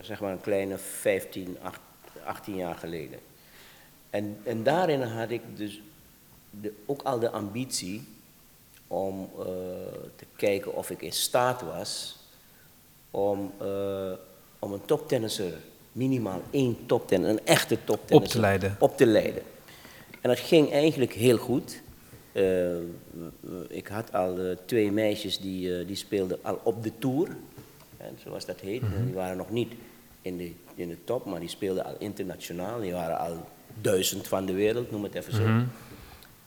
zeg 0.00 0.20
maar 0.20 0.32
een 0.32 0.40
kleine 0.40 0.78
15, 0.78 1.56
8 1.62 1.80
18 2.24 2.56
jaar 2.56 2.74
geleden. 2.74 3.18
En, 4.10 4.38
en 4.42 4.62
daarin 4.62 5.02
had 5.02 5.30
ik 5.30 5.40
dus 5.54 5.80
de, 6.50 6.72
ook 6.86 7.02
al 7.02 7.18
de 7.18 7.30
ambitie 7.30 8.04
om 8.86 9.30
eh, 9.38 9.44
te 10.16 10.24
kijken 10.36 10.74
of 10.74 10.90
ik 10.90 11.02
in 11.02 11.12
staat 11.12 11.62
was 11.62 12.16
om, 13.10 13.52
eh, 13.60 14.12
om 14.58 14.72
een 14.72 14.84
toptennisser, 14.84 15.52
minimaal 15.92 16.42
één 16.50 16.86
toptennisser, 16.86 17.38
een 17.38 17.46
echte 17.46 17.84
toptennisser, 17.84 18.16
Op 18.16 18.26
te 18.26 18.40
leiden. 18.40 18.76
Op 18.78 18.96
te 18.96 19.06
leiden. 19.06 19.42
En 20.20 20.28
dat 20.28 20.38
ging 20.38 20.72
eigenlijk 20.72 21.12
heel 21.12 21.38
goed. 21.38 21.82
Ik 23.68 23.86
had 23.86 24.12
al 24.12 24.38
twee 24.64 24.92
meisjes 24.92 25.38
die, 25.38 25.84
die 25.84 25.96
speelden 25.96 26.38
al 26.42 26.60
op 26.62 26.82
de 26.82 26.92
tour, 26.98 27.28
en 28.06 28.18
zoals 28.22 28.46
dat 28.46 28.60
heet. 28.60 28.82
Die 29.04 29.14
waren 29.14 29.36
nog 29.36 29.50
niet 29.50 29.72
in 30.22 30.36
de, 30.36 30.52
in 30.74 30.88
de 30.88 31.04
top, 31.04 31.24
maar 31.24 31.40
die 31.40 31.48
speelden 31.48 31.84
al 31.84 31.96
internationaal. 31.98 32.80
Die 32.80 32.92
waren 32.92 33.18
al 33.18 33.44
duizend 33.80 34.28
van 34.28 34.46
de 34.46 34.52
wereld, 34.52 34.90
noem 34.90 35.02
het 35.02 35.14
even 35.14 35.32
zo. 35.34 35.64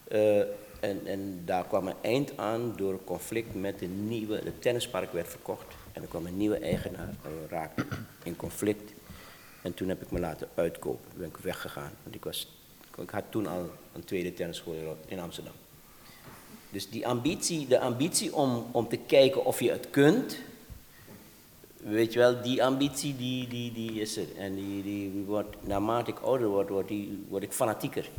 Eh, 0.07 0.39
en, 0.79 1.05
en 1.05 1.41
daar 1.45 1.65
kwam 1.67 1.87
een 1.87 1.95
eind 2.01 2.37
aan 2.37 2.73
door 2.75 2.93
een 2.93 3.03
conflict 3.03 3.55
met 3.55 3.79
de 3.79 3.85
nieuwe, 3.85 4.41
het 4.43 4.61
tennispark 4.61 5.11
werd 5.11 5.27
verkocht. 5.27 5.75
En 5.91 6.01
er 6.01 6.07
kwam 6.07 6.25
een 6.25 6.37
nieuwe 6.37 6.57
eigenaar, 6.57 7.09
uh, 7.09 7.49
raakte 7.49 7.85
in 8.23 8.35
conflict. 8.35 8.91
En 9.61 9.73
toen 9.73 9.89
heb 9.89 10.01
ik 10.01 10.11
me 10.11 10.19
laten 10.19 10.47
uitkopen, 10.55 11.11
ben 11.17 11.27
ik 11.27 11.37
weggegaan. 11.37 11.91
Want 12.03 12.15
ik, 12.15 12.23
was, 12.23 12.47
ik 12.97 13.09
had 13.09 13.23
toen 13.29 13.47
al 13.47 13.69
een 13.93 14.03
tweede 14.03 14.33
tennisschool 14.33 14.97
in 15.07 15.19
Amsterdam. 15.19 15.53
Dus 16.69 16.89
die 16.89 17.07
ambitie, 17.07 17.67
de 17.67 17.79
ambitie 17.79 18.35
om, 18.35 18.65
om 18.71 18.87
te 18.87 18.97
kijken 18.97 19.45
of 19.45 19.59
je 19.59 19.71
het 19.71 19.89
kunt, 19.89 20.39
weet 21.83 22.13
je 22.13 22.19
wel, 22.19 22.41
die 22.41 22.63
ambitie 22.63 23.15
die, 23.15 23.47
die, 23.47 23.71
die 23.73 23.91
is 24.01 24.17
er. 24.17 24.27
En 24.37 24.55
die, 24.55 24.83
die 24.83 25.23
wordt, 25.25 25.55
naarmate 25.67 26.11
ik 26.11 26.19
ouder 26.19 26.47
word, 26.47 26.69
word, 26.69 26.87
die, 26.87 27.25
word 27.29 27.43
ik 27.43 27.51
fanatieker. 27.51 28.09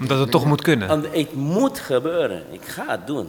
Omdat 0.00 0.18
het 0.18 0.30
toch 0.30 0.46
moet 0.46 0.62
kunnen. 0.62 0.88
Want 0.88 1.06
het 1.12 1.34
moet 1.34 1.78
gebeuren. 1.78 2.52
Ik 2.52 2.62
ga 2.64 2.86
het 2.86 3.06
doen. 3.06 3.28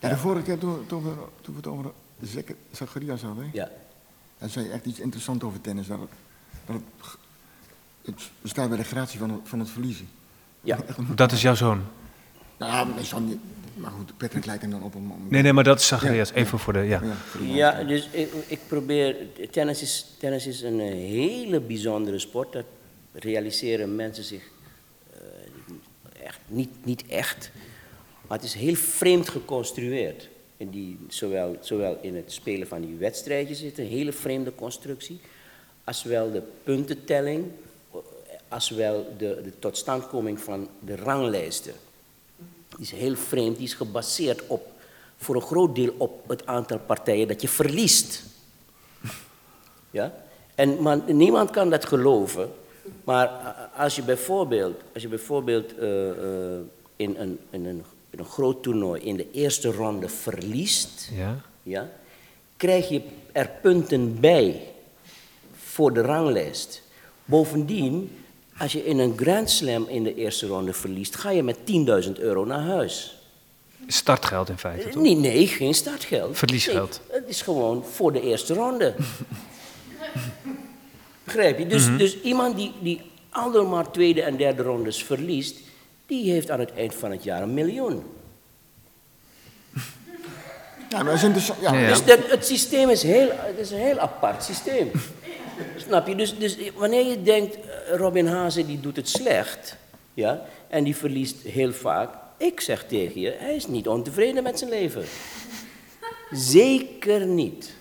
Ja, 0.00 0.08
de 0.08 0.16
vorige 0.16 0.42
keer 0.44 0.58
toen, 0.58 0.86
toen, 0.86 1.02
we, 1.02 1.10
toen 1.40 1.54
we 1.54 1.60
het 1.60 1.66
over 1.66 1.90
Zacharias 2.70 3.22
hadden, 3.22 3.50
Ja. 3.52 3.68
dan 4.38 4.48
zei 4.48 4.64
je 4.66 4.70
echt 4.72 4.84
iets 4.84 5.00
interessants 5.00 5.44
over 5.44 5.60
tennis. 5.60 5.86
Dat 5.86 5.98
het, 6.00 6.08
dat 6.66 6.76
het 6.76 6.84
g- 7.06 7.18
het 8.04 8.30
bestaat 8.40 8.68
bij 8.68 8.78
de 8.78 8.84
gratie 8.84 9.18
van 9.18 9.30
het, 9.30 9.40
van 9.44 9.58
het 9.58 9.70
verliezen. 9.70 10.08
Ja, 10.60 10.78
Dat 11.14 11.32
is 11.32 11.42
jouw 11.42 11.54
zoon. 11.54 11.82
Nou, 12.58 12.88
mijn 12.94 13.04
zoon, 13.06 13.40
maar 13.74 13.90
goed, 13.90 14.16
Patrick 14.16 14.44
leidt 14.46 14.62
hem 14.62 14.70
dan 14.70 14.82
op 14.82 14.94
om... 14.94 15.10
om- 15.10 15.26
Nee, 15.28 15.42
nee, 15.42 15.52
maar 15.52 15.64
dat 15.64 15.78
is 15.80 15.86
Zacharias. 15.86 16.28
Ja, 16.28 16.34
Even 16.34 16.58
voor 16.58 16.72
de, 16.72 16.78
ja. 16.78 17.00
Ja, 17.04 17.12
voor 17.14 17.40
de 17.40 17.46
ja 17.52 17.84
dus 17.84 18.08
ik, 18.10 18.28
ik 18.46 18.58
probeer. 18.66 19.16
Tennis 19.50 19.82
is, 19.82 20.06
tennis 20.18 20.46
is 20.46 20.62
een 20.62 20.80
eh, 20.80 20.86
hele 20.92 21.60
bijzondere 21.60 22.18
sport. 22.18 22.52
Dat 22.52 22.64
realiseren 23.12 23.96
mensen 23.96 24.24
zich 24.24 24.42
eh, 25.12 26.26
echt, 26.26 26.38
niet, 26.46 26.70
niet 26.84 27.06
echt. 27.06 27.50
Maar 28.28 28.38
het 28.38 28.46
is 28.46 28.54
heel 28.54 28.74
vreemd 28.74 29.28
geconstrueerd. 29.28 30.28
In 30.56 30.70
die, 30.70 30.98
zowel, 31.08 31.56
zowel 31.60 31.98
in 32.02 32.16
het 32.16 32.32
spelen 32.32 32.66
van 32.68 32.80
die 32.80 32.94
wedstrijdjes 32.96 33.58
zit 33.58 33.78
een 33.78 33.86
hele 33.86 34.12
vreemde 34.12 34.54
constructie. 34.54 35.20
Als 35.84 36.02
wel 36.02 36.32
de 36.32 36.42
puntentelling. 36.64 37.44
eh, 37.92 37.98
Als 38.48 38.70
wel 38.70 39.14
de, 39.18 39.40
de 39.44 39.52
totstandkoming 39.58 40.40
van 40.40 40.68
de 40.80 40.96
ranglijsten. 40.96 41.72
Is 42.82 42.90
heel 42.90 43.16
vreemd. 43.16 43.56
Die 43.56 43.66
is 43.66 43.74
gebaseerd 43.74 44.46
op, 44.46 44.66
voor 45.16 45.34
een 45.34 45.42
groot 45.42 45.74
deel 45.74 45.94
op 45.96 46.28
het 46.28 46.46
aantal 46.46 46.78
partijen 46.78 47.28
dat 47.28 47.42
je 47.42 47.48
verliest. 47.48 48.22
Ja? 49.90 50.14
En, 50.54 50.82
maar 50.82 51.12
niemand 51.12 51.50
kan 51.50 51.70
dat 51.70 51.84
geloven. 51.84 52.50
Maar 53.04 53.28
als 53.76 53.96
je 53.96 54.02
bijvoorbeeld, 54.02 54.80
als 54.94 55.02
je 55.02 55.08
bijvoorbeeld 55.08 55.78
eh, 55.78 56.10
eh, 56.10 56.60
in, 56.96 57.16
een, 57.18 57.38
in, 57.50 57.64
een, 57.66 57.84
in 58.10 58.18
een 58.18 58.24
groot 58.24 58.62
toernooi 58.62 59.02
in 59.02 59.16
de 59.16 59.30
eerste 59.30 59.72
ronde 59.72 60.08
verliest, 60.08 61.10
Ja. 61.14 61.40
ja, 61.62 61.90
krijg 62.56 62.88
je 62.88 63.02
er 63.32 63.50
punten 63.62 64.20
bij 64.20 64.68
voor 65.52 65.92
de 65.92 66.00
ranglijst. 66.00 66.82
Bovendien, 67.24 68.21
als 68.58 68.72
je 68.72 68.84
in 68.84 68.98
een 68.98 69.18
Grand 69.18 69.50
Slam 69.50 69.88
in 69.88 70.02
de 70.02 70.14
eerste 70.14 70.46
ronde 70.46 70.72
verliest, 70.72 71.16
ga 71.16 71.30
je 71.30 71.42
met 71.42 71.56
10.000 72.06 72.12
euro 72.12 72.44
naar 72.44 72.60
huis. 72.60 73.16
Startgeld 73.86 74.48
in 74.48 74.58
feite, 74.58 74.88
toch? 74.88 75.02
Nee, 75.02 75.14
nee, 75.14 75.46
geen 75.46 75.74
startgeld. 75.74 76.38
Verliesgeld. 76.38 77.00
Nee, 77.10 77.20
het 77.20 77.28
is 77.28 77.42
gewoon 77.42 77.84
voor 77.84 78.12
de 78.12 78.20
eerste 78.20 78.54
ronde. 78.54 78.94
Begrijp 81.24 81.58
je? 81.58 81.66
Dus, 81.66 81.96
dus 81.96 82.20
iemand 82.20 82.56
die, 82.56 82.72
die 82.80 83.00
al 83.30 83.66
maar 83.66 83.90
tweede 83.90 84.22
en 84.22 84.36
derde 84.36 84.62
rondes 84.62 85.04
verliest, 85.04 85.56
die 86.06 86.30
heeft 86.30 86.50
aan 86.50 86.60
het 86.60 86.72
eind 86.72 86.94
van 86.94 87.10
het 87.10 87.24
jaar 87.24 87.42
een 87.42 87.54
miljoen. 87.54 88.02
Ja, 90.88 91.02
maar 91.02 91.04
dat 91.04 91.14
is 91.14 91.22
interessant. 91.22 91.60
Ja, 91.60 91.72
Ja, 91.72 91.80
ja. 91.80 91.88
Dus 91.88 92.04
dat, 92.04 92.18
het 92.26 92.46
systeem 92.46 92.88
is, 92.88 93.02
heel, 93.02 93.28
het 93.32 93.58
is 93.58 93.70
een 93.70 93.78
heel 93.78 93.98
apart 93.98 94.44
systeem. 94.44 94.90
Snap 95.76 96.06
je? 96.06 96.14
Dus, 96.16 96.38
dus 96.38 96.56
wanneer 96.74 97.06
je 97.06 97.22
denkt, 97.22 97.56
eh, 97.56 97.96
Robin 97.96 98.26
Haase 98.26 98.66
die 98.66 98.80
doet 98.80 98.96
het 98.96 99.08
slecht, 99.08 99.76
ja, 100.14 100.42
en 100.68 100.84
die 100.84 100.96
verliest 100.96 101.36
heel 101.42 101.72
vaak, 101.72 102.14
ik 102.36 102.60
zeg 102.60 102.84
tegen 102.86 103.20
je, 103.20 103.34
hij 103.38 103.54
is 103.54 103.66
niet 103.66 103.88
ontevreden 103.88 104.42
met 104.42 104.58
zijn 104.58 104.70
leven. 104.70 105.04
Zeker 106.30 107.26
niet. 107.26 107.72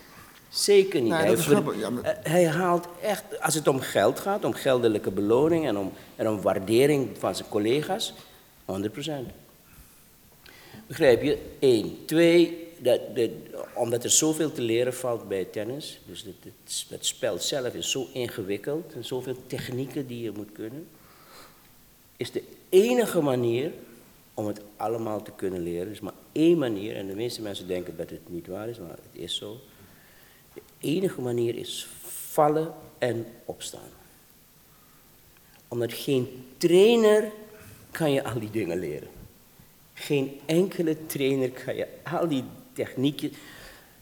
Zeker 0.49 1.01
niet. 1.01 1.09
Nee, 1.11 1.19
hij, 1.19 1.27
dat 1.29 1.37
is 1.37 1.43
ver- 1.45 1.55
grappig, 1.55 1.79
ja, 1.79 1.89
maar- 1.89 2.03
eh, 2.03 2.31
hij 2.31 2.45
haalt 2.47 2.87
echt, 3.01 3.23
als 3.41 3.53
het 3.53 3.67
om 3.67 3.79
geld 3.79 4.19
gaat, 4.19 4.45
om 4.45 4.53
geldelijke 4.53 5.11
beloning 5.11 5.67
en 5.67 5.77
om, 5.77 5.91
en 6.15 6.29
om 6.29 6.41
waardering 6.41 7.09
van 7.19 7.35
zijn 7.35 7.49
collega's, 7.49 8.13
100%. 8.65 9.31
Begrijp 10.87 11.21
je? 11.23 11.37
Eén. 11.59 11.97
Twee, 12.05 12.67
dat, 12.83 13.15
dat, 13.15 13.29
omdat 13.73 14.03
er 14.03 14.09
zoveel 14.09 14.51
te 14.51 14.61
leren 14.61 14.93
valt 14.93 15.27
bij 15.27 15.45
tennis. 15.45 15.99
Dus 16.05 16.23
het, 16.23 16.53
het, 16.89 17.05
spel 17.05 17.39
zelf 17.39 17.73
is 17.73 17.91
zo 17.91 18.07
ingewikkeld 18.13 18.93
en 18.93 19.05
zoveel 19.05 19.35
technieken 19.47 20.07
die 20.07 20.23
je 20.23 20.31
moet 20.31 20.51
kunnen. 20.51 20.87
Is 22.17 22.31
de 22.31 22.43
enige 22.69 23.21
manier 23.21 23.71
om 24.33 24.47
het 24.47 24.61
allemaal 24.75 25.21
te 25.21 25.31
kunnen 25.35 25.63
leren. 25.63 25.85
Er 25.85 25.91
is 25.91 25.99
maar 25.99 26.13
één 26.31 26.57
manier, 26.57 26.95
en 26.95 27.07
de 27.07 27.15
meeste 27.15 27.41
mensen 27.41 27.67
denken 27.67 27.97
dat 27.97 28.09
het 28.09 28.29
niet 28.29 28.47
waar 28.47 28.69
is, 28.69 28.79
maar 28.79 28.89
het 28.89 29.21
is 29.21 29.35
zo. 29.35 29.57
De 30.53 30.61
enige 30.79 31.21
manier 31.21 31.55
is 31.55 31.87
vallen 32.05 32.73
en 32.97 33.25
opstaan. 33.45 33.89
Omdat 35.67 35.93
geen 35.93 36.45
trainer 36.57 37.31
kan 37.91 38.11
je 38.11 38.23
al 38.23 38.39
die 38.39 38.51
dingen 38.51 38.79
leren. 38.79 39.09
Geen 39.93 40.39
enkele 40.45 41.05
trainer 41.05 41.49
kan 41.49 41.75
je 41.75 41.87
al 42.03 42.27
die 42.27 42.43
technieken. 42.73 43.31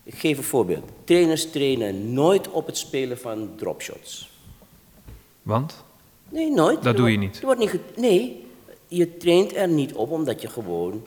Ik 0.03 0.15
geef 0.15 0.38
een 0.38 0.43
voorbeeld. 0.43 0.89
Trainers 1.03 1.51
trainen 1.51 2.13
nooit 2.13 2.49
op 2.49 2.65
het 2.65 2.78
spelen 2.78 3.17
van 3.20 3.49
dropshots. 3.55 4.30
Want? 5.41 5.84
Nee, 6.30 6.51
nooit. 6.51 6.76
Dat 6.84 6.86
Er 6.93 6.95
doe 6.95 7.11
je 7.11 7.17
niet. 7.17 7.38
er 7.39 7.45
wordt 7.45 7.59
niet 7.59 7.80
nee, 7.97 8.45
je 8.88 9.17
traint 9.17 9.55
er 9.55 9.67
niet 9.67 9.93
op 9.93 10.11
omdat 10.11 10.41
je 10.41 10.47
gewoon, 10.49 11.03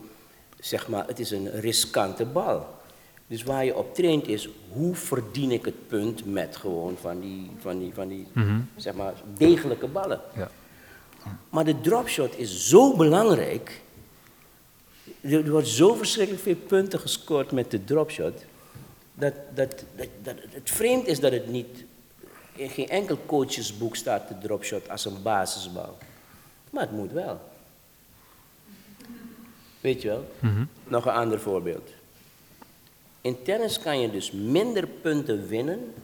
zeg 0.60 0.88
maar, 0.88 1.06
het 1.06 1.18
is 1.18 1.30
een 1.30 1.50
riskante 1.60 2.24
bal. 2.24 2.66
Dus 3.26 3.42
waar 3.42 3.64
je 3.64 3.76
op 3.76 3.94
traint 3.94 4.28
is, 4.28 4.48
hoe 4.72 4.94
verdien 4.94 5.50
ik 5.50 5.64
het 5.64 5.88
punt 5.88 6.24
met 6.24 6.56
gewoon 6.56 6.96
van 7.00 7.20
die, 7.20 7.50
van 7.58 7.78
die, 7.78 7.90
van 7.94 8.08
die 8.08 8.26
Mhm. 8.32 8.60
zeg 8.76 8.94
maar, 8.94 9.12
degelijke 9.36 9.86
ballen. 9.86 10.20
Ja. 10.36 10.50
Maar 11.50 11.64
de 11.64 11.80
dropshot 11.80 12.38
is 12.38 12.68
zo 12.68 12.96
belangrijk. 12.96 13.80
Er 15.22 15.50
wordt 15.50 15.68
zo 15.68 15.94
verschrikkelijk 15.94 16.42
veel 16.42 16.56
punten 16.56 17.00
gescoord 17.00 17.52
met 17.52 17.70
de 17.70 17.84
dropshot. 17.84 18.44
Dat, 19.14 19.32
dat, 19.54 19.84
dat, 19.96 20.08
dat 20.22 20.34
het 20.50 20.70
vreemd 20.70 21.06
is 21.06 21.20
dat 21.20 21.32
het 21.32 21.48
niet. 21.48 21.84
In 22.54 22.70
geen 22.70 22.88
enkel 22.88 23.18
coachesboek 23.26 23.96
staat 23.96 24.28
de 24.28 24.38
dropshot 24.38 24.88
als 24.90 25.04
een 25.04 25.22
basisbal. 25.22 25.96
Maar 26.70 26.82
het 26.82 26.92
moet 26.92 27.12
wel. 27.12 27.40
Weet 29.80 30.02
je 30.02 30.08
wel? 30.08 30.24
Mhm. 30.38 30.64
Nog 30.84 31.04
een 31.06 31.12
ander 31.12 31.40
voorbeeld. 31.40 31.88
In 33.20 33.42
tennis 33.42 33.78
kan 33.78 34.00
je 34.00 34.10
dus 34.10 34.30
minder 34.30 34.86
punten 34.86 35.46
winnen 35.48 35.94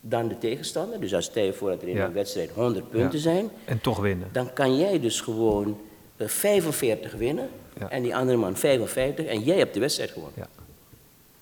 dan 0.00 0.28
de 0.28 0.38
tegenstander. 0.38 1.00
Dus 1.00 1.14
als 1.14 1.24
stel 1.24 1.44
je 1.44 1.52
voor 1.52 1.70
dat 1.70 1.82
er 1.82 1.88
in 1.88 1.96
Ja. 1.96 2.04
een 2.04 2.12
wedstrijd 2.12 2.50
100 2.50 2.90
punten 2.90 3.18
Ja. 3.18 3.22
zijn, 3.22 3.50
En 3.64 3.80
toch 3.80 3.98
winnen. 4.00 4.28
dan 4.32 4.52
kan 4.52 4.76
jij 4.76 5.00
dus 5.00 5.20
gewoon 5.20 5.80
45 6.28 7.12
winnen 7.12 7.48
Ja. 7.78 7.90
en 7.90 8.02
die 8.02 8.16
andere 8.16 8.38
man 8.38 8.56
55 8.56 9.26
en 9.26 9.40
jij 9.42 9.58
hebt 9.58 9.74
de 9.74 9.80
wedstrijd 9.80 10.10
gewonnen. 10.10 10.38
Ja. 10.38 10.48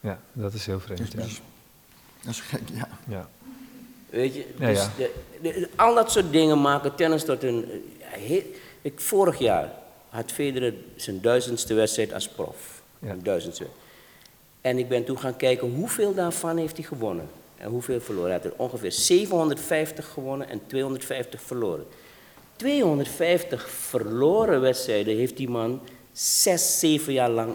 Ja, 0.00 0.20
dat 0.32 0.52
is 0.54 0.66
heel 0.66 0.80
vreemd. 0.80 1.12
Ja. 1.12 1.18
Dat 1.18 2.32
is 2.32 2.40
gek, 2.40 2.60
ja. 2.72 2.88
Ja. 3.08 3.28
Weet 4.10 4.34
je, 4.34 4.46
dus 4.58 4.78
ja. 4.78 4.90
De, 4.96 5.10
de- 5.42 5.68
al 5.76 5.94
dat 5.94 6.10
soort 6.12 6.32
dingen 6.32 6.60
maken 6.60 6.94
tennis 6.94 7.24
tot 7.24 7.42
een. 7.42 7.84
eh, 8.00 8.06
heel- 8.20 8.42
ik, 8.82 9.00
vorig 9.00 9.38
jaar 9.38 9.72
had 10.08 10.32
Federer 10.32 10.74
zijn 10.96 11.20
duizendste 11.20 11.74
wedstrijd 11.74 12.12
als 12.12 12.28
prof. 12.28 12.82
Ja. 12.98 13.10
Een 13.10 13.22
duizendste. 13.22 13.66
En 14.60 14.78
ik 14.78 14.88
ben 14.88 15.04
toen 15.04 15.18
gaan 15.18 15.36
kijken 15.36 15.70
hoeveel 15.74 16.14
daarvan 16.14 16.56
heeft 16.56 16.76
hij 16.76 16.86
gewonnen. 16.86 17.28
En 17.56 17.68
hoeveel 17.70 18.00
verloren. 18.00 18.30
Hij 18.30 18.40
had 18.42 18.52
er 18.52 18.58
ongeveer 18.58 18.92
750 18.92 20.06
gewonnen 20.08 20.48
en 20.48 20.60
250 20.66 21.42
verloren. 21.42 21.86
250 22.60 23.70
verloren 23.70 24.60
wedstrijden 24.60 25.16
heeft 25.16 25.36
die 25.36 25.48
man 25.48 25.80
zes, 26.12 26.78
zeven 26.78 27.12
jaar 27.12 27.30
lang 27.30 27.52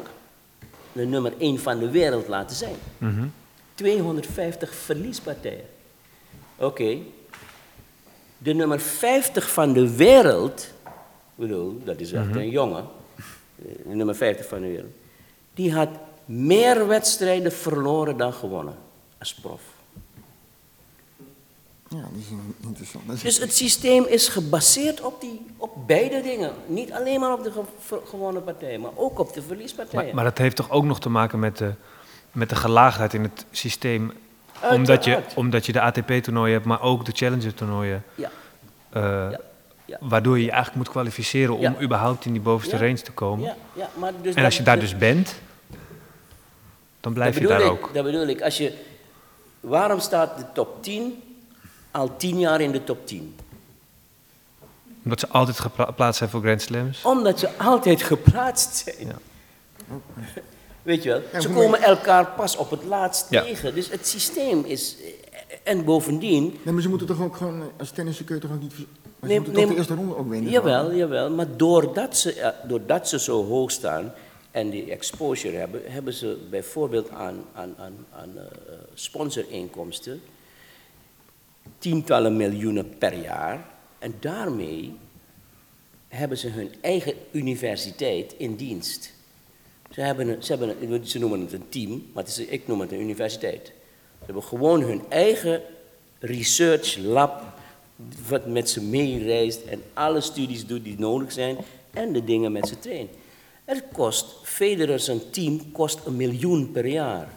de 0.91 1.05
nummer 1.05 1.33
één 1.37 1.59
van 1.59 1.79
de 1.79 1.89
wereld 1.89 2.27
laten 2.27 2.55
zijn. 2.55 2.75
Mhm. 2.97 3.25
250 3.75 4.75
verliespartijen. 4.75 5.65
Oké. 6.55 6.97
De 8.37 8.53
nummer 8.53 8.79
50 8.79 9.49
van 9.49 9.73
de 9.73 9.95
wereld, 9.95 10.71
ik 10.83 10.91
bedoel, 11.35 11.81
dat 11.83 11.99
is 11.99 12.11
echt 12.11 12.35
een 12.35 12.49
jongen, 12.49 12.85
eh, 13.15 13.65
de 13.87 13.95
nummer 13.95 14.15
50 14.15 14.47
van 14.47 14.61
de 14.61 14.67
wereld, 14.67 14.93
die 15.53 15.73
had 15.73 15.89
meer 16.25 16.87
wedstrijden 16.87 17.51
verloren 17.51 18.17
dan 18.17 18.33
gewonnen 18.33 18.75
als 19.17 19.33
prof. 19.33 19.61
Ja, 21.89 21.97
dat 21.97 22.09
is 22.19 22.29
een- 22.29 22.55
interessant. 22.67 23.07
Dat 23.07 23.15
is- 23.15 23.21
Dus 23.21 23.37
het 23.39 23.53
systeem 23.55 24.03
is 24.05 24.27
gebaseerd 24.27 25.01
op, 25.01 25.21
die, 25.21 25.45
op 25.57 25.87
beide 25.87 26.21
dingen. 26.21 26.51
Niet 26.67 26.91
alleen 26.91 27.19
maar 27.19 27.33
op 27.33 27.43
de 27.43 27.51
ge- 27.51 27.61
ver- 27.79 27.99
gewonnen 28.09 28.43
partijen, 28.43 28.81
maar 28.81 28.91
ook 28.95 29.19
op 29.19 29.33
de 29.33 29.41
verliespartijen. 29.41 30.05
Maar, 30.05 30.15
maar 30.15 30.23
dat 30.23 30.37
heeft 30.37 30.55
toch 30.55 30.69
ook 30.71 30.83
nog 30.83 30.99
te 30.99 31.09
maken 31.09 31.39
met 31.39 31.57
de, 31.57 31.73
met 32.31 32.49
de 32.49 32.55
gelaagdheid 32.55 33.13
in 33.13 33.23
het 33.23 33.45
systeem. 33.51 34.11
Omdat 34.71 35.03
je, 35.05 35.19
omdat 35.35 35.65
je 35.65 35.71
de 35.71 35.81
ATP-toernooien 35.81 36.53
hebt, 36.53 36.65
maar 36.65 36.81
ook 36.81 37.05
de 37.05 37.11
Challenger-toernooien. 37.15 38.03
Ja, 38.15 38.29
eh, 38.89 39.01
ja, 39.01 39.39
ja. 39.85 39.97
Waardoor 39.99 40.37
je 40.37 40.43
je 40.43 40.51
eigenlijk 40.51 40.77
moet 40.83 40.89
kwalificeren 40.93 41.55
om 41.55 41.61
Ja. 41.61 41.81
überhaupt 41.81 42.25
in 42.25 42.31
die 42.33 42.41
bovenste 42.41 42.75
Ja. 42.75 42.81
range 42.81 43.01
te 43.01 43.11
komen. 43.11 43.45
ja, 43.45 43.55
ja, 43.73 43.89
maar 43.93 44.11
dus 44.21 44.35
En 44.35 44.45
als 44.45 44.57
je 44.57 44.63
daar 44.63 44.79
dus 44.79 44.97
bent, 44.97 45.35
dan 46.99 47.13
blijf 47.13 47.39
je 47.39 47.47
daar 47.47 47.61
ook. 47.61 47.89
Dat 47.93 48.03
bedoel 48.03 48.27
ik. 48.27 48.41
Als 48.41 48.57
je, 48.57 48.73
waarom 49.59 49.99
staat 49.99 50.37
de 50.37 50.43
top 50.53 50.83
10 50.83 51.21
al 51.95 52.17
10 52.17 52.39
jaar 52.39 52.61
in 52.61 52.71
de 52.71 52.83
top 52.83 53.07
10? 53.07 53.35
Omdat 55.03 55.19
ze 55.19 55.27
altijd 55.29 55.59
geplaatst 55.59 56.17
zijn 56.17 56.29
voor 56.29 56.41
Grand 56.41 56.61
Slams. 56.61 57.01
Omdat 57.03 57.39
ze 57.39 57.57
altijd 57.57 58.01
geplaatst 58.01 58.75
zijn. 58.75 59.07
Ja. 59.07 59.15
Weet 60.81 61.03
je 61.03 61.09
wel? 61.09 61.21
Ja, 61.33 61.39
Ze 61.39 61.49
komen 61.49 61.81
elkaar 61.81 62.25
pas 62.25 62.55
op 62.55 62.69
het 62.69 62.83
laatst 62.83 63.29
Ja. 63.29 63.41
tegen. 63.41 63.75
Dus 63.75 63.89
het 63.89 64.07
systeem 64.07 64.63
is 64.65 64.97
en 65.63 65.85
bovendien, 65.85 66.59
Nee, 66.63 66.73
maar 66.73 66.81
ze 66.81 66.89
moeten 66.89 67.07
toch 67.07 67.21
ook 67.21 67.35
gewoon, 67.35 67.63
als 67.77 67.91
tennissen 67.91 68.25
kun 68.25 68.35
je 68.35 68.41
toch 68.41 68.51
ook 68.51 68.61
niet... 68.61 68.73
Maar 68.77 69.29
Nee, 69.29 69.29
ze 69.29 69.35
moeten 69.35 69.53
nee, 69.53 69.61
toch 69.63 69.71
de 69.71 69.77
eerste 69.77 69.95
ronde 69.95 70.17
ook 70.17 70.29
winnen? 70.29 70.51
Jawel, 70.51 70.93
jawel. 70.93 71.29
Maar 71.29 71.57
doordat 71.57 72.17
ze, 72.17 72.33
eh, 72.33 72.69
doordat 72.69 73.09
ze 73.09 73.19
zo 73.19 73.45
hoog 73.45 73.71
staan 73.71 74.13
en 74.51 74.69
die 74.69 74.91
exposure 74.91 75.57
hebben, 75.57 75.81
hebben 75.85 76.13
ze 76.13 76.37
bijvoorbeeld 76.49 77.09
aan, 77.09 77.43
aan, 77.53 77.75
aan, 77.77 77.93
aan 78.19 78.31
eh, 78.37 78.43
sponsorinkomsten 78.93 80.21
tientallen 81.77 82.35
miljoenen 82.35 82.97
per 82.97 83.21
jaar. 83.21 83.65
En 83.99 84.15
daarmee 84.19 84.93
hebben 86.07 86.37
ze 86.37 86.49
hun 86.49 86.71
eigen 86.81 87.13
universiteit 87.31 88.35
in 88.37 88.55
dienst. 88.55 89.13
Ze, 89.91 90.01
hebben 90.01 90.43
ze, 90.43 90.55
hebben 90.55 91.07
ze 91.07 91.19
noemen 91.19 91.39
het 91.41 91.53
een 91.53 91.69
team, 91.69 92.05
maar 92.13 92.25
ik 92.47 92.67
noem 92.67 92.79
het 92.79 92.91
een 92.91 93.01
universiteit. 93.01 93.65
Ze 94.19 94.25
hebben 94.25 94.43
gewoon 94.43 94.81
hun 94.81 95.01
eigen 95.09 95.61
research 96.19 96.97
lab, 96.97 97.43
wat 98.27 98.45
met 98.45 98.69
ze 98.69 98.81
meereist 98.81 99.61
en 99.61 99.81
alle 99.93 100.21
studies 100.21 100.65
doet 100.65 100.83
die 100.83 100.99
nodig 100.99 101.31
zijn 101.31 101.57
en 101.91 102.13
de 102.13 102.23
dingen 102.23 102.51
met 102.51 102.67
ze 102.67 102.79
traint. 102.79 103.09
Het 103.65 103.83
kost, 103.93 104.25
Federer 104.43 104.99
zijn 104.99 105.29
team 105.29 105.71
kost 105.71 106.05
een 106.05 106.15
miljoen 106.15 106.71
per 106.71 106.85
jaar. 106.85 107.27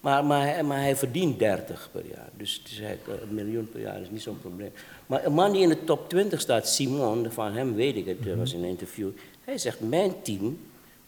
Maar, 0.00 0.24
maar, 0.24 0.42
hij- 0.42 0.62
maar 0.62 0.80
hij 0.80 0.96
verdient 0.96 1.38
30 1.38 1.88
per 1.92 2.02
jaar. 2.06 2.28
Dus, 2.36 2.60
dus 2.68 2.78
hij, 2.78 2.98
een 3.28 3.34
miljoen 3.34 3.68
per 3.70 3.80
jaar 3.80 4.00
is 4.00 4.10
niet 4.10 4.22
zo'n 4.22 4.40
probleem. 4.40 4.70
Maar 5.06 5.24
een 5.26 5.32
man 5.32 5.52
die 5.52 5.62
in 5.62 5.68
de 5.68 5.84
top 5.84 6.08
20 6.08 6.40
staat, 6.40 6.68
Simon, 6.68 7.30
van 7.30 7.52
hem 7.52 7.74
weet 7.74 7.96
ik 7.96 8.06
het, 8.06 8.24
dat 8.24 8.36
was 8.36 8.52
in 8.52 8.62
een 8.62 8.68
interview. 8.68 9.10
Hij 9.44 9.58
zegt, 9.58 9.80
mijn 9.80 10.22
team 10.22 10.58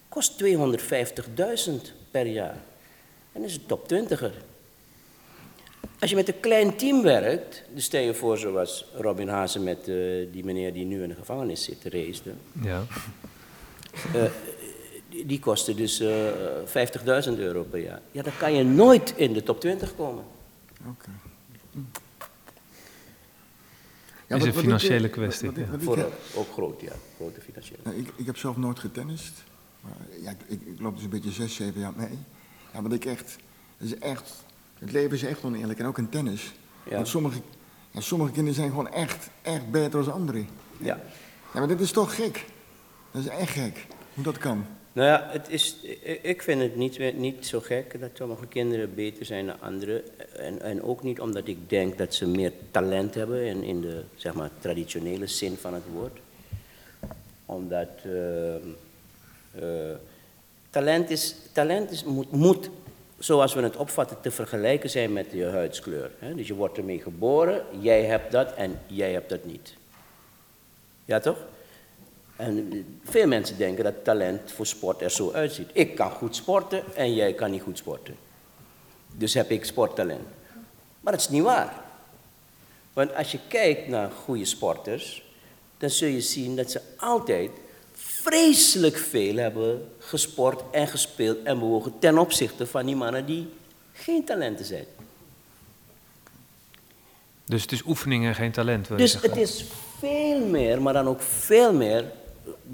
kost 0.08 0.38
250.000 0.44 1.92
per 2.10 2.26
jaar. 2.26 2.56
En 3.32 3.40
dat 3.40 3.50
is 3.50 3.54
een 3.56 3.66
top 3.66 3.88
20er. 3.94 4.30
Als 6.00 6.10
je 6.10 6.16
met 6.16 6.28
een 6.28 6.40
klein 6.40 6.76
team 6.76 7.02
werkt, 7.02 7.62
dus 7.74 7.84
stel 7.84 8.00
je 8.02 8.14
voor 8.14 8.38
zoals 8.38 8.84
Robin 8.94 9.28
Hazen 9.28 9.62
met 9.64 9.78
eh, 9.88 9.94
die 10.32 10.44
meneer 10.44 10.72
die 10.72 10.84
nu 10.84 11.02
in 11.02 11.08
de 11.08 11.14
gevangenis 11.14 11.64
zit, 11.64 11.84
race, 11.84 12.22
Ja. 12.62 12.82
die, 14.12 14.28
die 15.26 15.38
kosten 15.40 15.76
dus 15.76 16.00
eh 16.00 16.26
50.000 16.64 17.38
euro 17.38 17.62
per 17.62 17.80
jaar. 17.80 18.00
Ja, 18.12 18.22
dan 18.22 18.32
kan 18.38 18.52
je 18.54 18.64
nooit 18.64 19.12
in 19.16 19.32
de 19.32 19.42
top 19.42 19.60
20 19.60 19.96
komen. 19.96 20.24
Oké. 20.88 21.08
Is 24.26 24.42
een 24.42 24.48
ik, 24.48 24.54
financiële 24.54 25.08
kwestie, 25.08 25.48
wat 25.48 25.56
ik- 25.56 25.64
ja. 25.64 25.70
wat 25.70 25.80
ik 25.80 25.86
Voor, 25.86 25.96
heb- 25.96 26.12
ook 26.34 26.52
groot, 26.52 26.80
ja. 26.80 26.92
Grote 27.16 27.40
financiële. 27.40 27.78
nou, 27.84 27.96
ik, 27.96 28.08
ik 28.16 28.26
heb 28.26 28.36
zelf 28.36 28.56
nooit 28.56 28.78
getennist. 28.78 29.42
Maar 29.80 29.92
ja, 30.22 30.30
ik, 30.30 30.60
ik 30.66 30.80
loop 30.80 30.94
dus 30.94 31.04
een 31.04 31.10
beetje 31.10 31.30
zes, 31.30 31.54
zeven 31.54 31.80
jaar 31.80 31.92
mee. 31.96 32.18
Ja, 32.72 32.82
wat 32.82 32.92
ik 32.92 33.04
echt, 33.04 33.36
het 33.76 33.86
is 33.92 33.98
echt, 33.98 34.32
het 34.78 34.92
leven 34.92 35.10
is 35.16 35.22
echt 35.22 35.44
oneerlijk. 35.44 35.78
En 35.78 35.86
ook 35.86 35.98
in 35.98 36.08
tennis. 36.08 36.52
Ja. 36.84 36.94
Want 36.94 37.08
sommige, 37.08 37.40
ja, 37.90 38.00
sommige 38.00 38.30
kinderen 38.32 38.54
zijn 38.54 38.68
gewoon 38.70 38.92
echt, 38.92 39.28
echt 39.42 39.70
beter 39.70 40.04
dan 40.04 40.12
anderen. 40.12 40.48
Ja. 40.78 41.00
Ja, 41.54 41.58
maar 41.58 41.68
dit 41.68 41.80
is 41.80 41.90
toch 41.92 42.14
gek. 42.14 42.44
Dat 43.10 43.22
is 43.22 43.28
echt 43.28 43.50
gek, 43.52 43.86
hoe 44.14 44.24
dat 44.24 44.38
kan. 44.38 44.66
Nou 44.92 45.08
ja, 45.08 45.26
het 45.30 45.48
is, 45.48 45.76
ik- 46.22 46.42
vind 46.42 46.60
het 46.60 46.76
niet, 46.76 47.16
niet 47.16 47.46
zo 47.46 47.60
gek 47.60 48.00
dat 48.00 48.10
sommige 48.14 48.46
kinderen 48.46 48.94
beter 48.94 49.24
zijn 49.24 49.46
dan 49.46 49.60
anderen. 49.60 50.02
En, 50.36 50.60
en 50.62 50.82
ook 50.82 51.02
niet 51.02 51.20
omdat 51.20 51.46
ik 51.48 51.68
denk 51.68 51.98
dat 51.98 52.14
ze 52.14 52.26
meer 52.26 52.52
talent 52.70 53.14
hebben 53.14 53.44
in, 53.44 53.62
in 53.62 53.80
de 53.80 54.02
zeg 54.16 54.34
maar, 54.34 54.50
traditionele 54.58 55.26
zin 55.26 55.56
van 55.56 55.74
het 55.74 55.82
woord. 55.92 56.18
Omdat 57.46 57.88
ehm, 58.04 58.68
eh, 59.64 59.94
talent, 60.70 61.10
is, 61.10 61.34
talent 61.52 61.90
is, 61.90 62.04
moet, 62.04 62.30
moet, 62.30 62.70
zoals 63.18 63.54
we 63.54 63.62
het 63.62 63.76
opvatten, 63.76 64.20
te 64.20 64.30
vergelijken 64.30 64.90
zijn 64.90 65.12
met 65.12 65.26
je 65.32 65.44
huidskleur. 65.44 66.10
Hè? 66.18 66.34
Dus 66.34 66.46
je 66.46 66.54
wordt 66.54 66.76
ermee 66.78 67.00
geboren, 67.00 67.62
jij 67.80 68.04
hebt 68.04 68.32
dat 68.32 68.54
en 68.54 68.78
jij 68.86 69.12
hebt 69.12 69.28
dat 69.28 69.44
niet. 69.44 69.74
Ja 71.04 71.20
toch? 71.20 71.38
En 72.40 72.84
veel 73.04 73.26
mensen 73.26 73.56
denken 73.58 73.84
dat 73.84 74.04
talent 74.04 74.50
voor 74.52 74.66
sport 74.66 75.02
er 75.02 75.10
zo 75.10 75.30
uitziet. 75.32 75.68
Ik 75.72 75.94
kan 75.94 76.10
goed 76.10 76.36
sporten 76.36 76.82
en 76.94 77.14
jij 77.14 77.32
kan 77.32 77.50
niet 77.50 77.62
goed 77.62 77.78
sporten. 77.78 78.16
Dus 79.16 79.34
heb 79.34 79.50
ik 79.50 79.64
sporttalent. 79.64 80.26
Maar 81.00 81.12
dat 81.12 81.22
is 81.22 81.28
niet 81.28 81.42
waar. 81.42 81.74
Want 82.92 83.14
als 83.14 83.32
je 83.32 83.38
kijkt 83.48 83.88
naar 83.88 84.10
goede 84.24 84.44
sporters, 84.44 85.24
dan 85.78 85.90
zul 85.90 86.08
je 86.08 86.20
zien 86.20 86.56
dat 86.56 86.70
ze 86.70 86.80
altijd 86.96 87.50
vreselijk 87.92 88.96
veel 88.96 89.36
hebben 89.36 89.88
gesport 89.98 90.62
en 90.70 90.88
gespeeld 90.88 91.38
en 91.44 91.58
bewogen 91.58 91.92
ten 91.98 92.18
opzichte 92.18 92.66
van 92.66 92.86
die 92.86 92.96
mannen 92.96 93.26
die 93.26 93.48
geen 93.92 94.24
talenten 94.24 94.64
zijn. 94.64 94.84
Dus 97.44 97.62
het 97.62 97.72
is 97.72 97.82
oefening 97.84 98.24
en 98.26 98.34
geen 98.34 98.52
talent, 98.52 98.88
wil 98.88 98.96
je 98.96 99.02
Dus 99.02 99.12
zeggen? 99.12 99.30
het 99.30 99.38
is 99.38 99.64
veel 99.98 100.46
meer, 100.46 100.82
maar 100.82 100.92
dan 100.92 101.08
ook 101.08 101.20
veel 101.22 101.72
meer 101.72 102.04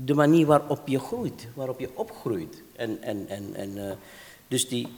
de 0.04 0.14
manier 0.14 0.46
waarop 0.46 0.88
je 0.88 0.98
groeit, 0.98 1.48
waarop 1.54 1.80
je 1.80 1.90
opgroeit. 1.94 2.62
En, 2.76 3.02
en, 3.02 3.24
en, 3.28 3.54
en, 3.54 3.88
eh, 3.88 3.96
dus 4.48 4.68
die, 4.68 4.88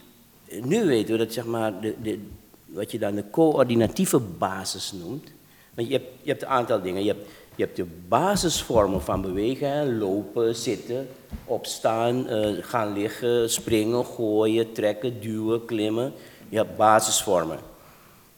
nu 0.62 0.85
weten 0.85 1.12
we 1.12 1.25
dat 1.25 1.33
zeg 1.33 1.45
maar, 1.45 1.81
de, 1.81 1.95
de, 2.03 2.19
wat 2.64 2.91
je 2.91 2.99
dan 2.99 3.14
de 3.14 3.25
coördinatieve 3.31 4.19
basis 4.19 4.93
noemt. 4.93 5.33
Want 5.75 5.89
je 5.89 5.95
hebt, 5.95 6.09
je 6.23 6.31
hebt 6.31 6.43
een 6.43 6.49
aantal 6.49 6.83
dingen. 6.83 7.05
Je 7.05 7.12
hebt, 7.12 7.29
je 7.55 7.64
hebt 7.64 7.77
de 7.77 7.87
basisvormen 8.09 9.03
van 9.03 9.21
bewegen, 9.21 9.99
lopen, 9.99 10.57
zitten, 10.57 11.09
opstaan, 11.45 12.29
eh, 12.29 12.51
gaan 12.61 12.93
liggen, 12.93 13.51
springen, 13.51 14.05
gooien, 14.05 14.73
trekken, 14.73 15.21
duwen, 15.21 15.64
klimmen. 15.64 16.12
Je 16.49 16.57
hebt 16.57 16.77
basisvormen. 16.77 17.59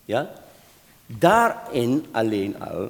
Ja? 0.04 0.30
Daarin 1.06 2.06
alleen 2.10 2.60
al, 2.62 2.82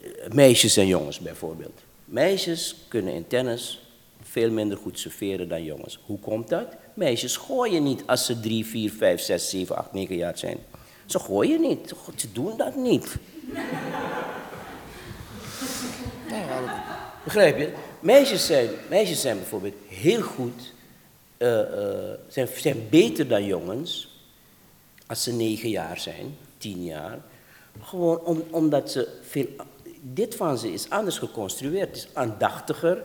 eh, 0.00 0.08
meisjes 0.32 0.76
en 0.76 0.86
jongens 0.86 1.18
bijvoorbeeld. 1.18 1.84
Meisjes 2.06 2.76
kunnen 2.88 3.14
in 3.14 3.26
tennis 3.26 3.80
veel 4.22 4.50
minder 4.50 4.78
goed 4.78 4.98
serveren 4.98 5.48
dan 5.48 5.64
jongens. 5.64 5.98
Hoe 6.04 6.18
komt 6.18 6.48
dat? 6.48 6.66
Meisjes 6.94 7.36
gooien 7.36 7.82
niet 7.82 8.02
als 8.06 8.26
ze 8.26 8.40
3, 8.40 8.66
4, 8.66 8.92
5, 8.92 9.20
6, 9.20 9.50
7, 9.50 9.76
8, 9.76 9.92
9 9.92 10.16
jaar 10.16 10.38
zijn. 10.38 10.58
Ze 11.06 11.18
gooien 11.18 11.60
niet. 11.60 11.94
Ze 12.16 12.32
doen 12.32 12.56
dat 12.56 12.76
niet. 12.76 13.16
Begrijp 17.24 17.58
je? 17.58 17.72
Meisjes 18.00 18.46
zijn, 18.46 18.68
meisjes 18.88 19.20
zijn 19.20 19.36
bijvoorbeeld 19.36 19.74
heel 19.88 20.22
goed, 20.22 20.72
eh, 21.36 21.60
eh, 21.60 22.18
zijn, 22.28 22.48
zijn 22.56 22.86
beter 22.90 23.28
dan 23.28 23.44
jongens 23.44 24.14
als 25.06 25.22
ze 25.22 25.32
negen 25.32 25.68
jaar 25.68 25.98
zijn, 25.98 26.36
tien 26.58 26.84
jaar. 26.84 27.18
Gewoon 27.82 28.20
om, 28.20 28.44
omdat 28.50 28.90
ze 28.90 29.08
veel. 29.22 29.46
Dit 30.12 30.34
van 30.34 30.58
ze 30.58 30.72
is 30.72 30.90
anders 30.90 31.18
geconstrueerd. 31.18 31.86
Het 31.88 31.96
is 31.96 32.08
aandachtiger. 32.12 33.02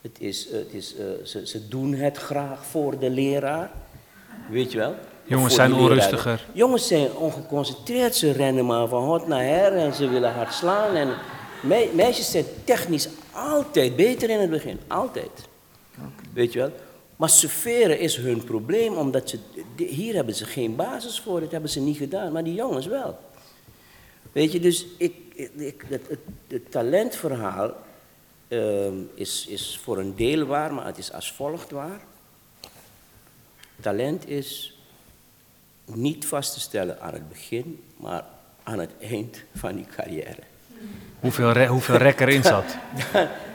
Het 0.00 0.16
is, 0.20 0.48
eh, 0.48 0.58
het 0.58 0.72
is, 0.72 0.94
eh, 0.96 1.04
ze, 1.24 1.46
ze 1.46 1.68
doen 1.68 1.94
het 1.94 2.16
graag 2.16 2.66
voor 2.66 2.98
de 2.98 3.10
leraar. 3.10 3.70
Weet 4.50 4.72
je 4.72 4.78
wel? 4.78 4.94
Jongens 5.24 5.54
zijn 5.54 5.70
leraar. 5.70 5.84
onrustiger. 5.84 6.46
Jongens 6.52 6.86
zijn 6.86 7.12
ongeconcentreerd. 7.16 8.14
Ze 8.16 8.32
rennen 8.32 8.66
maar 8.66 8.88
van 8.88 9.02
hot 9.04 9.26
naar 9.26 9.42
her 9.44 9.72
en 9.72 9.94
ze 9.94 10.08
willen 10.08 10.32
hard 10.32 10.54
slaan. 10.54 10.94
En 10.96 11.08
me- 11.62 11.90
meisjes 11.94 12.30
zijn 12.30 12.44
technisch 12.64 13.08
altijd 13.32 13.96
beter 13.96 14.30
in 14.30 14.40
het 14.40 14.50
begin. 14.50 14.80
Altijd. 14.86 15.48
Weet 16.32 16.52
je 16.52 16.58
wel? 16.58 16.70
Maar 17.16 17.28
serveren 17.28 17.98
is 17.98 18.16
hun 18.16 18.44
probleem, 18.44 18.96
omdat 18.96 19.30
ze, 19.30 19.38
hier 19.76 20.14
hebben 20.14 20.34
ze 20.34 20.44
geen 20.44 20.76
basis 20.76 21.20
voor, 21.20 21.40
dat 21.40 21.50
hebben 21.50 21.70
ze 21.70 21.80
niet 21.80 21.96
gedaan, 21.96 22.32
maar 22.32 22.44
die 22.44 22.54
jongens 22.54 22.86
wel. 22.86 23.18
Weet 24.32 24.52
je, 24.52 24.60
dus 24.60 24.86
ik, 24.98 25.14
ik, 25.34 25.84
het, 25.88 26.08
het, 26.08 26.18
het 26.48 26.70
talentverhaal 26.70 27.72
ehm, 28.48 28.94
is, 29.14 29.46
is 29.48 29.80
voor 29.82 29.98
een 29.98 30.14
deel 30.16 30.46
waar, 30.46 30.74
maar 30.74 30.86
het 30.86 30.98
is 30.98 31.12
als 31.12 31.32
volgt 31.32 31.70
waar. 31.70 32.00
Talent 33.80 34.28
is 34.28 34.78
niet 35.84 36.26
vast 36.26 36.52
te 36.52 36.60
stellen 36.60 37.00
aan 37.00 37.12
het 37.12 37.28
begin, 37.28 37.84
maar 37.96 38.24
aan 38.62 38.78
het 38.78 38.90
eind 39.00 39.42
van 39.54 39.76
die 39.76 39.86
carrière. 39.96 40.42
Hoeveel, 41.20 41.52
re- 41.52 41.66
hoeveel 41.66 41.96
rek 41.96 42.20
erin 42.20 42.42
zat. 42.54 42.76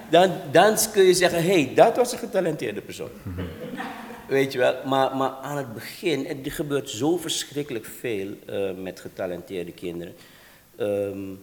Dan, 0.09 0.31
dan 0.51 0.77
kun 0.91 1.03
je 1.03 1.13
zeggen, 1.13 1.43
hé, 1.43 1.63
hey, 1.63 1.73
dat 1.75 1.95
was 1.95 2.11
een 2.11 2.17
getalenteerde 2.17 2.81
persoon. 2.81 3.09
Weet 4.27 4.51
je 4.51 4.57
wel, 4.57 4.75
maar, 4.85 5.15
maar 5.15 5.29
aan 5.29 5.57
het 5.57 5.73
begin, 5.73 6.25
en 6.27 6.45
er 6.45 6.51
gebeurt 6.51 6.89
zo 6.89 7.17
verschrikkelijk 7.17 7.85
veel 7.85 8.27
eh, 8.45 8.71
met 8.81 8.99
getalenteerde 8.99 9.71
kinderen. 9.71 10.15
Ehm, 10.75 11.33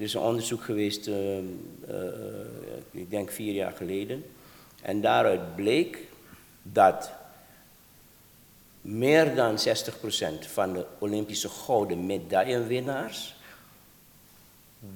er 0.00 0.06
is 0.06 0.14
een 0.14 0.20
onderzoek 0.20 0.62
geweest, 0.62 1.06
ehm, 1.06 1.44
eh, 1.88 1.96
ik 2.90 3.10
denk 3.10 3.30
vier 3.30 3.52
jaar 3.52 3.72
geleden. 3.72 4.24
En 4.82 5.00
daaruit 5.00 5.56
bleek 5.56 5.98
dat 6.62 7.12
meer 8.80 9.34
dan 9.34 9.58
60% 9.58 10.46
van 10.46 10.72
de 10.72 10.86
Olympische 10.98 11.48
gouden 11.48 12.06
medaillewinnaars 12.06 13.36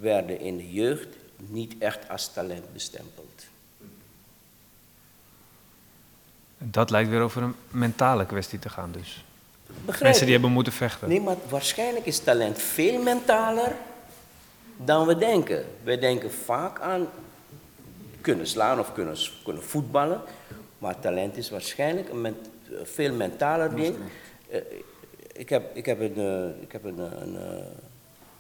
werden 0.01 0.41
in 0.41 0.57
de 0.57 0.73
jeugd 0.73 1.17
niet 1.37 1.75
echt 1.79 2.09
als 2.09 2.33
talent 2.33 2.73
bestempeld. 2.73 3.45
Dat 6.59 6.91
lijkt 6.91 7.11
weer 7.11 7.21
over 7.21 7.43
een 7.43 7.55
mentale 7.71 8.27
kwestie 8.27 8.59
te 8.59 8.69
gaan 8.69 8.93
dus. 8.93 9.25
Begrijp 9.67 10.03
Mensen 10.03 10.25
die 10.25 10.33
hebben 10.33 10.53
moeten 10.53 10.73
vechten. 10.73 11.09
Nee, 11.09 11.21
maar 11.21 11.37
waarschijnlijk 11.49 12.07
is 12.07 12.19
talent 12.19 12.59
veel 12.59 13.03
mentaler 13.03 13.77
dan 14.77 15.07
we 15.07 15.17
denken. 15.17 15.65
Wij 15.83 15.99
denken 15.99 16.31
vaak 16.31 16.81
aan 16.81 17.09
kunnen 18.21 18.47
slaan 18.47 18.79
of 18.79 18.93
kunnen, 18.93 19.17
kunnen 19.45 19.63
voetballen. 19.63 20.21
Maar 20.79 21.01
talent 21.01 21.37
is 21.37 21.51
waarschijnlijk 21.51 22.09
een 22.09 22.21
men- 22.21 22.37
veel 22.83 23.13
mentaler 23.13 23.77
ding. 23.77 23.97
Eh, 24.51 24.61
ik, 25.33 25.49
heb, 25.49 25.77
ik 25.77 25.87
heb, 25.87 26.01
een, 26.01 26.17
eh, 26.17 26.63
ik 26.63 26.73
heb 26.73 26.85
een, 26.85 26.99
eh, 26.99 27.21
een, 27.21 27.37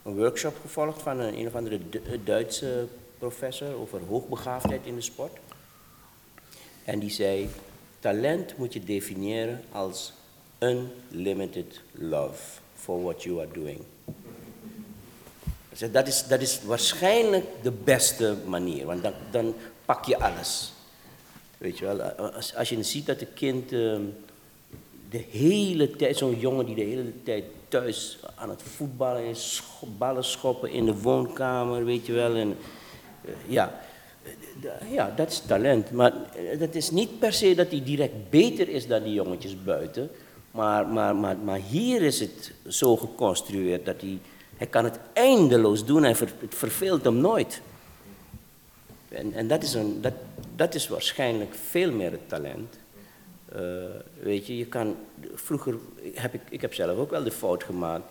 een 0.02 0.16
workshop 0.16 0.56
gevolgd 0.60 1.02
van 1.02 1.20
een, 1.20 1.38
een 1.38 1.46
of 1.46 1.54
andere 1.54 1.88
Du- 1.88 2.02
Duitse 2.24 2.86
professor 3.18 3.74
over 3.74 4.00
hoogbegaafdheid 4.08 4.80
in 4.84 4.94
de 4.94 5.00
sport. 5.00 5.36
En 6.84 6.98
die 6.98 7.10
zei, 7.10 7.48
talent 7.98 8.56
moet 8.56 8.72
je 8.72 8.84
definiëren 8.84 9.62
als 9.72 10.12
unlimited 10.58 11.80
love 11.92 12.42
for 12.74 13.02
what 13.02 13.22
you 13.22 13.38
are 13.40 13.48
doing. 13.52 13.80
Dat 15.90 16.06
is, 16.06 16.24
dat 16.28 16.40
is 16.40 16.60
waarschijnlijk 16.64 17.44
de 17.62 17.70
beste 17.70 18.36
manier, 18.46 18.86
want 18.86 19.02
dan, 19.02 19.12
dan 19.30 19.54
pak 19.84 20.04
je 20.04 20.18
alles. 20.18 20.72
Weet 21.58 21.78
je 21.78 21.84
wel, 21.84 22.02
als, 22.56 22.68
je 22.68 22.82
ziet 22.82 23.06
dat 23.06 23.20
een 23.20 23.34
kind 23.34 23.72
ehm, 23.72 24.02
de 25.10 25.24
hele 25.30 25.90
tijd, 25.90 26.16
zo'n 26.16 26.38
jongen 26.38 26.66
die 26.66 26.74
de 26.74 26.82
hele 26.82 27.22
tijd 27.22 27.44
thuis 27.68 28.18
aan 28.34 28.50
het 28.50 28.62
voetballen 28.62 29.24
is, 29.24 29.62
ballen 29.98 30.24
schoppen 30.24 30.70
in 30.70 30.84
de 30.84 31.00
woonkamer, 31.00 31.84
weet 31.84 32.06
je 32.06 32.12
wel. 32.12 32.34
En, 32.34 32.56
eh, 33.24 33.32
ja, 33.46 33.80
ja, 34.90 35.12
dat 35.16 35.30
is 35.30 35.42
talent. 35.46 35.90
Maar 35.90 36.12
eh, 36.12 36.58
dat 36.58 36.74
is 36.74 36.90
niet 36.90 37.18
per 37.18 37.32
se 37.32 37.54
dat 37.54 37.70
hij 37.70 37.82
direct 37.84 38.30
beter 38.30 38.68
is 38.68 38.86
dan 38.86 39.02
die 39.02 39.14
jongetjes 39.14 39.62
buiten. 39.62 40.10
Maar, 40.50 40.86
maar, 40.86 41.16
maar, 41.16 41.36
maar 41.36 41.60
hier 41.68 42.02
is 42.02 42.20
het 42.20 42.52
zo 42.68 42.96
geconstrueerd 42.96 43.84
dat 43.84 44.00
hij, 44.00 44.18
hij 44.64 44.72
kan 44.72 44.84
het 44.84 44.98
eindeloos 45.12 45.84
doen. 45.84 46.14
Ver, 46.14 46.32
het 46.40 46.54
verveelt 46.54 47.04
hem 47.04 47.16
nooit. 47.16 47.60
En, 49.08 49.32
en 49.32 49.48
dat, 49.48 49.62
is 49.62 49.74
een, 49.74 50.00
dat, 50.00 50.12
dat 50.56 50.74
is 50.74 50.88
waarschijnlijk 50.88 51.54
veel 51.54 51.92
meer 51.92 52.10
het 52.10 52.28
talent. 52.28 52.78
Eh, 53.48 53.60
weet 54.20 54.46
je, 54.46 54.56
je 54.56 54.66
kan, 54.66 54.96
vroeger 55.34 55.74
heb 56.14 56.34
ik, 56.34 56.40
ik 56.48 56.60
heb 56.60 56.74
zelf 56.74 56.98
ook 56.98 57.10
wel 57.10 57.24
de 57.24 57.30
fout 57.30 57.64
gemaakt 57.64 58.04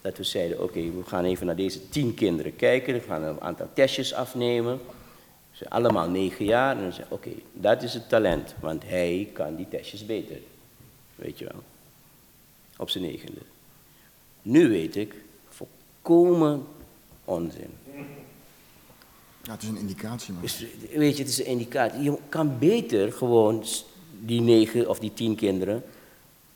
dat 0.00 0.16
we 0.16 0.24
zeiden, 0.24 0.62
oké, 0.62 0.80
we 0.80 1.04
gaan 1.06 1.24
even 1.24 1.46
naar 1.46 1.56
deze 1.56 1.88
tien 1.88 2.14
kinderen 2.14 2.56
kijken, 2.56 2.94
we 2.94 3.00
gaan 3.00 3.22
een 3.22 3.40
aantal 3.40 3.68
testjes 3.72 4.14
afnemen. 4.14 4.80
Ze 5.50 5.56
zijn 5.64 5.70
allemaal 5.70 6.08
negen 6.08 6.44
jaar 6.44 6.76
en 6.76 6.82
dan 6.82 6.92
zeggen 6.92 7.14
oké, 7.14 7.30
dat 7.52 7.82
is 7.82 7.94
het 7.94 8.08
talent, 8.08 8.54
want 8.60 8.82
hij 8.84 9.30
kan 9.32 9.56
die 9.56 9.68
testjes 9.68 10.06
beter. 10.06 10.36
Weet 11.14 11.38
je 11.38 11.44
wel. 11.44 11.62
Op 12.76 12.90
zijn 12.90 13.04
negende. 13.04 13.40
Nu 14.42 14.68
weet 14.68 14.96
ik, 14.96 15.14
volkomen 16.08 16.66
onzin. 17.24 17.70
Ja, 19.42 19.52
het 19.52 19.62
is 19.62 19.68
een 19.68 19.76
indicatie, 19.76 20.32
maar... 20.32 20.42
Dus, 20.42 20.64
weet 20.94 21.16
je, 21.16 21.22
het 21.22 21.32
is 21.32 21.38
een 21.38 21.46
indicatie. 21.46 22.02
Je 22.02 22.18
kan 22.28 22.58
beter 22.58 23.12
gewoon 23.12 23.64
die 24.20 24.40
negen 24.40 24.88
of 24.88 24.98
die 24.98 25.12
tien 25.14 25.34
kinderen 25.34 25.82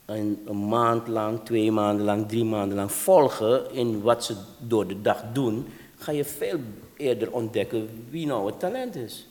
een, 0.04 0.42
een 0.46 0.68
maand 0.68 1.08
lang, 1.08 1.40
twee 1.44 1.70
maanden 1.70 2.04
lang, 2.04 2.28
drie 2.28 2.44
maanden 2.44 2.76
lang 2.76 2.92
volgen 2.92 3.72
in 3.72 4.00
wat 4.00 4.24
ze 4.24 4.36
door 4.58 4.86
de 4.86 5.02
dag 5.02 5.22
doen. 5.32 5.66
Ga 5.96 6.12
je 6.12 6.24
veel 6.24 6.60
eerder 6.96 7.32
ontdekken 7.32 8.06
wie 8.10 8.26
nou 8.26 8.46
het 8.46 8.60
talent 8.60 8.94
is. 8.94 9.26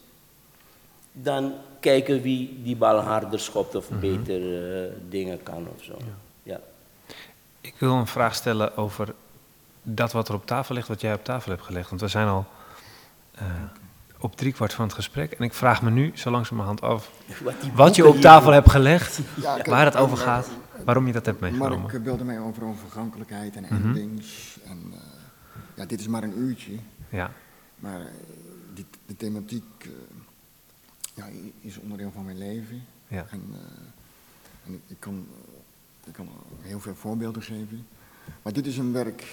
Dan 1.12 1.54
kijken 1.80 2.22
wie 2.22 2.60
die 2.64 2.76
bal 2.76 2.98
harder 2.98 3.40
schopt 3.40 3.76
of 3.76 3.90
beter 3.90 4.42
eh, 4.42 4.92
dingen 5.10 5.44
kan 5.44 5.68
of 5.76 5.84
zo. 5.84 5.98
Ja. 6.44 6.60
Ik 7.62 7.76
wil 7.78 7.94
een 7.94 8.08
vraag 8.08 8.36
stellen 8.36 8.78
over 8.78 9.14
dat 9.84 10.12
wat 10.12 10.28
er 10.28 10.34
op 10.36 10.46
tafel 10.46 10.76
ligt, 10.76 10.88
wat 10.88 11.02
jij 11.02 11.14
op 11.14 11.24
tafel 11.24 11.52
hebt 11.52 11.64
gelegd. 11.64 11.90
Want 11.90 12.02
we 12.02 12.08
zijn 12.08 12.28
al 12.28 12.46
eh, 13.32 13.46
op 14.20 14.36
driekwart 14.36 14.74
van 14.74 14.86
het 14.86 14.94
gesprek. 14.94 15.32
En 15.32 15.44
ik 15.44 15.54
vraag 15.54 15.82
me 15.82 15.90
nu 15.90 16.12
zo 16.16 16.32
langzamerhand 16.32 16.82
af 16.82 17.12
Wat, 17.74 17.96
je 17.96 18.08
op 18.08 18.16
tafel 18.22 18.52
hebt 18.52 18.70
gelegd, 18.70 19.20
Ja, 19.42 19.62
waar 19.66 19.86
het 19.86 19.96
eh, 19.96 20.02
over 20.02 20.18
gaat, 20.18 20.50
waarom 20.86 21.08
je 21.08 21.14
dat 21.14 21.26
hebt 21.26 21.40
meegenomen. 21.40 21.80
Mark 21.82 21.94
eh, 21.94 22.02
belde 22.02 22.24
mij 22.24 22.40
over, 22.40 22.64
over 22.64 22.80
vergankelijkheid 22.80 23.56
en 23.56 23.64
Mhm. 23.64 23.74
endings. 23.74 24.58
En 24.66 24.84
eh, 24.94 25.00
ja, 25.76 25.86
dit 25.86 26.00
is 26.00 26.08
maar 26.08 26.24
een 26.24 26.38
uurtje. 26.38 26.74
Ja, 27.10 27.32
Maar 27.76 28.00
eh, 28.00 28.06
die, 28.74 28.86
de 29.06 29.16
thematiek 29.18 29.64
eh, 29.80 29.90
ja, 31.14 31.26
is 31.60 31.78
onderdeel 31.80 32.12
van 32.14 32.26
mijn 32.26 32.38
leven. 32.38 32.84
ja. 33.08 33.26
En, 33.32 33.44
eh, 33.54 33.60
en 34.66 34.74
ik, 34.74 34.80
ik 34.88 34.96
kan, 35.00 35.26
eh, 35.32 36.08
ik 36.08 36.14
kan 36.14 36.28
heel 36.62 36.80
veel 36.80 36.96
voorbeelden 36.96 37.42
geven. 37.42 37.88
Maar 38.42 38.54
dit 38.54 38.66
is 38.66 38.78
een 38.78 38.94
werk 38.94 39.22
eh, 39.22 39.28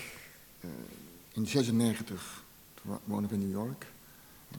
in 1.33 1.47
96, 1.47 2.43
toen 2.75 2.93
wo- 2.93 3.01
woonde 3.05 3.27
ik 3.27 3.33
in 3.33 3.39
New 3.39 3.51
York. 3.51 3.87
En, 4.51 4.59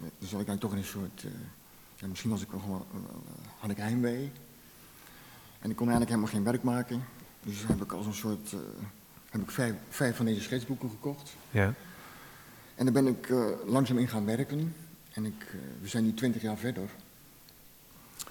eh, 0.00 0.06
dus 0.18 0.28
zat 0.30 0.40
ik 0.40 0.46
eigenlijk 0.48 0.60
toch 0.60 0.72
in 0.72 0.78
een 0.78 0.84
soort, 0.84 1.24
eh, 1.24 1.40
ja, 1.96 2.06
misschien 2.06 2.30
was 2.30 2.42
ik 2.42 2.50
wel 2.50 2.86
eh, 2.92 2.98
eh, 2.98 3.04
had 3.58 3.70
ik 3.70 3.76
heimwee. 3.76 4.32
En 5.58 5.70
ik 5.70 5.76
kon 5.76 5.88
eigenlijk 5.88 6.08
helemaal 6.10 6.34
geen 6.34 6.44
werk 6.44 6.62
maken. 6.62 7.04
Dus 7.42 7.66
heb 7.66 7.82
ik 7.82 7.92
als 7.92 8.06
een 8.06 8.14
soort, 8.14 8.52
eh, 8.52 8.58
heb 9.30 9.40
ik 9.42 9.50
vijf, 9.50 9.74
vijf 9.88 10.16
van 10.16 10.24
deze 10.26 10.40
schetsboeken 10.40 10.90
gekocht. 10.90 11.34
ja. 11.50 11.74
En 12.74 12.84
daar 12.84 12.94
ben 13.02 13.06
ik 13.06 13.28
eh, 13.30 13.46
langzaam 13.64 13.98
in 13.98 14.08
gaan 14.08 14.24
werken. 14.24 14.74
En 15.12 15.24
ik, 15.24 15.42
eh, 15.42 15.54
we 15.80 15.88
zijn 15.88 16.04
nu 16.04 16.14
twintig 16.14 16.42
jaar 16.42 16.56
verder. 16.56 16.90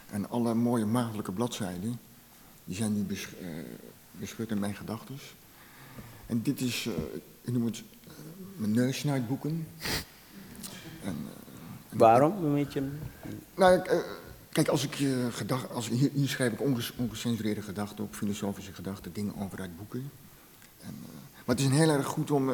En 0.10 0.30
alle 0.30 0.54
mooie 0.54 0.86
maagdelijke 0.86 1.32
bladzijden, 1.32 2.00
die 2.64 2.76
zijn 2.76 2.94
nu 2.94 3.02
besch 3.04 3.34
eh, 3.34 3.48
beschut 4.12 4.50
in 4.52 4.60
mijn 4.60 4.76
gedachten. 4.76 5.18
En 6.28 6.42
dit 6.42 6.62
is, 6.62 6.86
eh, 6.88 6.94
ik 7.42 7.54
noem 7.54 7.66
het 7.66 7.84
eh, 8.08 8.12
mijn 8.56 8.72
neussnuitboeken. 8.72 9.68
En, 11.04 11.16
eh, 11.90 12.00
Waarom? 12.00 12.46
Een 12.46 12.54
beetje... 12.54 12.84
nou, 13.56 13.82
kijk, 14.50 14.68
als 14.68 14.84
ik 14.84 14.94
je 14.94 15.28
gedacht, 15.32 15.70
als, 15.72 15.90
hier, 15.90 16.10
hier 16.14 16.28
schrijf 16.28 16.52
ik 16.54 16.62
onges, 16.62 16.94
ongecensureerde 16.96 17.62
gedachten 17.62 18.04
op, 18.04 18.16
filosofische 18.16 18.74
gedachten, 18.74 19.14
dingen 19.14 19.36
over 19.38 19.60
uit 19.60 19.78
boeken. 19.78 20.12
En, 20.82 20.96
maar 21.46 21.56
het 21.56 21.60
is 21.60 21.66
een 21.66 21.72
heel 21.78 21.90
erg 21.90 22.06
goed 22.06 22.32
om, 22.32 22.52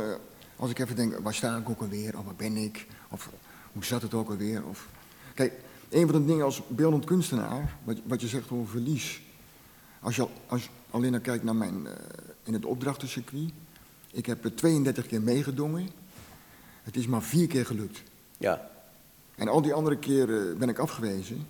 als 0.56 0.70
ik 0.70 0.80
even 0.80 0.96
denk, 0.96 1.20
waar 1.20 1.34
sta 1.34 1.58
ik 1.58 1.70
ook 1.70 1.82
alweer, 1.82 2.18
of 2.18 2.26
waar 2.26 2.36
ben 2.36 2.58
ik, 2.58 2.88
of 3.10 3.30
hoe 3.74 3.86
zat 3.86 4.02
het 4.02 4.14
ook 4.14 4.30
alweer. 4.30 4.66
Of... 4.66 4.88
Kijk, 5.34 5.54
een 5.90 6.08
van 6.10 6.22
de 6.22 6.26
dingen 6.28 6.46
als 6.46 6.62
beeldend 6.68 7.06
kunstenaar, 7.06 7.78
wat, 7.84 7.98
wat 8.06 8.22
je 8.22 8.28
zegt 8.28 8.52
over 8.52 8.68
verlies. 8.68 9.22
Als 10.00 10.16
je, 10.16 10.22
al- 10.22 10.32
als 10.48 10.64
je 10.64 10.70
alleen 10.92 11.12
naar 11.12 11.20
kijkt 11.20 11.44
naar 11.44 11.56
mijn, 11.56 11.88
eh, 11.88 11.94
in 12.44 12.54
het 12.54 12.66
opdrachtencircuit, 12.66 13.52
ik 14.12 14.26
heb 14.26 14.44
er 14.44 14.56
32 14.56 15.08
keer 15.08 15.22
meegedongen, 15.22 15.90
het 16.84 16.96
is 16.96 17.08
maar 17.08 17.24
vier 17.24 17.48
keer 17.48 17.66
gelukt. 17.66 18.04
Ja. 18.38 18.70
En 19.36 19.48
al 19.48 19.62
die 19.62 19.74
andere 19.74 19.98
keren 19.98 20.58
ben 20.58 20.70
ik 20.70 20.80
afgewezen. 20.80 21.48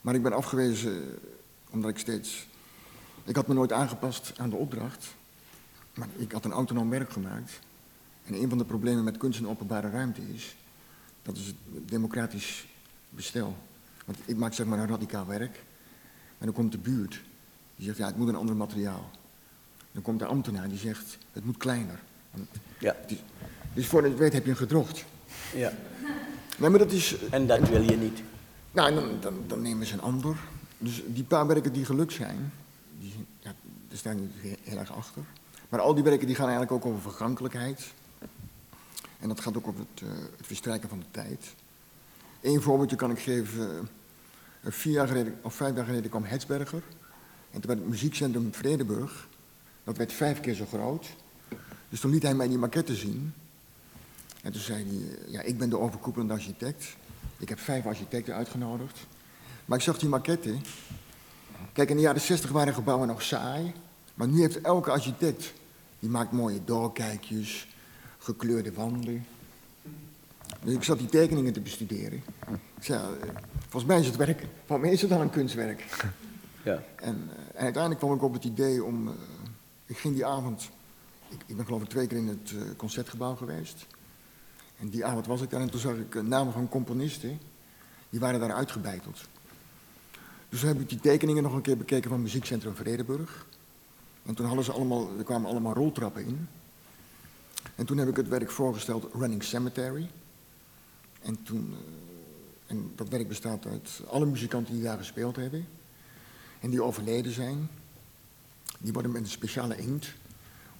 Maar 0.00 0.14
ik 0.14 0.22
ben 0.22 0.32
afgewezen 0.32 1.18
omdat 1.70 1.90
ik 1.90 1.98
steeds. 1.98 2.48
Ik 3.24 3.36
had 3.36 3.46
me 3.46 3.54
nooit 3.54 3.72
aangepast 3.72 4.32
aan 4.36 4.50
de 4.50 4.56
opdracht. 4.56 5.14
Maar 5.94 6.08
ik 6.16 6.32
had 6.32 6.44
een 6.44 6.52
autonoom 6.52 6.90
werk 6.90 7.12
gemaakt. 7.12 7.58
En 8.24 8.34
een 8.34 8.48
van 8.48 8.58
de 8.58 8.64
problemen 8.64 9.04
met 9.04 9.16
kunst 9.16 9.38
en 9.38 9.48
openbare 9.48 9.90
ruimte 9.90 10.20
is. 10.34 10.56
Dat 11.22 11.36
is 11.36 11.46
het 11.46 11.56
democratisch 11.88 12.68
bestel. 13.08 13.56
Want 14.04 14.18
ik 14.24 14.36
maak 14.36 14.52
zeg 14.52 14.66
maar 14.66 14.78
een 14.78 14.88
radicaal 14.88 15.26
werk. 15.26 15.56
En 16.38 16.46
dan 16.46 16.52
komt 16.52 16.72
de 16.72 16.78
buurt. 16.78 17.22
Die 17.82 17.90
zegt 17.90 18.02
ja, 18.02 18.06
het 18.06 18.16
moet 18.16 18.28
een 18.28 18.36
ander 18.36 18.56
materiaal. 18.56 19.10
Dan 19.92 20.02
komt 20.02 20.18
de 20.18 20.24
ambtenaar 20.24 20.68
die 20.68 20.78
zegt 20.78 21.18
het 21.32 21.44
moet 21.44 21.56
kleiner. 21.56 22.00
Ja. 22.78 22.96
is, 23.06 23.22
dus 23.74 23.86
voor 23.86 24.02
je 24.02 24.08
het 24.08 24.18
weet 24.18 24.32
heb 24.32 24.44
je 24.44 24.50
een 24.50 24.56
gedrocht. 24.56 25.04
ja. 25.54 25.72
Nee, 26.58 26.70
maar 26.70 26.78
dat 26.78 26.92
is. 26.92 27.16
En 27.30 27.46
dat 27.46 27.68
wil 27.68 27.82
je 27.82 27.96
niet. 27.96 28.22
Nou, 28.70 28.88
en 28.88 28.94
dan, 28.94 29.20
dan, 29.20 29.44
dan 29.46 29.62
nemen 29.62 29.86
ze 29.86 29.92
een 29.92 30.00
ander. 30.00 30.36
Dus 30.78 31.02
die 31.06 31.24
paar 31.24 31.46
werken 31.46 31.72
die 31.72 31.84
gelukt 31.84 32.12
zijn, 32.12 32.52
die, 32.98 33.14
ja, 33.40 33.54
daar 33.88 33.98
staan 33.98 34.20
niet 34.20 34.32
heel, 34.36 34.56
heel 34.62 34.78
erg 34.78 34.92
achter. 34.92 35.22
Maar 35.68 35.80
al 35.80 35.94
die 35.94 36.04
werken 36.04 36.26
die 36.26 36.36
gaan 36.36 36.48
eigenlijk 36.48 36.72
ook 36.72 36.86
over 36.86 37.00
vergankelijkheid. 37.00 37.92
En 39.18 39.28
dat 39.28 39.40
gaat 39.40 39.56
ook 39.56 39.66
over 39.66 39.80
het, 39.80 40.02
eh, 40.02 40.08
het 40.36 40.46
verstrijken 40.46 40.88
van 40.88 40.98
de 40.98 41.10
tijd. 41.10 41.54
Eén 42.40 42.62
voorbeeldje 42.62 42.96
kan 42.96 43.10
ik 43.10 43.18
geven. 43.18 43.88
Eh, 44.60 44.72
vier 44.72 44.92
jaar 44.92 45.08
geleden, 45.08 45.38
of 45.42 45.54
vijf 45.54 45.76
jaar 45.76 45.84
geleden 45.84 46.10
kwam 46.10 46.24
Hetsberger. 46.24 46.82
En 47.52 47.60
toen 47.60 47.66
werd 47.66 47.78
het 47.78 47.88
muziekcentrum 47.88 48.54
Vredeburg. 48.54 49.28
Dat 49.84 49.96
werd 49.96 50.12
vijf 50.12 50.40
keer 50.40 50.54
zo 50.54 50.66
groot. 50.66 51.06
Dus 51.88 52.00
toen 52.00 52.10
liet 52.10 52.22
hij 52.22 52.34
mij 52.34 52.48
die 52.48 52.58
maquette 52.58 52.94
zien. 52.94 53.32
En 54.42 54.52
toen 54.52 54.60
zei 54.60 54.84
hij, 54.86 55.32
ja, 55.32 55.40
ik 55.40 55.58
ben 55.58 55.70
de 55.70 55.78
overkoepelende 55.78 56.32
architect. 56.32 56.96
Ik 57.38 57.48
heb 57.48 57.58
vijf 57.58 57.86
architecten 57.86 58.34
uitgenodigd. 58.34 59.06
Maar 59.64 59.78
ik 59.78 59.84
zag 59.84 59.98
die 59.98 60.08
maquette. 60.08 60.54
Kijk, 61.72 61.90
in 61.90 61.96
de 61.96 62.02
jaren 62.02 62.20
60 62.20 62.50
waren 62.50 62.74
gebouwen 62.74 63.08
nog 63.08 63.22
saai. 63.22 63.72
Maar 64.14 64.28
nu 64.28 64.40
heeft 64.40 64.60
elke 64.60 64.90
architect, 64.90 65.52
die 65.98 66.10
maakt 66.10 66.32
mooie 66.32 66.64
doorkijkjes, 66.64 67.68
gekleurde 68.18 68.72
wanden. 68.72 69.26
Dus 70.64 70.74
ik 70.74 70.82
zat 70.82 70.98
die 70.98 71.08
tekeningen 71.08 71.52
te 71.52 71.60
bestuderen. 71.60 72.22
Ik 72.76 72.84
zei, 72.84 73.00
eh, 73.00 73.28
volgens 73.58 73.84
mij 73.84 74.00
is 74.00 74.06
het 74.06 74.16
werk, 74.16 74.46
voor 74.66 74.80
mij 74.80 74.90
is 74.90 75.00
het 75.00 75.10
dan 75.10 75.20
een 75.20 75.30
kunstwerk. 75.30 75.84
Ja. 76.62 76.82
En, 76.96 77.30
eh, 77.30 77.36
en 77.54 77.62
uiteindelijk 77.62 77.98
kwam 77.98 78.14
ik 78.14 78.22
op 78.22 78.32
het 78.32 78.44
idee 78.44 78.84
om. 78.84 79.08
eh, 79.08 79.14
ik 79.86 79.98
ging 79.98 80.14
die 80.14 80.26
avond. 80.26 80.70
Ik, 81.28 81.40
ik 81.46 81.56
ben 81.56 81.64
geloof 81.64 81.82
ik 81.82 81.88
twee 81.88 82.06
keer 82.06 82.18
in 82.18 82.28
het 82.28 82.52
eh, 82.56 82.76
concertgebouw 82.76 83.34
geweest. 83.34 83.86
En 84.78 84.88
die 84.88 85.04
avond 85.04 85.26
was 85.26 85.40
ik 85.42 85.50
daar 85.50 85.60
en 85.60 85.70
toen 85.70 85.80
zag 85.80 85.94
ik 85.96 86.22
namen 86.22 86.52
van 86.52 86.68
componisten. 86.68 87.40
Die 88.10 88.20
waren 88.20 88.40
daar 88.40 88.52
uitgebeiteld. 88.52 89.20
Dus 90.48 90.60
toen 90.60 90.68
heb 90.68 90.80
ik 90.80 90.88
die 90.88 91.00
tekeningen 91.00 91.42
nog 91.42 91.52
een 91.54 91.62
keer 91.62 91.76
bekeken 91.76 92.10
van 92.10 92.22
Muziekcentrum 92.22 92.74
Vredenburg. 92.74 93.46
En 94.26 94.34
toen 94.34 94.46
hadden 94.46 94.64
ze 94.64 94.72
allemaal, 94.72 95.18
er 95.18 95.24
kwamen 95.24 95.50
allemaal 95.50 95.74
roltrappen 95.74 96.24
in. 96.24 96.48
En 97.74 97.86
toen 97.86 97.98
heb 97.98 98.08
ik 98.08 98.16
het 98.16 98.28
werk 98.28 98.50
voorgesteld 98.50 99.14
Running 99.14 99.42
Cemetery. 99.42 100.10
En, 101.20 101.42
toen, 101.42 101.74
en 102.66 102.92
dat 102.94 103.08
werk 103.08 103.28
bestaat 103.28 103.66
uit 103.66 104.00
alle 104.06 104.26
muzikanten 104.26 104.74
die 104.74 104.82
daar 104.82 104.98
gespeeld 104.98 105.36
hebben. 105.36 105.66
En 106.62 106.70
die 106.70 106.82
overleden 106.82 107.32
zijn. 107.32 107.68
Die 108.78 108.92
worden 108.92 109.12
met 109.12 109.20
een 109.22 109.28
speciale 109.28 109.76
inkt 109.76 110.06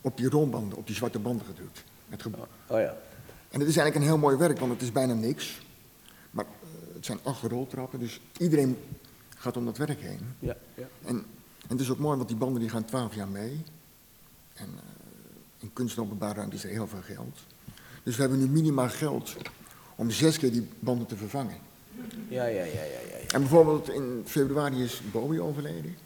op 0.00 0.16
die 0.16 0.28
rolbanden, 0.28 0.78
op 0.78 0.86
die 0.86 0.96
zwarte 0.96 1.18
banden 1.18 1.46
gedrukt. 1.46 1.84
Met 2.06 2.22
ge- 2.22 2.30
Oh 2.66 2.78
ja. 2.80 2.96
en 3.50 3.60
het 3.60 3.68
is 3.68 3.76
eigenlijk 3.76 3.94
een 3.96 4.02
heel 4.02 4.18
mooi 4.18 4.36
werk, 4.36 4.58
want 4.58 4.72
het 4.72 4.82
is 4.82 4.92
bijna 4.92 5.14
niks. 5.14 5.60
Maar 6.30 6.44
eh, 6.44 6.94
het 6.94 7.04
zijn 7.06 7.18
acht 7.22 7.42
roltrappen, 7.42 7.98
dus 7.98 8.20
iedereen 8.38 8.76
gaat 9.36 9.56
om 9.56 9.64
dat 9.64 9.76
werk 9.78 10.00
heen. 10.00 10.20
Ja, 10.38 10.56
ja. 10.74 10.86
En, 11.04 11.16
en 11.16 11.68
het 11.68 11.80
is 11.80 11.90
ook 11.90 11.98
mooi, 11.98 12.16
want 12.16 12.28
die 12.28 12.36
banden 12.38 12.60
die 12.60 12.70
gaan 12.70 12.84
twaalf 12.84 13.14
jaar 13.14 13.28
mee. 13.28 13.62
En 14.54 14.66
eh, 14.66 14.82
in 15.58 15.72
kunst 15.72 15.96
en 15.96 16.02
openbaar 16.02 16.36
ruimte 16.36 16.56
is 16.56 16.64
er 16.64 16.70
heel 16.70 16.86
veel 16.88 17.02
geld. 17.02 17.38
Dus 18.02 18.14
we 18.16 18.20
hebben 18.22 18.38
nu 18.40 18.46
minimaal 18.48 18.88
geld 18.88 19.36
om 19.96 20.10
zes 20.10 20.38
keer 20.38 20.52
die 20.52 20.68
banden 20.78 21.06
te 21.06 21.16
vervangen. 21.16 21.56
Ja, 22.28 22.44
ja, 22.46 22.64
ja, 22.64 22.82
ja, 22.82 23.00
ja. 23.10 23.28
En 23.28 23.40
bijvoorbeeld 23.40 23.88
in 23.88 24.22
februari 24.26 24.82
is 24.82 25.00
Bowie 25.12 25.40
overleden. 25.42 25.96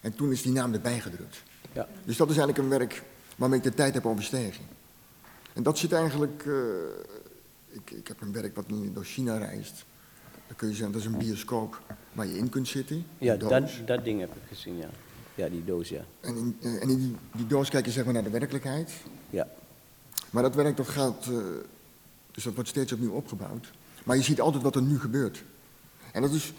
En 0.00 0.14
toen 0.14 0.32
is 0.32 0.42
die 0.42 0.52
naam 0.52 0.72
erbij 0.72 1.00
gedrukt. 1.00 1.42
Ja. 1.72 1.88
Dus 2.04 2.16
dat 2.16 2.30
is 2.30 2.36
eigenlijk 2.36 2.58
een 2.58 2.78
werk 2.78 3.02
waarmee 3.36 3.58
ik 3.58 3.64
de 3.64 3.74
tijd 3.74 3.94
heb 3.94 4.06
overstegen. 4.06 4.64
En 5.52 5.62
dat 5.62 5.78
zit 5.78 5.92
eigenlijk. 5.92 6.44
eh, 6.46 6.54
ik, 7.68 7.90
ik 7.90 8.08
heb 8.08 8.20
een 8.20 8.32
werk 8.32 8.54
wat 8.54 8.70
nu 8.70 8.92
door 8.92 9.04
China 9.04 9.36
reist. 9.36 9.84
Dan 10.46 10.56
kun 10.56 10.68
je 10.68 10.74
zeggen, 10.74 10.92
dat 10.92 11.00
is 11.00 11.06
een 11.06 11.18
bioscoop 11.18 11.80
waar 12.12 12.26
je 12.26 12.36
in 12.38 12.48
kunt 12.48 12.68
zitten. 12.68 13.06
Ja, 13.18 13.36
dat, 13.36 13.70
dat 13.86 14.04
ding 14.04 14.20
heb 14.20 14.30
ik 14.34 14.42
gezien, 14.48 14.76
ja. 14.76 14.88
Ja, 15.34 15.48
die 15.48 15.64
doos, 15.64 15.88
ja. 15.88 16.04
En 16.20 16.36
in, 16.36 16.56
eh, 16.62 16.82
en 16.82 16.88
in 16.90 16.98
die, 16.98 17.16
die 17.32 17.46
doos 17.46 17.68
kijk 17.68 17.84
je 17.84 17.90
zeg 17.90 18.04
maar 18.04 18.12
naar 18.14 18.22
de 18.22 18.30
werkelijkheid. 18.30 18.90
Ja, 19.30 19.48
Maar 20.30 20.42
dat 20.42 20.54
werk 20.54 20.76
dat 20.76 20.88
gaat. 20.88 21.26
eh, 21.26 21.36
dus 22.30 22.44
dat 22.44 22.54
wordt 22.54 22.68
steeds 22.68 22.92
opnieuw 22.92 23.12
opgebouwd. 23.12 23.70
Maar 24.04 24.16
je 24.16 24.22
ziet 24.22 24.40
altijd 24.40 24.62
wat 24.62 24.76
er 24.76 24.82
nu 24.82 24.98
gebeurt. 24.98 25.44
En 26.12 26.22
dat 26.22 26.30
is. 26.30 26.52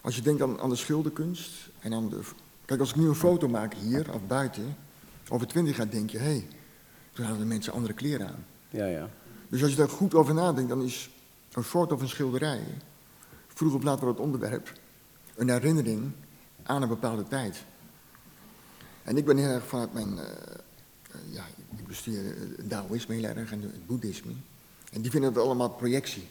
Als 0.00 0.16
je 0.16 0.22
denkt 0.22 0.42
aan, 0.42 0.60
aan 0.60 0.68
de 0.68 0.76
schilderkunst 0.76 1.50
en 1.80 1.94
aan 1.94 2.08
de. 2.08 2.20
Kijk, 2.64 2.80
als 2.80 2.90
ik 2.90 2.96
nu 2.96 3.08
een 3.08 3.14
foto 3.14 3.48
maak 3.48 3.74
hier 3.74 4.12
of 4.12 4.26
buiten. 4.26 4.76
Over 5.28 5.46
twintig 5.46 5.76
jaar 5.76 5.90
denk 5.90 6.10
je, 6.10 6.18
hé, 6.18 6.24
hey, 6.24 6.48
toen 7.12 7.24
hadden 7.24 7.42
de 7.42 7.48
mensen 7.48 7.72
andere 7.72 7.92
kleren 7.92 8.28
aan. 8.28 8.44
ja, 8.70 8.86
ja. 8.86 9.08
Dus 9.48 9.62
als 9.62 9.70
je 9.70 9.76
daar 9.76 9.88
goed 9.88 10.14
over 10.14 10.34
nadenkt, 10.34 10.68
dan 10.68 10.82
is 10.82 11.10
een 11.52 11.62
foto 11.62 11.94
of 11.94 12.00
een 12.00 12.08
schilderij, 12.08 12.62
vroeg 13.46 13.74
of 13.74 13.82
laat 13.82 14.00
wordt 14.00 14.16
het 14.18 14.26
onderwerp, 14.26 14.72
een 15.34 15.48
herinnering 15.48 16.12
aan 16.62 16.82
een 16.82 16.88
bepaalde 16.88 17.22
tijd. 17.28 17.64
En 19.02 19.16
ik 19.16 19.24
ben 19.24 19.36
heel 19.36 19.48
erg 19.48 19.66
vanuit 19.66 19.92
mijn, 19.92 20.18
eh, 20.18 20.24
eh, 20.24 21.20
ja, 21.30 21.44
ik 21.76 21.86
bestuur 21.86 22.24
eh, 22.24 22.40
het 22.56 22.68
Taoïsme 22.68 23.14
heel 23.14 23.24
erg 23.24 23.52
en 23.52 23.60
het 23.60 23.86
Boeddhisme. 23.86 24.32
En 24.92 25.02
die 25.02 25.10
vinden 25.10 25.32
het 25.32 25.42
allemaal 25.42 25.70
projectie. 25.70 26.28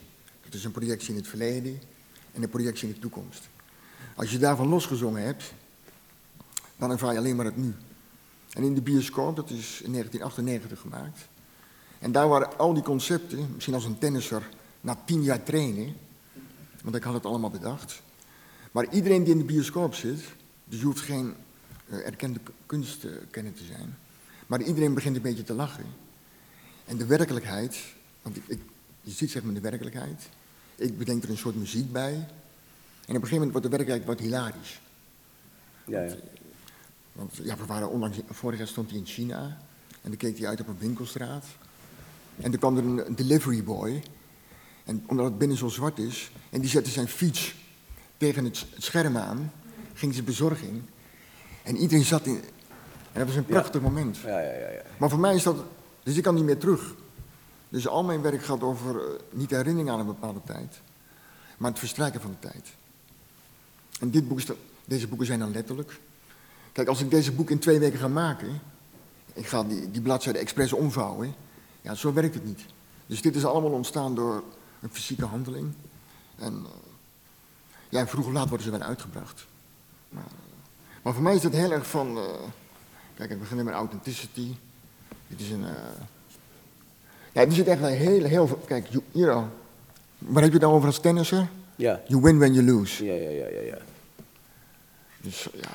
Is 0.53 0.63
een 0.63 0.71
projectie 0.71 1.09
in 1.09 1.15
het 1.15 1.27
verleden 1.27 1.81
en 2.33 2.43
een 2.43 2.49
projectie 2.49 2.87
in 2.87 2.93
de 2.93 2.99
toekomst. 2.99 3.49
Als 4.15 4.31
je 4.31 4.37
daarvan 4.37 4.67
losgezongen 4.67 5.21
hebt, 5.21 5.53
dan 6.77 6.91
ervaar 6.91 7.11
je 7.11 7.17
alleen 7.17 7.35
maar 7.35 7.45
het 7.45 7.57
nu. 7.57 7.75
En 8.53 8.63
in 8.63 8.73
de 8.73 8.81
bioscoop, 8.81 9.35
dat 9.35 9.49
is 9.49 9.81
in 9.81 9.91
1998 9.91 10.79
gemaakt, 10.79 11.27
en 11.99 12.11
daar 12.11 12.27
waren 12.27 12.57
al 12.57 12.73
die 12.73 12.83
concepten, 12.83 13.49
misschien 13.53 13.73
als 13.73 13.85
een 13.85 13.97
tennisser, 13.97 14.49
na 14.81 14.97
tien 15.05 15.23
jaar 15.23 15.43
trainen, 15.43 15.95
want 16.83 16.95
ik 16.95 17.03
had 17.03 17.13
het 17.13 17.25
allemaal 17.25 17.49
bedacht. 17.49 18.01
Maar 18.71 18.93
iedereen 18.93 19.23
die 19.23 19.33
in 19.33 19.39
de 19.39 19.45
bioscoop 19.45 19.95
zit, 19.95 20.19
dus 20.65 20.79
je 20.79 20.85
hoeft 20.85 20.99
geen 21.01 21.33
eh, 21.89 22.05
erkende 22.05 22.39
kunstkenner 22.65 23.53
te 23.53 23.63
zijn, 23.63 23.97
maar 24.47 24.61
iedereen 24.61 24.93
begint 24.93 25.15
een 25.15 25.21
beetje 25.21 25.43
te 25.43 25.53
lachen. 25.53 25.85
En 26.85 26.97
de 26.97 27.05
werkelijkheid, 27.05 27.77
want 28.21 28.37
ik, 28.37 28.59
je 29.01 29.11
ziet 29.11 29.31
zeg 29.31 29.43
maar 29.43 29.53
de 29.53 29.59
werkelijkheid, 29.59 30.29
ik 30.75 30.97
bedenk 30.97 31.23
er 31.23 31.29
een 31.29 31.37
soort 31.37 31.55
muziek 31.55 31.91
bij, 31.91 32.27
en 33.05 33.15
op 33.15 33.21
een 33.21 33.27
gegeven 33.27 33.47
moment 33.47 33.51
wordt 33.51 33.65
de 33.65 33.77
werkelijkheid 33.77 34.17
wat 34.17 34.19
hilarisch. 34.19 34.81
Ja, 35.85 36.01
ja. 36.01 36.15
Want 37.11 37.35
ja, 37.43 37.57
we 37.57 37.65
waren 37.65 37.89
onlangs, 37.89 38.17
vorig 38.29 38.57
jaar 38.57 38.67
stond 38.67 38.89
hij 38.89 38.99
in 38.99 39.05
China. 39.05 39.57
En 40.01 40.09
dan 40.09 40.17
keek 40.17 40.37
hij 40.37 40.47
uit 40.47 40.61
op 40.61 40.67
een 40.67 40.77
winkelstraat. 40.77 41.45
En 42.37 42.51
toen 42.51 42.59
kwam 42.59 42.77
er 42.77 42.83
een, 42.83 43.05
een 43.07 43.15
delivery 43.15 43.63
boy. 43.63 44.03
En 44.83 45.03
omdat 45.07 45.25
het 45.25 45.37
binnen 45.37 45.57
zo 45.57 45.67
zwart 45.67 45.97
is. 45.97 46.31
En 46.49 46.61
die 46.61 46.69
zette 46.69 46.89
zijn 46.89 47.07
fiets 47.07 47.55
tegen 48.17 48.43
het, 48.43 48.65
scherm 48.77 49.17
aan. 49.17 49.51
Ging 49.93 50.13
zijn 50.13 50.25
bezorging. 50.25 50.81
En 51.63 51.77
iedereen 51.77 52.05
zat 52.05 52.25
in. 52.25 52.35
En 53.11 53.19
dat 53.19 53.27
was 53.27 53.35
een 53.35 53.45
prachtig 53.45 53.81
moment. 53.81 54.17
Ja, 54.17 54.39
ja, 54.39 54.51
ja, 54.51 54.69
ja. 54.69 54.81
Maar 54.97 55.09
voor 55.09 55.19
mij 55.19 55.35
is 55.35 55.43
dat. 55.43 55.65
Dus 56.03 56.17
ik 56.17 56.23
kan 56.23 56.35
niet 56.35 56.43
meer 56.43 56.57
terug. 56.57 56.95
Dus 57.73 57.87
al 57.87 58.03
mijn 58.03 58.21
werk 58.21 58.43
gaat 58.43 58.61
over 58.61 58.99
eh, 58.99 59.19
niet 59.31 59.49
herinnering 59.49 59.89
aan 59.89 59.99
een 59.99 60.05
bepaalde 60.05 60.41
tijd. 60.45 60.81
Maar 61.57 61.69
het 61.69 61.79
verstrijken 61.79 62.21
van 62.21 62.31
de 62.31 62.47
tijd. 62.47 62.73
En 63.99 64.09
dit 64.09 64.53
deze 64.85 65.07
boeken 65.07 65.27
zijn 65.27 65.39
dan 65.39 65.51
letterlijk. 65.51 65.99
Kijk, 66.71 66.87
als 66.87 67.01
ik 67.01 67.09
deze 67.09 67.31
boek 67.31 67.49
in 67.49 67.59
twee 67.59 67.79
weken 67.79 67.99
ga 67.99 68.07
maken, 68.07 68.61
ik 69.33 69.47
ga 69.47 69.63
die, 69.63 69.91
die 69.91 70.01
bladzijde 70.01 70.39
expres 70.39 70.73
omvouwen, 70.73 71.35
ja, 71.81 71.95
zo 71.95 72.13
werkt 72.13 72.33
het 72.33 72.45
niet. 72.45 72.65
Dus 73.05 73.21
dit 73.21 73.35
is 73.35 73.45
allemaal 73.45 73.71
ontstaan 73.71 74.15
door 74.15 74.43
een 74.81 74.89
fysieke 74.91 75.25
handeling. 75.25 75.73
En 76.35 76.53
eh, 76.53 76.71
ja, 77.89 78.07
vroeg 78.07 78.25
of 78.25 78.31
laat 78.31 78.49
worden 78.49 78.65
ze 78.65 78.71
wel 78.71 78.87
uitgebracht. 78.87 79.45
Maar, 80.09 80.23
eh, 80.23 81.01
maar 81.01 81.13
voor 81.13 81.23
mij 81.23 81.35
is 81.35 81.43
het 81.43 81.53
heel 81.53 81.71
erg 81.71 81.89
van, 81.89 82.17
kijk, 83.15 83.29
we 83.29 83.35
beginnen 83.35 83.65
met 83.65 83.73
authenticity. 83.73 84.55
Dit 85.27 85.39
is 85.39 85.49
een, 85.49 85.65
ja, 87.33 87.41
er 87.41 87.51
zit 87.51 87.67
echt 87.67 87.81
een 87.81 87.87
heel, 87.87 88.23
heel 88.23 88.47
veel, 88.47 88.57
kijk, 88.57 88.87
you- 89.11 89.29
al. 89.29 89.47
Waar 90.17 90.43
heb 90.43 90.53
je 90.53 90.59
nou 90.59 90.73
over 90.73 90.87
als 90.87 90.99
tennisser? 90.99 91.47
Ja, 91.75 92.01
You 92.07 92.21
win 92.21 92.37
when 92.37 92.53
you 92.53 92.65
lose. 92.65 93.05
ja, 93.05 93.13
ja, 93.13 93.29
ja, 93.29 93.47
ja. 93.47 93.61
ja. 93.61 93.77
Dus 95.21 95.47
ja, 95.53 95.69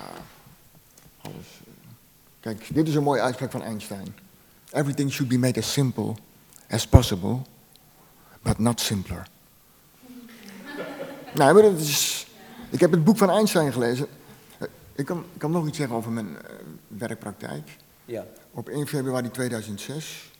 alles. 1.20 1.34
eh. 1.64 1.72
Kijk, 2.40 2.68
dit 2.74 2.88
is 2.88 2.94
een 2.94 3.02
mooie 3.02 3.20
uitspraak 3.20 3.50
van 3.50 3.62
Einstein. 3.62 4.14
Everything 4.72 5.12
should 5.12 5.30
be 5.32 5.38
made 5.38 5.58
as 5.58 5.72
simple 5.72 6.14
as 6.70 6.86
possible, 6.86 7.36
but 8.42 8.58
not 8.58 8.80
simpler. 8.80 9.22
nou, 11.34 11.54
maar 11.54 11.62
dat 11.62 11.78
is, 11.80 12.26
ik 12.70 12.80
heb 12.80 12.90
het 12.90 13.04
boek 13.04 13.16
van 13.16 13.30
Einstein 13.30 13.72
gelezen. 13.72 14.06
Eh, 14.58 14.66
Ik 14.94 15.04
kan, 15.04 15.18
ik 15.18 15.38
kan 15.40 15.50
nog 15.50 15.66
iets 15.66 15.76
zeggen 15.76 15.96
over 15.96 16.10
mijn 16.10 16.36
eh, 16.36 16.52
werkpraktijk. 16.88 17.76
Ja, 18.04 18.24
Op 18.50 18.68
1 18.68 18.86
februari 18.86 19.30
2006. 19.30 20.30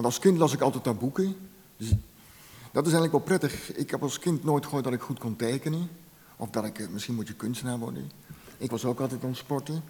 Want 0.00 0.12
als 0.12 0.22
kind 0.22 0.38
las 0.38 0.52
ik 0.52 0.60
altijd 0.60 0.84
naar 0.84 0.96
boeken. 0.96 1.36
Dus 1.76 1.88
dat 2.72 2.86
is 2.86 2.92
eigenlijk 2.92 3.12
wel 3.12 3.20
prettig. 3.20 3.76
Ik 3.76 3.90
heb 3.90 4.02
als 4.02 4.18
kind 4.18 4.44
nooit 4.44 4.64
gehoord 4.64 4.84
dat 4.84 4.92
ik 4.92 5.00
goed 5.00 5.18
kon 5.18 5.36
tekenen. 5.36 5.88
Of 6.36 6.50
dat 6.50 6.64
ik, 6.64 6.78
eh, 6.78 6.88
misschien 6.88 7.14
moet 7.14 7.28
je 7.28 7.34
kunstenaar 7.34 7.78
worden. 7.78 8.10
Ik 8.56 8.70
was 8.70 8.84
ook 8.84 9.00
altijd 9.00 9.22
aan 9.22 9.28
het 9.28 9.38
sporten. 9.38 9.82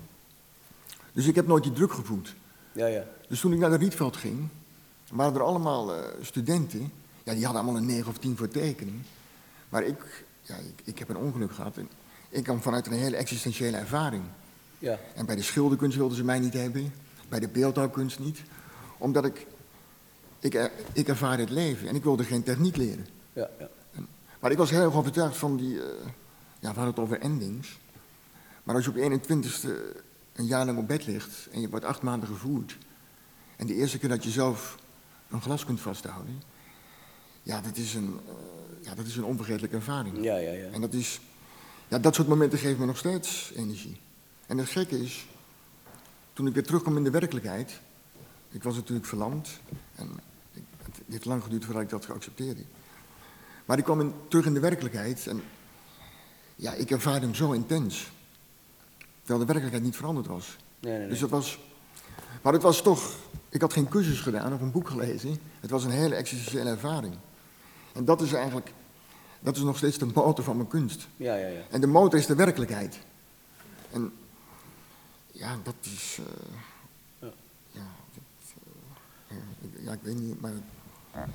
Dus 1.12 1.26
ik 1.26 1.34
heb 1.34 1.46
nooit 1.46 1.62
die 1.62 1.72
druk 1.72 1.92
gevoeld. 1.92 2.32
ja, 2.72 2.86
ja. 2.86 3.04
Dus 3.28 3.40
toen 3.40 3.52
ik 3.52 3.58
naar 3.58 3.70
de 3.70 3.76
Rietveld 3.76 4.16
ging, 4.16 4.48
waren 5.12 5.34
er 5.34 5.42
allemaal 5.42 5.94
eh, 5.94 6.04
studenten. 6.20 6.92
Ja, 7.24 7.32
die 7.34 7.44
hadden 7.44 7.62
allemaal 7.62 7.80
een 7.80 7.86
9 7.86 8.08
of 8.08 8.18
10 8.18 8.36
voor 8.36 8.48
tekenen. 8.48 9.06
Maar 9.68 9.82
ik, 9.82 10.24
ja, 10.42 10.56
ik, 10.56 10.80
ik 10.84 10.98
heb 10.98 11.08
een 11.08 11.16
ongeluk 11.16 11.52
gehad. 11.52 11.76
En 11.76 11.88
ik 12.28 12.44
kwam 12.44 12.62
vanuit 12.62 12.86
een 12.86 12.92
hele 12.92 13.16
existentiële 13.16 13.76
ervaring. 13.76 14.22
Ja, 14.78 14.98
En 15.14 15.26
bij 15.26 15.36
de 15.36 15.42
schilderkunst 15.42 15.96
wilden 15.96 16.16
ze 16.16 16.24
mij 16.24 16.38
niet 16.38 16.54
hebben. 16.54 16.92
Bij 17.28 17.40
de 17.40 17.48
beeldhouwkunst 17.48 18.18
niet. 18.18 18.42
Omdat 18.98 19.24
ik, 19.24 19.46
ik, 20.40 20.54
er- 20.54 20.72
ik 20.92 21.08
ervaar 21.08 21.38
het 21.38 21.50
leven 21.50 21.88
en 21.88 21.94
ik 21.94 22.02
wilde 22.02 22.24
geen 22.24 22.42
techniek 22.42 22.76
leren. 22.76 23.06
ja, 23.32 23.50
ja. 23.58 23.68
Maar 24.40 24.50
ik 24.50 24.56
was 24.58 24.70
heel 24.70 24.82
erg 24.82 24.94
overtuigd 24.94 25.36
van 25.36 25.56
die, 25.56 25.78
eh, 25.82 25.86
ja, 26.58 26.68
we 26.72 26.80
hadden 26.80 26.86
het 26.86 26.98
over 26.98 27.20
endings. 27.20 27.78
Maar 28.62 28.74
als 28.74 28.84
je 28.84 28.90
op 28.90 28.96
je 28.96 29.02
21ste 29.02 29.68
een 30.32 30.46
jaar 30.46 30.66
lang 30.66 30.78
op 30.78 30.86
bed 30.88 31.06
ligt 31.06 31.48
en 31.52 31.60
je 31.60 31.68
wordt 31.68 31.84
acht 31.84 32.02
maanden 32.02 32.28
gevoerd. 32.28 32.76
En 33.56 33.66
de 33.66 33.74
eerste 33.74 33.98
keer 33.98 34.08
dat 34.08 34.24
je 34.24 34.30
zelf 34.30 34.78
een 35.30 35.42
glas 35.42 35.64
kunt 35.64 35.80
vasthouden. 35.80 36.42
Ja, 37.42 37.60
dat 37.60 37.76
is 37.76 37.94
een, 37.94 38.20
eh, 38.26 38.32
ja, 38.86 38.94
dat 38.94 39.06
is 39.06 39.16
een 39.16 39.24
onvergetelijke 39.24 39.76
ervaring. 39.76 40.24
Ja, 40.24 40.36
ja, 40.36 40.52
ja. 40.52 40.68
En 40.70 40.80
dat 40.80 40.92
is, 40.92 41.20
ja, 41.88 41.98
dat 41.98 42.14
soort 42.14 42.28
momenten 42.28 42.58
geven 42.58 42.80
me 42.80 42.86
nog 42.86 42.98
steeds 42.98 43.52
energie. 43.56 44.00
En 44.46 44.58
het 44.58 44.68
gekke 44.68 45.00
is, 45.02 45.26
toen 46.32 46.46
ik 46.46 46.54
weer 46.54 46.64
terugkwam 46.64 46.96
in 46.96 47.04
de 47.04 47.10
werkelijkheid, 47.10 47.80
ik 48.50 48.62
was 48.62 48.74
natuurlijk 48.74 49.06
verlamd 49.06 49.48
en 49.94 50.08
het 51.12 51.18
heeft 51.18 51.24
lang 51.24 51.42
geduurd 51.42 51.64
voordat 51.64 51.82
ik 51.82 51.88
dat 51.88 52.04
geaccepteerde. 52.04 52.62
Maar 53.64 53.78
ik 53.78 53.84
kwam 53.84 54.00
in, 54.00 54.14
terug 54.28 54.46
in 54.46 54.54
de 54.54 54.60
werkelijkheid 54.60 55.26
en 55.26 55.42
ja, 56.56 56.72
ik 56.72 56.90
ervaarde 56.90 57.26
hem 57.26 57.34
zo 57.34 57.52
intens. 57.52 58.10
Terwijl 59.18 59.38
de 59.38 59.44
werkelijkheid 59.52 59.82
niet 59.82 59.96
veranderd 59.96 60.26
was. 60.26 60.56
Nee, 60.80 60.90
nee, 60.92 61.00
nee. 61.00 61.08
Dus 61.08 61.18
dat 61.20 61.30
was. 61.30 61.58
Maar 62.42 62.52
het 62.52 62.62
was 62.62 62.82
toch. 62.82 63.14
Ik 63.48 63.60
had 63.60 63.72
geen 63.72 63.88
cursus 63.88 64.20
gedaan 64.20 64.52
of 64.52 64.60
een 64.60 64.70
boek 64.70 64.88
gelezen. 64.88 65.36
Het 65.60 65.70
was 65.70 65.84
een 65.84 65.90
hele 65.90 66.14
existentiële 66.14 66.70
ervaring. 66.70 67.14
En 67.92 68.04
dat 68.04 68.20
is 68.20 68.32
eigenlijk. 68.32 68.72
Dat 69.40 69.56
is 69.56 69.62
nog 69.62 69.76
steeds 69.76 69.98
de 69.98 70.06
motor 70.14 70.44
van 70.44 70.56
mijn 70.56 70.68
kunst. 70.68 71.08
Ja, 71.16 71.34
ja, 71.34 71.46
ja. 71.46 71.60
En 71.70 71.80
de 71.80 71.86
motor 71.86 72.18
is 72.18 72.26
de 72.26 72.34
werkelijkheid. 72.34 72.98
En. 73.92 74.12
Ja, 75.32 75.56
dat 75.62 75.74
is. 75.80 76.18
eh, 76.18 76.24
Ja. 77.18 77.28
ja, 77.70 77.86
dat, 78.14 78.54
eh, 79.28 79.36
ik- 79.60 79.84
ja, 79.86 79.92
ik 79.92 79.98
weet 80.02 80.18
niet, 80.20 80.40
maar. 80.40 80.52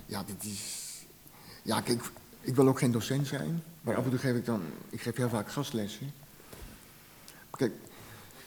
Ja, 0.06 0.24
dit 0.24 0.44
is. 0.44 0.84
Ja, 1.62 1.82
kijk, 1.82 2.02
ik 2.42 2.56
wil 2.56 2.68
ook 2.68 2.80
geen 2.80 2.92
docent 2.92 3.28
zijn. 3.28 3.64
Maar 3.82 3.96
af 3.96 4.04
en 4.04 4.10
toe 4.10 4.20
geef 4.20 4.36
ik 4.36 4.46
dan. 4.46 4.62
Ik 4.90 5.02
geef 5.02 5.16
heel 5.16 5.30
vaak 5.30 5.52
gastlessen. 5.52 6.12
Kijk, 7.52 7.72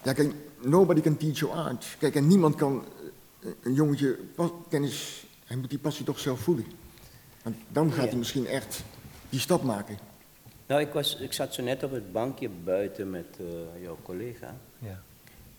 ja, 0.03 0.13
kijk, 0.13 0.35
nobody 0.61 1.01
can 1.01 1.17
teach 1.17 1.39
you 1.39 1.53
art. 1.53 1.97
Kijk, 1.99 2.15
en 2.15 2.27
niemand 2.27 2.55
kan 2.55 2.85
eh, 3.41 3.51
een 3.63 3.75
jongetje 3.75 4.19
pas- 4.35 4.51
kennis, 4.69 5.27
hij 5.45 5.57
moet 5.57 5.71
die 5.71 5.79
passie 5.79 6.05
toch 6.05 6.19
zelf 6.19 6.41
voelen. 6.41 6.67
Want 7.43 7.57
dan 7.69 7.93
gaat 7.93 8.03
Ja. 8.05 8.09
hij 8.09 8.19
misschien 8.19 8.47
echt 8.47 8.83
die 9.29 9.41
stap 9.41 9.63
maken. 9.63 9.99
Nou, 10.67 10.81
ik, 10.81 10.93
was, 10.93 11.17
ik 11.17 11.33
zat 11.33 11.55
zo 11.55 11.63
net 11.63 11.83
op 11.83 11.91
het 11.91 12.13
bankje 12.13 12.49
buiten 12.65 13.11
met 13.11 13.27
eh, 13.41 13.83
jouw 13.83 13.99
collega. 14.03 14.57
Ja. 14.79 15.03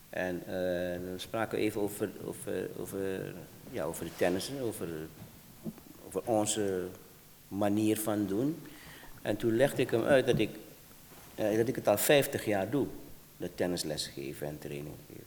En 0.09 0.41
eh, 0.47 1.09
dan 1.09 1.19
spraken 1.19 1.57
we 1.57 1.63
even 1.63 1.81
over, 1.81 2.09
over, 2.25 2.69
over, 2.77 3.33
ja, 3.71 3.83
over 3.83 4.05
de 4.05 4.11
tennissen, 4.15 4.61
over, 4.61 4.87
over 6.09 6.29
onze 6.31 6.87
manier 7.47 7.99
van 7.99 8.25
doen. 8.25 8.61
En 9.21 9.37
toen 9.37 9.55
legde 9.55 9.81
ik 9.81 9.89
hem 9.89 10.03
uit 10.03 10.25
dat 10.25 10.39
ik, 10.39 10.49
eh, 11.35 11.57
dat 11.57 11.67
ik 11.67 11.75
het 11.75 11.87
al 11.87 11.97
50 11.97 12.45
jaar 12.45 12.69
doe. 12.69 12.87
Dat 13.37 13.49
tennisles 13.55 14.07
geven 14.07 14.47
en 14.47 14.59
training 14.59 14.95
geven. 15.07 15.23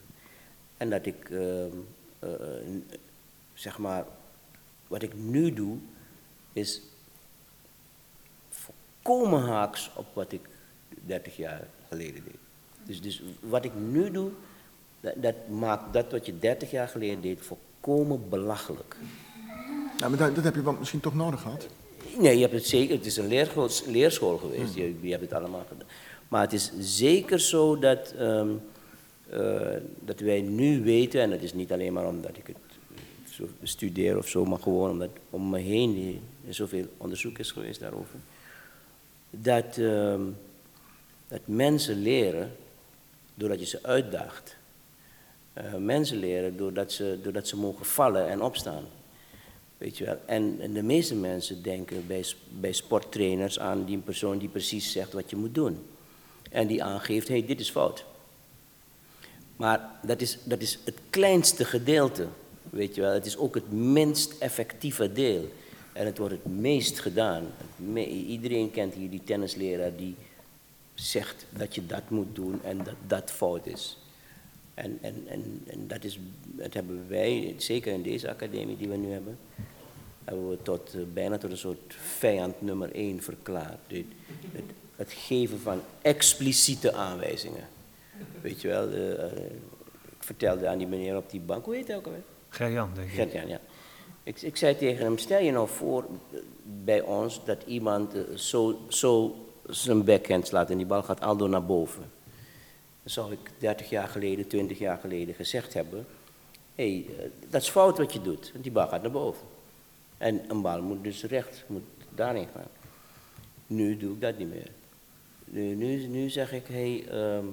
En 0.77 0.91
dat 0.91 1.07
ik, 1.07 1.31
ehm, 1.31 1.77
eh, 2.19 2.31
zeg 3.55 3.79
maar, 3.79 4.05
wat 4.87 5.03
ik 5.03 5.15
nu 5.15 5.53
doe, 5.53 5.77
is 6.53 6.81
volkomen 8.49 9.41
haaks 9.41 9.91
op 9.95 10.07
wat 10.13 10.33
ik 10.33 10.49
30 10.89 11.37
jaar 11.37 11.67
geleden 11.89 12.25
deed. 12.25 12.41
Dus, 12.85 13.01
dus 13.01 13.23
wat 13.41 13.65
ik 13.65 13.75
nu 13.75 14.11
doe, 14.11 14.31
dat, 15.01 15.15
dat 15.17 15.49
maakt 15.49 15.93
dat 15.93 16.11
wat 16.11 16.27
je 16.27 16.39
30 16.39 16.71
jaar 16.71 16.89
geleden 16.89 17.21
deed 17.21 17.41
volkomen 17.41 18.29
belachelijk. 18.29 18.97
Ja, 20.03 20.09
maar 20.09 20.19
dat, 20.19 20.35
dat 20.35 20.45
heb 20.45 20.55
je 20.55 20.75
misschien 20.79 21.01
toch 21.01 21.15
nodig 21.15 21.41
gehad. 21.41 21.67
Nee, 22.19 22.35
je 22.35 22.41
hebt 22.41 22.53
het 22.53 22.67
zeker, 22.67 22.97
het 22.97 23.07
is 23.07 23.17
een 23.17 23.27
leerschool, 23.27 23.69
leerschool 23.87 24.39
geweest, 24.39 24.75
je, 24.75 24.95
je 25.01 25.11
hebt 25.11 25.23
het 25.23 25.33
allemaal 25.33 25.65
gedaan. 25.69 25.87
Maar 26.29 26.41
het 26.41 26.53
is 26.53 26.73
zeker 26.79 27.41
zo 27.41 27.79
dat, 27.79 28.15
ehm, 28.19 28.49
eh, 29.31 29.77
dat 30.01 30.21
wij 30.21 30.41
nu 30.41 30.83
weten, 30.83 31.21
en 31.21 31.31
dat 31.31 31.43
is 31.43 31.55
niet 31.55 31.73
alleen 31.73 31.93
maar 31.93 32.07
omdat 32.07 32.37
ik 32.37 32.47
het 32.47 32.57
zo 33.31 33.49
studeer 33.63 34.19
of 34.19 34.29
zo, 34.29 34.45
maar 34.45 34.59
gewoon 34.59 34.91
omdat 34.91 35.09
om 35.31 35.51
me 35.51 35.59
heen 35.59 36.21
er 36.47 36.55
zoveel 36.55 36.87
onderzoek 36.97 37.39
is 37.39 37.51
geweest 37.51 37.81
daarover, 37.81 38.19
dat, 39.31 39.79
ehm, 39.79 40.23
dat 41.29 41.41
mensen 41.45 42.03
leren 42.03 42.57
doordat 43.35 43.61
je 43.61 43.67
ze 43.67 43.79
uitdaagt. 43.83 44.57
Eh, 45.53 45.75
mensen 45.75 46.19
leren 46.19 46.57
doordat 46.57 46.93
ze, 46.93 47.19
doordat 47.23 47.49
ze 47.49 47.57
mogen 47.57 47.87
vallen 47.87 48.29
en 48.29 48.43
opstaan. 48.43 48.85
Weet 49.83 49.99
je 49.99 50.05
wel? 50.05 50.19
En, 50.27 50.73
de 50.73 50.83
meeste 50.83 51.15
mensen 51.15 51.63
denken 51.63 52.07
bij, 52.07 52.25
bij 52.61 52.73
sporttrainers 52.73 53.59
aan 53.59 53.85
die 53.85 53.99
persoon 53.99 54.39
die 54.39 54.49
precies 54.49 54.93
zegt 54.93 55.13
wat 55.13 55.31
je 55.31 55.37
moet 55.37 55.55
doen. 55.55 55.79
En 56.51 56.67
die 56.67 56.83
aangeeft, 56.83 57.29
hé, 57.29 57.39
hey, 57.39 57.47
dit 57.47 57.61
is 57.61 57.71
fout. 57.71 58.05
Maar 59.57 59.91
dat 60.03 60.21
is, 60.21 60.39
dat 60.45 60.61
is 60.61 60.79
het 60.85 60.95
kleinste 61.11 61.65
gedeelte, 61.65 62.27
weet 62.71 62.95
je 62.95 63.01
wel. 63.01 63.13
Het 63.13 63.27
is 63.27 63.37
ook 63.37 63.55
het 63.55 63.73
minst 63.73 64.35
effectieve 64.39 65.13
deel. 65.13 65.49
En 65.93 66.07
het 66.07 66.19
wordt 66.19 66.35
het 66.35 66.47
meest 66.47 66.99
gedaan. 66.99 67.45
Iedereen 68.27 68.71
kent 68.71 68.95
hier 68.95 69.11
die 69.11 69.25
tennisleraar 69.25 69.97
die 69.97 70.15
zegt 70.95 71.47
dat 71.51 71.75
je 71.75 71.87
dat 71.87 72.11
moet 72.11 72.35
doen 72.35 72.61
en 72.65 72.79
dat 72.85 72.97
dat 73.07 73.31
fout 73.31 73.67
is. 73.67 73.99
En, 74.75 74.99
en, 75.01 75.25
en, 75.27 75.63
en 75.67 75.87
dat, 75.87 76.05
is, 76.05 76.19
dat 76.45 76.75
hebben 76.75 77.09
wij, 77.09 77.55
zeker 77.57 77.93
in 77.93 78.03
deze 78.03 78.31
academie 78.31 78.77
die 78.77 78.89
we 78.89 78.97
nu 78.97 79.11
hebben, 79.11 79.39
hebben 80.25 80.49
we 80.49 80.59
tot, 80.63 80.95
eh, 80.95 81.01
bijna 81.13 81.39
tot 81.39 81.51
een 81.51 81.57
soort 81.57 81.95
vijand 82.19 82.61
nummer 82.63 82.95
één 82.95 83.23
verklaard. 83.23 83.79
Dit- 83.87 84.07
Het, 84.53 84.65
het 84.97 85.13
geven 85.13 85.61
van 85.61 85.81
expliciete 86.03 86.93
aanwijzingen. 86.95 87.69
Weet 88.41 88.61
je 88.61 88.69
wel, 88.69 88.89
eh, 88.91 89.13
eh, 89.25 89.33
ik 90.19 90.25
vertelde 90.25 90.69
aan 90.69 90.79
die 90.79 90.87
meneer 90.87 91.17
op 91.17 91.31
die 91.31 91.41
bank, 91.41 91.65
hoe 91.65 91.75
heet 91.75 91.87
hij 91.87 91.97
ook 91.97 92.05
alweer? 92.07 92.23
Gerjan, 92.49 92.91
denk 92.95 93.09
ik. 93.09 93.15
Gert-Jan, 93.15 93.49
ja. 93.49 93.61
Ik, 94.23 94.41
ik 94.43 94.57
zei 94.57 94.77
tegen 94.77 95.05
hem, 95.05 95.19
stel 95.19 95.41
je 95.41 95.51
nou 95.53 95.69
voor 95.69 96.05
bij 96.85 97.01
ons 97.01 97.45
dat 97.45 97.63
iemand 97.67 98.15
zo, 98.37 98.79
zo 98.89 99.35
zijn 99.69 100.05
backhand 100.05 100.47
slaat 100.47 100.71
en 100.71 100.77
die 100.77 100.87
bal 100.87 101.03
gaat 101.03 101.21
al 101.21 101.37
door 101.37 101.49
naar 101.49 101.65
boven. 101.67 102.03
Dan 103.03 103.13
zou 103.13 103.33
ik 103.33 103.51
30 103.59 103.89
jaar 103.91 104.09
geleden, 104.09 104.47
20 104.49 104.79
jaar 104.79 104.99
geleden 104.99 105.35
gezegd 105.35 105.75
hebben, 105.75 106.07
hé, 106.75 107.05
hey, 107.17 107.31
dat 107.49 107.63
is 107.63 107.69
fout 107.69 107.99
wat 107.99 108.13
je 108.13 108.23
doet, 108.23 108.51
want 108.53 108.63
die 108.63 108.73
bal 108.73 108.89
gaat 108.89 109.03
naar 109.03 109.11
boven. 109.11 109.47
En 110.23 110.41
een 110.49 110.63
bal 110.63 110.83
moet 110.83 111.05
dus 111.05 111.25
recht, 111.25 111.65
moet 111.67 111.83
daarin 112.15 112.47
gaan. 112.55 112.67
Nu 113.67 113.97
doe 113.97 114.15
ik 114.15 114.21
dat 114.21 114.39
niet 114.39 114.49
meer. 114.51 114.71
Nu, 115.45 115.75
nu, 115.75 116.07
nu 116.07 116.31
zeg 116.31 116.53
ik, 116.53 116.67
hé, 116.67 117.03
hey, 117.05 117.09
ehm, 117.09 117.45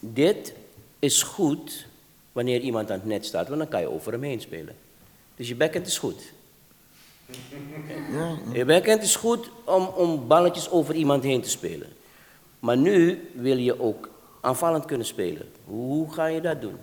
dit 0.00 0.54
is 0.98 1.22
goed 1.22 1.86
wanneer 2.32 2.60
iemand 2.60 2.90
aan 2.90 2.98
het 2.98 3.06
net 3.08 3.24
staat, 3.26 3.48
want 3.48 3.60
dan 3.60 3.68
kan 3.68 3.80
je 3.80 3.90
over 3.90 4.12
hem 4.12 4.22
heen 4.22 4.40
spelen. 4.40 4.76
Dus 5.36 5.48
je 5.48 5.54
backhand 5.54 5.86
is 5.86 5.98
goed. 5.98 6.32
Je 8.52 8.64
backhand 8.66 9.02
is 9.02 9.16
goed 9.16 9.50
om, 9.64 9.86
om 9.86 10.26
balletjes 10.26 10.70
over 10.70 10.94
iemand 10.94 11.22
heen 11.22 11.42
te 11.42 11.50
spelen. 11.50 11.88
Maar 12.58 12.76
nu 12.76 13.28
wil 13.34 13.56
je 13.56 13.80
ook 13.80 14.08
aanvallend 14.40 14.84
kunnen 14.84 15.06
spelen. 15.06 15.48
Hoe 15.64 16.12
ga 16.12 16.26
je 16.26 16.40
dat 16.40 16.60
doen? 16.60 16.76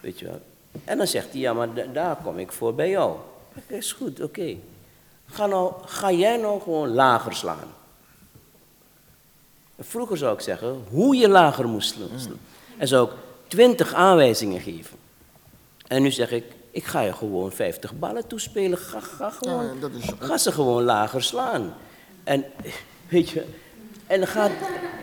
Weet 0.00 0.18
je 0.18 0.24
wel? 0.24 0.40
En 0.84 0.98
dan 0.98 1.06
zegt 1.06 1.32
hij, 1.32 1.40
ja, 1.40 1.52
maar 1.52 1.74
da- 1.74 1.86
daar 1.92 2.16
kom 2.16 2.38
ik 2.38 2.52
voor 2.52 2.74
bij 2.74 2.88
jou. 2.88 3.16
Is 3.66 3.92
goed, 3.92 4.20
oké. 4.20 4.56
Ga, 5.26 5.46
nou, 5.46 5.72
ga 5.84 6.12
jij 6.12 6.36
nou 6.36 6.60
gewoon 6.60 6.88
lager 6.94 7.34
slaan? 7.34 7.68
Vroeger 9.78 10.16
zou 10.16 10.34
ik 10.34 10.40
zeggen 10.40 10.82
hoe 10.90 11.16
je 11.16 11.28
lager 11.28 11.68
moest 11.68 11.94
slaan. 11.94 12.38
En 12.78 12.88
zou 12.88 13.08
ik 13.08 13.14
twintig 13.48 13.94
aanwijzingen 13.94 14.60
geven. 14.60 14.96
En 15.86 16.02
nu 16.02 16.10
zeg 16.10 16.30
ik, 16.30 16.44
ik 16.70 16.84
ga 16.84 17.00
je 17.00 17.12
gewoon 17.12 17.52
50 17.52 17.98
ballen 17.98 18.26
toespelen. 18.26 18.78
Ga, 18.78 19.00
ga, 19.00 19.30
gewoon, 19.30 19.64
Ja, 19.66 19.72
dat 19.80 19.90
is- 19.92 20.12
ga 20.18 20.38
ze 20.38 20.52
gewoon 20.52 20.82
lager 20.82 21.22
slaan. 21.22 21.74
En 22.24 22.44
weet 23.08 23.28
je, 23.30 23.44
en, 24.06 24.26
gaat, 24.26 24.50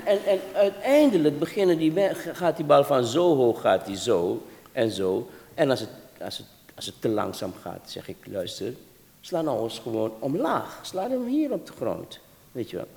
en, 0.06 0.26
en 0.26 0.40
uiteindelijk 0.54 1.40
beginnen 1.40 1.78
die, 1.78 1.94
gaat 2.34 2.56
die 2.58 2.66
bal 2.66 2.84
van 2.84 3.06
zo 3.06 3.36
hoog, 3.36 3.62
gaat 3.62 3.86
die 3.86 3.98
zo 3.98 4.46
en 4.72 4.92
zo. 4.92 5.30
En 5.54 5.70
als 5.70 5.80
het, 5.80 5.90
als 6.24 6.38
het, 6.38 6.48
als 6.76 6.86
het 6.86 7.02
te 7.02 7.10
langzaam 7.10 7.54
gaat, 7.62 7.92
zeg 7.92 8.08
ik, 8.08 8.18
luister, 8.24 8.74
sla 9.22 9.42
nou 9.42 9.64
eens 9.64 9.80
gewoon 9.80 10.14
omlaag. 10.20 10.80
Sla 10.82 11.10
hem 11.10 11.26
hier 11.26 11.52
op 11.52 11.66
de 11.66 11.74
grond, 11.74 12.20
weet 12.52 12.70
je 12.70 12.76
wel. 12.76 12.88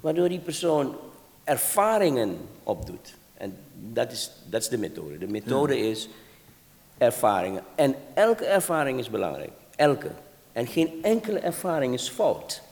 Waardoor 0.00 0.28
die 0.28 0.40
persoon 0.40 0.96
ervaringen 1.44 2.38
opdoet. 2.62 3.14
En 3.34 3.58
dat 3.74 4.12
is, 4.12 4.30
dat 4.44 4.62
is 4.62 4.68
de 4.68 4.78
methode. 4.78 5.18
De 5.18 5.26
methode 5.26 5.78
is 5.78 6.08
ervaringen. 6.98 7.62
En 7.74 7.94
elke 8.14 8.44
ervaring 8.44 8.98
is 8.98 9.10
belangrijk. 9.10 9.52
Elke. 9.76 10.10
En 10.52 10.66
geen 10.66 10.98
enkele 11.02 11.38
ervaring 11.38 11.94
is 11.94 12.08
fout. 12.08 12.62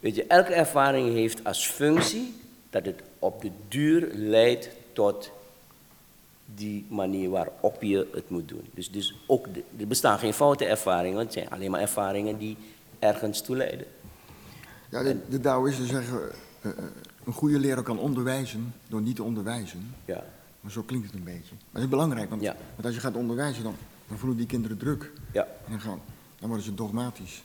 Weet 0.00 0.14
je, 0.14 0.26
elke 0.26 0.54
ervaring 0.54 1.12
heeft 1.12 1.44
als 1.44 1.66
functie 1.66 2.34
dat 2.70 2.84
het 2.84 3.02
op 3.18 3.42
de 3.42 3.50
duur 3.68 4.08
leidt 4.12 4.68
tot 4.92 5.30
die 6.54 6.86
manier 6.88 7.30
waarop 7.30 7.82
je 7.82 8.06
het 8.12 8.30
moet 8.30 8.48
doen. 8.48 8.64
Dus, 8.74 8.90
dus 8.90 9.14
ook 9.26 9.54
de, 9.54 9.62
er 9.78 9.86
bestaan 9.86 10.18
geen 10.18 10.32
foute 10.34 10.64
ervaringen, 10.64 11.18
het 11.18 11.32
zijn 11.32 11.50
alleen 11.50 11.70
maar 11.70 11.80
ervaringen 11.80 12.38
die 12.38 12.56
ergens 12.98 13.40
toe 13.42 13.56
leiden. 13.56 13.86
ja 14.90 15.02
de, 15.02 15.16
de 15.28 15.40
Taoïsten 15.40 15.86
zeggen, 15.86 16.20
eh, 16.60 16.70
eh, 16.70 16.76
een 17.24 17.32
goede 17.32 17.58
leraar 17.58 17.82
kan 17.82 17.98
onderwijzen 17.98 18.74
door 18.88 19.00
niet 19.02 19.16
te 19.16 19.22
onderwijzen. 19.22 19.94
Ja. 20.04 20.24
Maar 20.60 20.70
zo 20.72 20.82
klinkt 20.82 21.06
het 21.06 21.14
een 21.14 21.24
beetje. 21.24 21.54
Maar 21.54 21.72
dat 21.72 21.82
is 21.82 21.88
belangrijk, 21.88 22.30
want, 22.30 22.42
Ja. 22.42 22.56
want 22.74 22.86
als 22.86 22.94
je 22.94 23.00
gaat 23.00 23.14
onderwijzen, 23.16 23.62
dan, 23.62 23.74
dan 24.08 24.18
voelen 24.18 24.38
die 24.38 24.46
kinderen 24.46 24.76
druk. 24.78 25.12
Ja. 25.32 25.42
En 25.64 25.70
dan, 25.70 25.80
gaan, 25.80 26.00
dan 26.38 26.48
worden 26.48 26.64
ze 26.66 26.74
dogmatisch. 26.74 27.42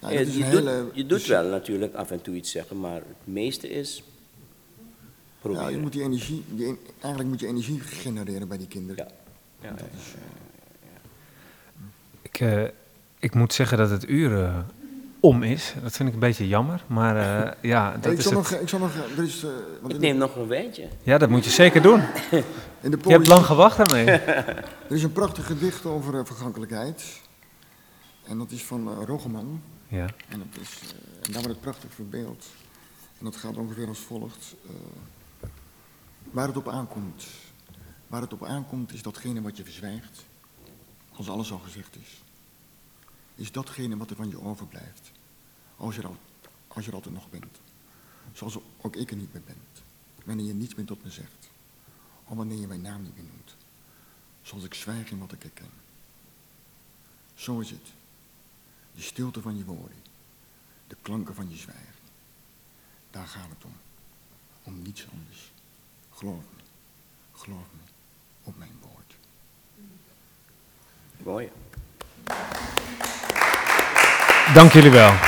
Nou, 0.00 0.12
Ja, 0.14 0.20
je, 0.20 0.26
doet, 0.26 0.42
hele- 0.42 0.90
je 0.92 1.06
doet 1.06 1.18
dus- 1.18 1.26
wel 1.28 1.48
natuurlijk 1.48 1.94
af 1.94 2.10
en 2.10 2.22
toe 2.22 2.34
iets 2.34 2.50
zeggen, 2.50 2.80
maar 2.80 2.94
het 2.94 3.04
meeste 3.24 3.68
is 3.70 4.02
proberen. 5.44 5.68
Ja, 5.70 5.76
je 5.76 5.82
moet 5.82 5.92
die 5.92 6.02
energie, 6.02 6.44
die, 6.48 6.78
eigenlijk 7.00 7.28
moet 7.30 7.40
je 7.40 7.46
energie 7.46 7.80
genereren 7.80 8.48
bij 8.48 8.58
die 8.58 8.68
kinderen. 8.68 9.04
Ja. 9.60 9.68
Ja, 9.68 9.70
Dat 9.70 9.80
ja. 9.92 9.98
is, 9.98 10.14
eh, 10.14 10.20
Ik, 12.22 12.40
eh, 12.40 12.70
ik 13.18 13.34
moet 13.34 13.52
zeggen 13.52 13.78
dat 13.78 13.90
het 13.90 14.08
uur 14.08 14.42
eh, 14.44 14.58
om 15.20 15.42
is. 15.42 15.74
Dat 15.82 15.92
vind 15.92 16.08
ik 16.08 16.14
een 16.14 16.20
beetje 16.20 16.48
jammer. 16.48 16.84
Maar 16.86 17.16
eh, 17.16 17.52
ja, 17.70 17.90
Hey, 17.90 18.00
dat 18.00 18.12
ik, 18.12 18.18
is 18.18 18.24
zal 18.24 18.32
het. 18.38 18.50
nog, 18.50 18.60
ik 18.60 18.68
zal 18.68 18.78
nog, 18.78 18.94
er 19.16 19.22
is, 19.24 19.42
eh, 19.44 19.50
want 19.80 19.94
Ik 19.94 20.00
neem 20.00 20.16
nog 20.16 20.36
een 20.36 20.46
wijntje. 20.46 20.88
Ja, 21.02 21.18
dat 21.18 21.28
moet 21.28 21.44
je 21.44 21.50
zeker 21.50 21.82
doen. 21.82 22.00
in 22.80 22.90
de 22.90 22.98
Je 23.02 23.10
hebt 23.10 23.26
lang 23.26 23.44
gewacht 23.44 23.76
daarmee. 23.76 24.06
Er 24.88 25.00
is 25.00 25.02
een 25.02 25.12
prachtig 25.12 25.46
gedicht 25.46 25.86
over 25.86 26.26
vergankelijkheid. 26.26 27.20
En 28.26 28.38
dat 28.38 28.50
is 28.50 28.64
van 28.64 28.88
uh, 28.88 29.06
Rogeman. 29.06 29.62
Ja. 29.88 30.06
En, 30.28 30.38
dat 30.38 30.60
is, 30.62 30.80
en 31.22 31.32
daar 31.32 31.42
wordt 31.42 31.46
het 31.48 31.60
prachtig 31.60 31.90
verbeeld. 31.94 32.46
En 33.18 33.24
dat 33.24 33.36
gaat 33.36 33.56
ongeveer 33.56 33.88
als 33.88 33.98
volgt. 33.98 34.54
Waar 36.34 36.46
het 36.46 36.56
op 36.56 36.68
aankomt. 36.68 37.26
Waar 38.06 38.20
het 38.20 38.32
op 38.32 38.44
aankomt 38.44 38.92
is 38.92 39.02
datgene 39.02 39.42
wat 39.42 39.56
je 39.56 39.64
verzwijgt. 39.64 40.24
Als 41.12 41.28
alles 41.28 41.52
al 41.52 41.58
gezegd 41.58 41.96
is. 41.96 42.22
Is 43.34 43.52
datgene 43.52 43.96
wat 43.96 44.10
er 44.10 44.16
van 44.16 44.28
je 44.28 44.40
overblijft. 44.40 45.12
Als 45.76 45.94
je 45.94 46.00
er, 46.00 46.06
al, 46.06 46.16
als 46.68 46.84
je 46.84 46.90
er 46.90 46.96
altijd 46.96 47.14
nog 47.14 47.30
bent. 47.30 47.60
Zoals 48.32 48.58
ook 48.80 48.96
ik 48.96 49.10
er 49.10 49.16
niet 49.16 49.32
meer 49.32 49.42
ben. 49.42 49.56
Wanneer 50.24 50.46
je 50.46 50.54
niets 50.54 50.74
meer 50.74 50.86
tot 50.86 51.04
me 51.04 51.10
zegt. 51.10 51.48
Of 52.24 52.36
wanneer 52.36 52.58
je 52.58 52.66
mijn 52.66 52.82
naam 52.82 53.02
niet 53.02 53.16
meer 53.16 53.24
noemt. 53.24 53.56
Zoals 54.42 54.64
ik 54.64 54.74
zwijg 54.74 55.10
in 55.10 55.18
wat 55.18 55.32
ik 55.32 55.42
herken. 55.42 55.70
Zo 57.34 57.60
is 57.60 57.70
het. 57.70 57.92
De 58.94 59.02
stilte 59.02 59.40
van 59.40 59.56
je 59.56 59.64
woorden. 59.64 60.02
De 60.86 60.96
klanken 61.02 61.34
van 61.34 61.50
je 61.50 61.56
zwijgen. 61.56 61.94
Daar 63.10 63.26
gaat 63.26 63.48
het 63.48 63.64
om. 63.64 63.74
Om 64.62 64.82
niets 64.82 65.06
anders. 65.12 65.52
Geloof 66.18 66.34
me. 66.34 66.40
Geloof 67.36 67.66
me 67.72 67.80
op 68.44 68.58
mijn 68.58 68.78
woord. 68.80 69.14
Mooi. 71.16 71.50
Dank 74.54 74.72
jullie 74.72 74.90
wel. 74.90 75.12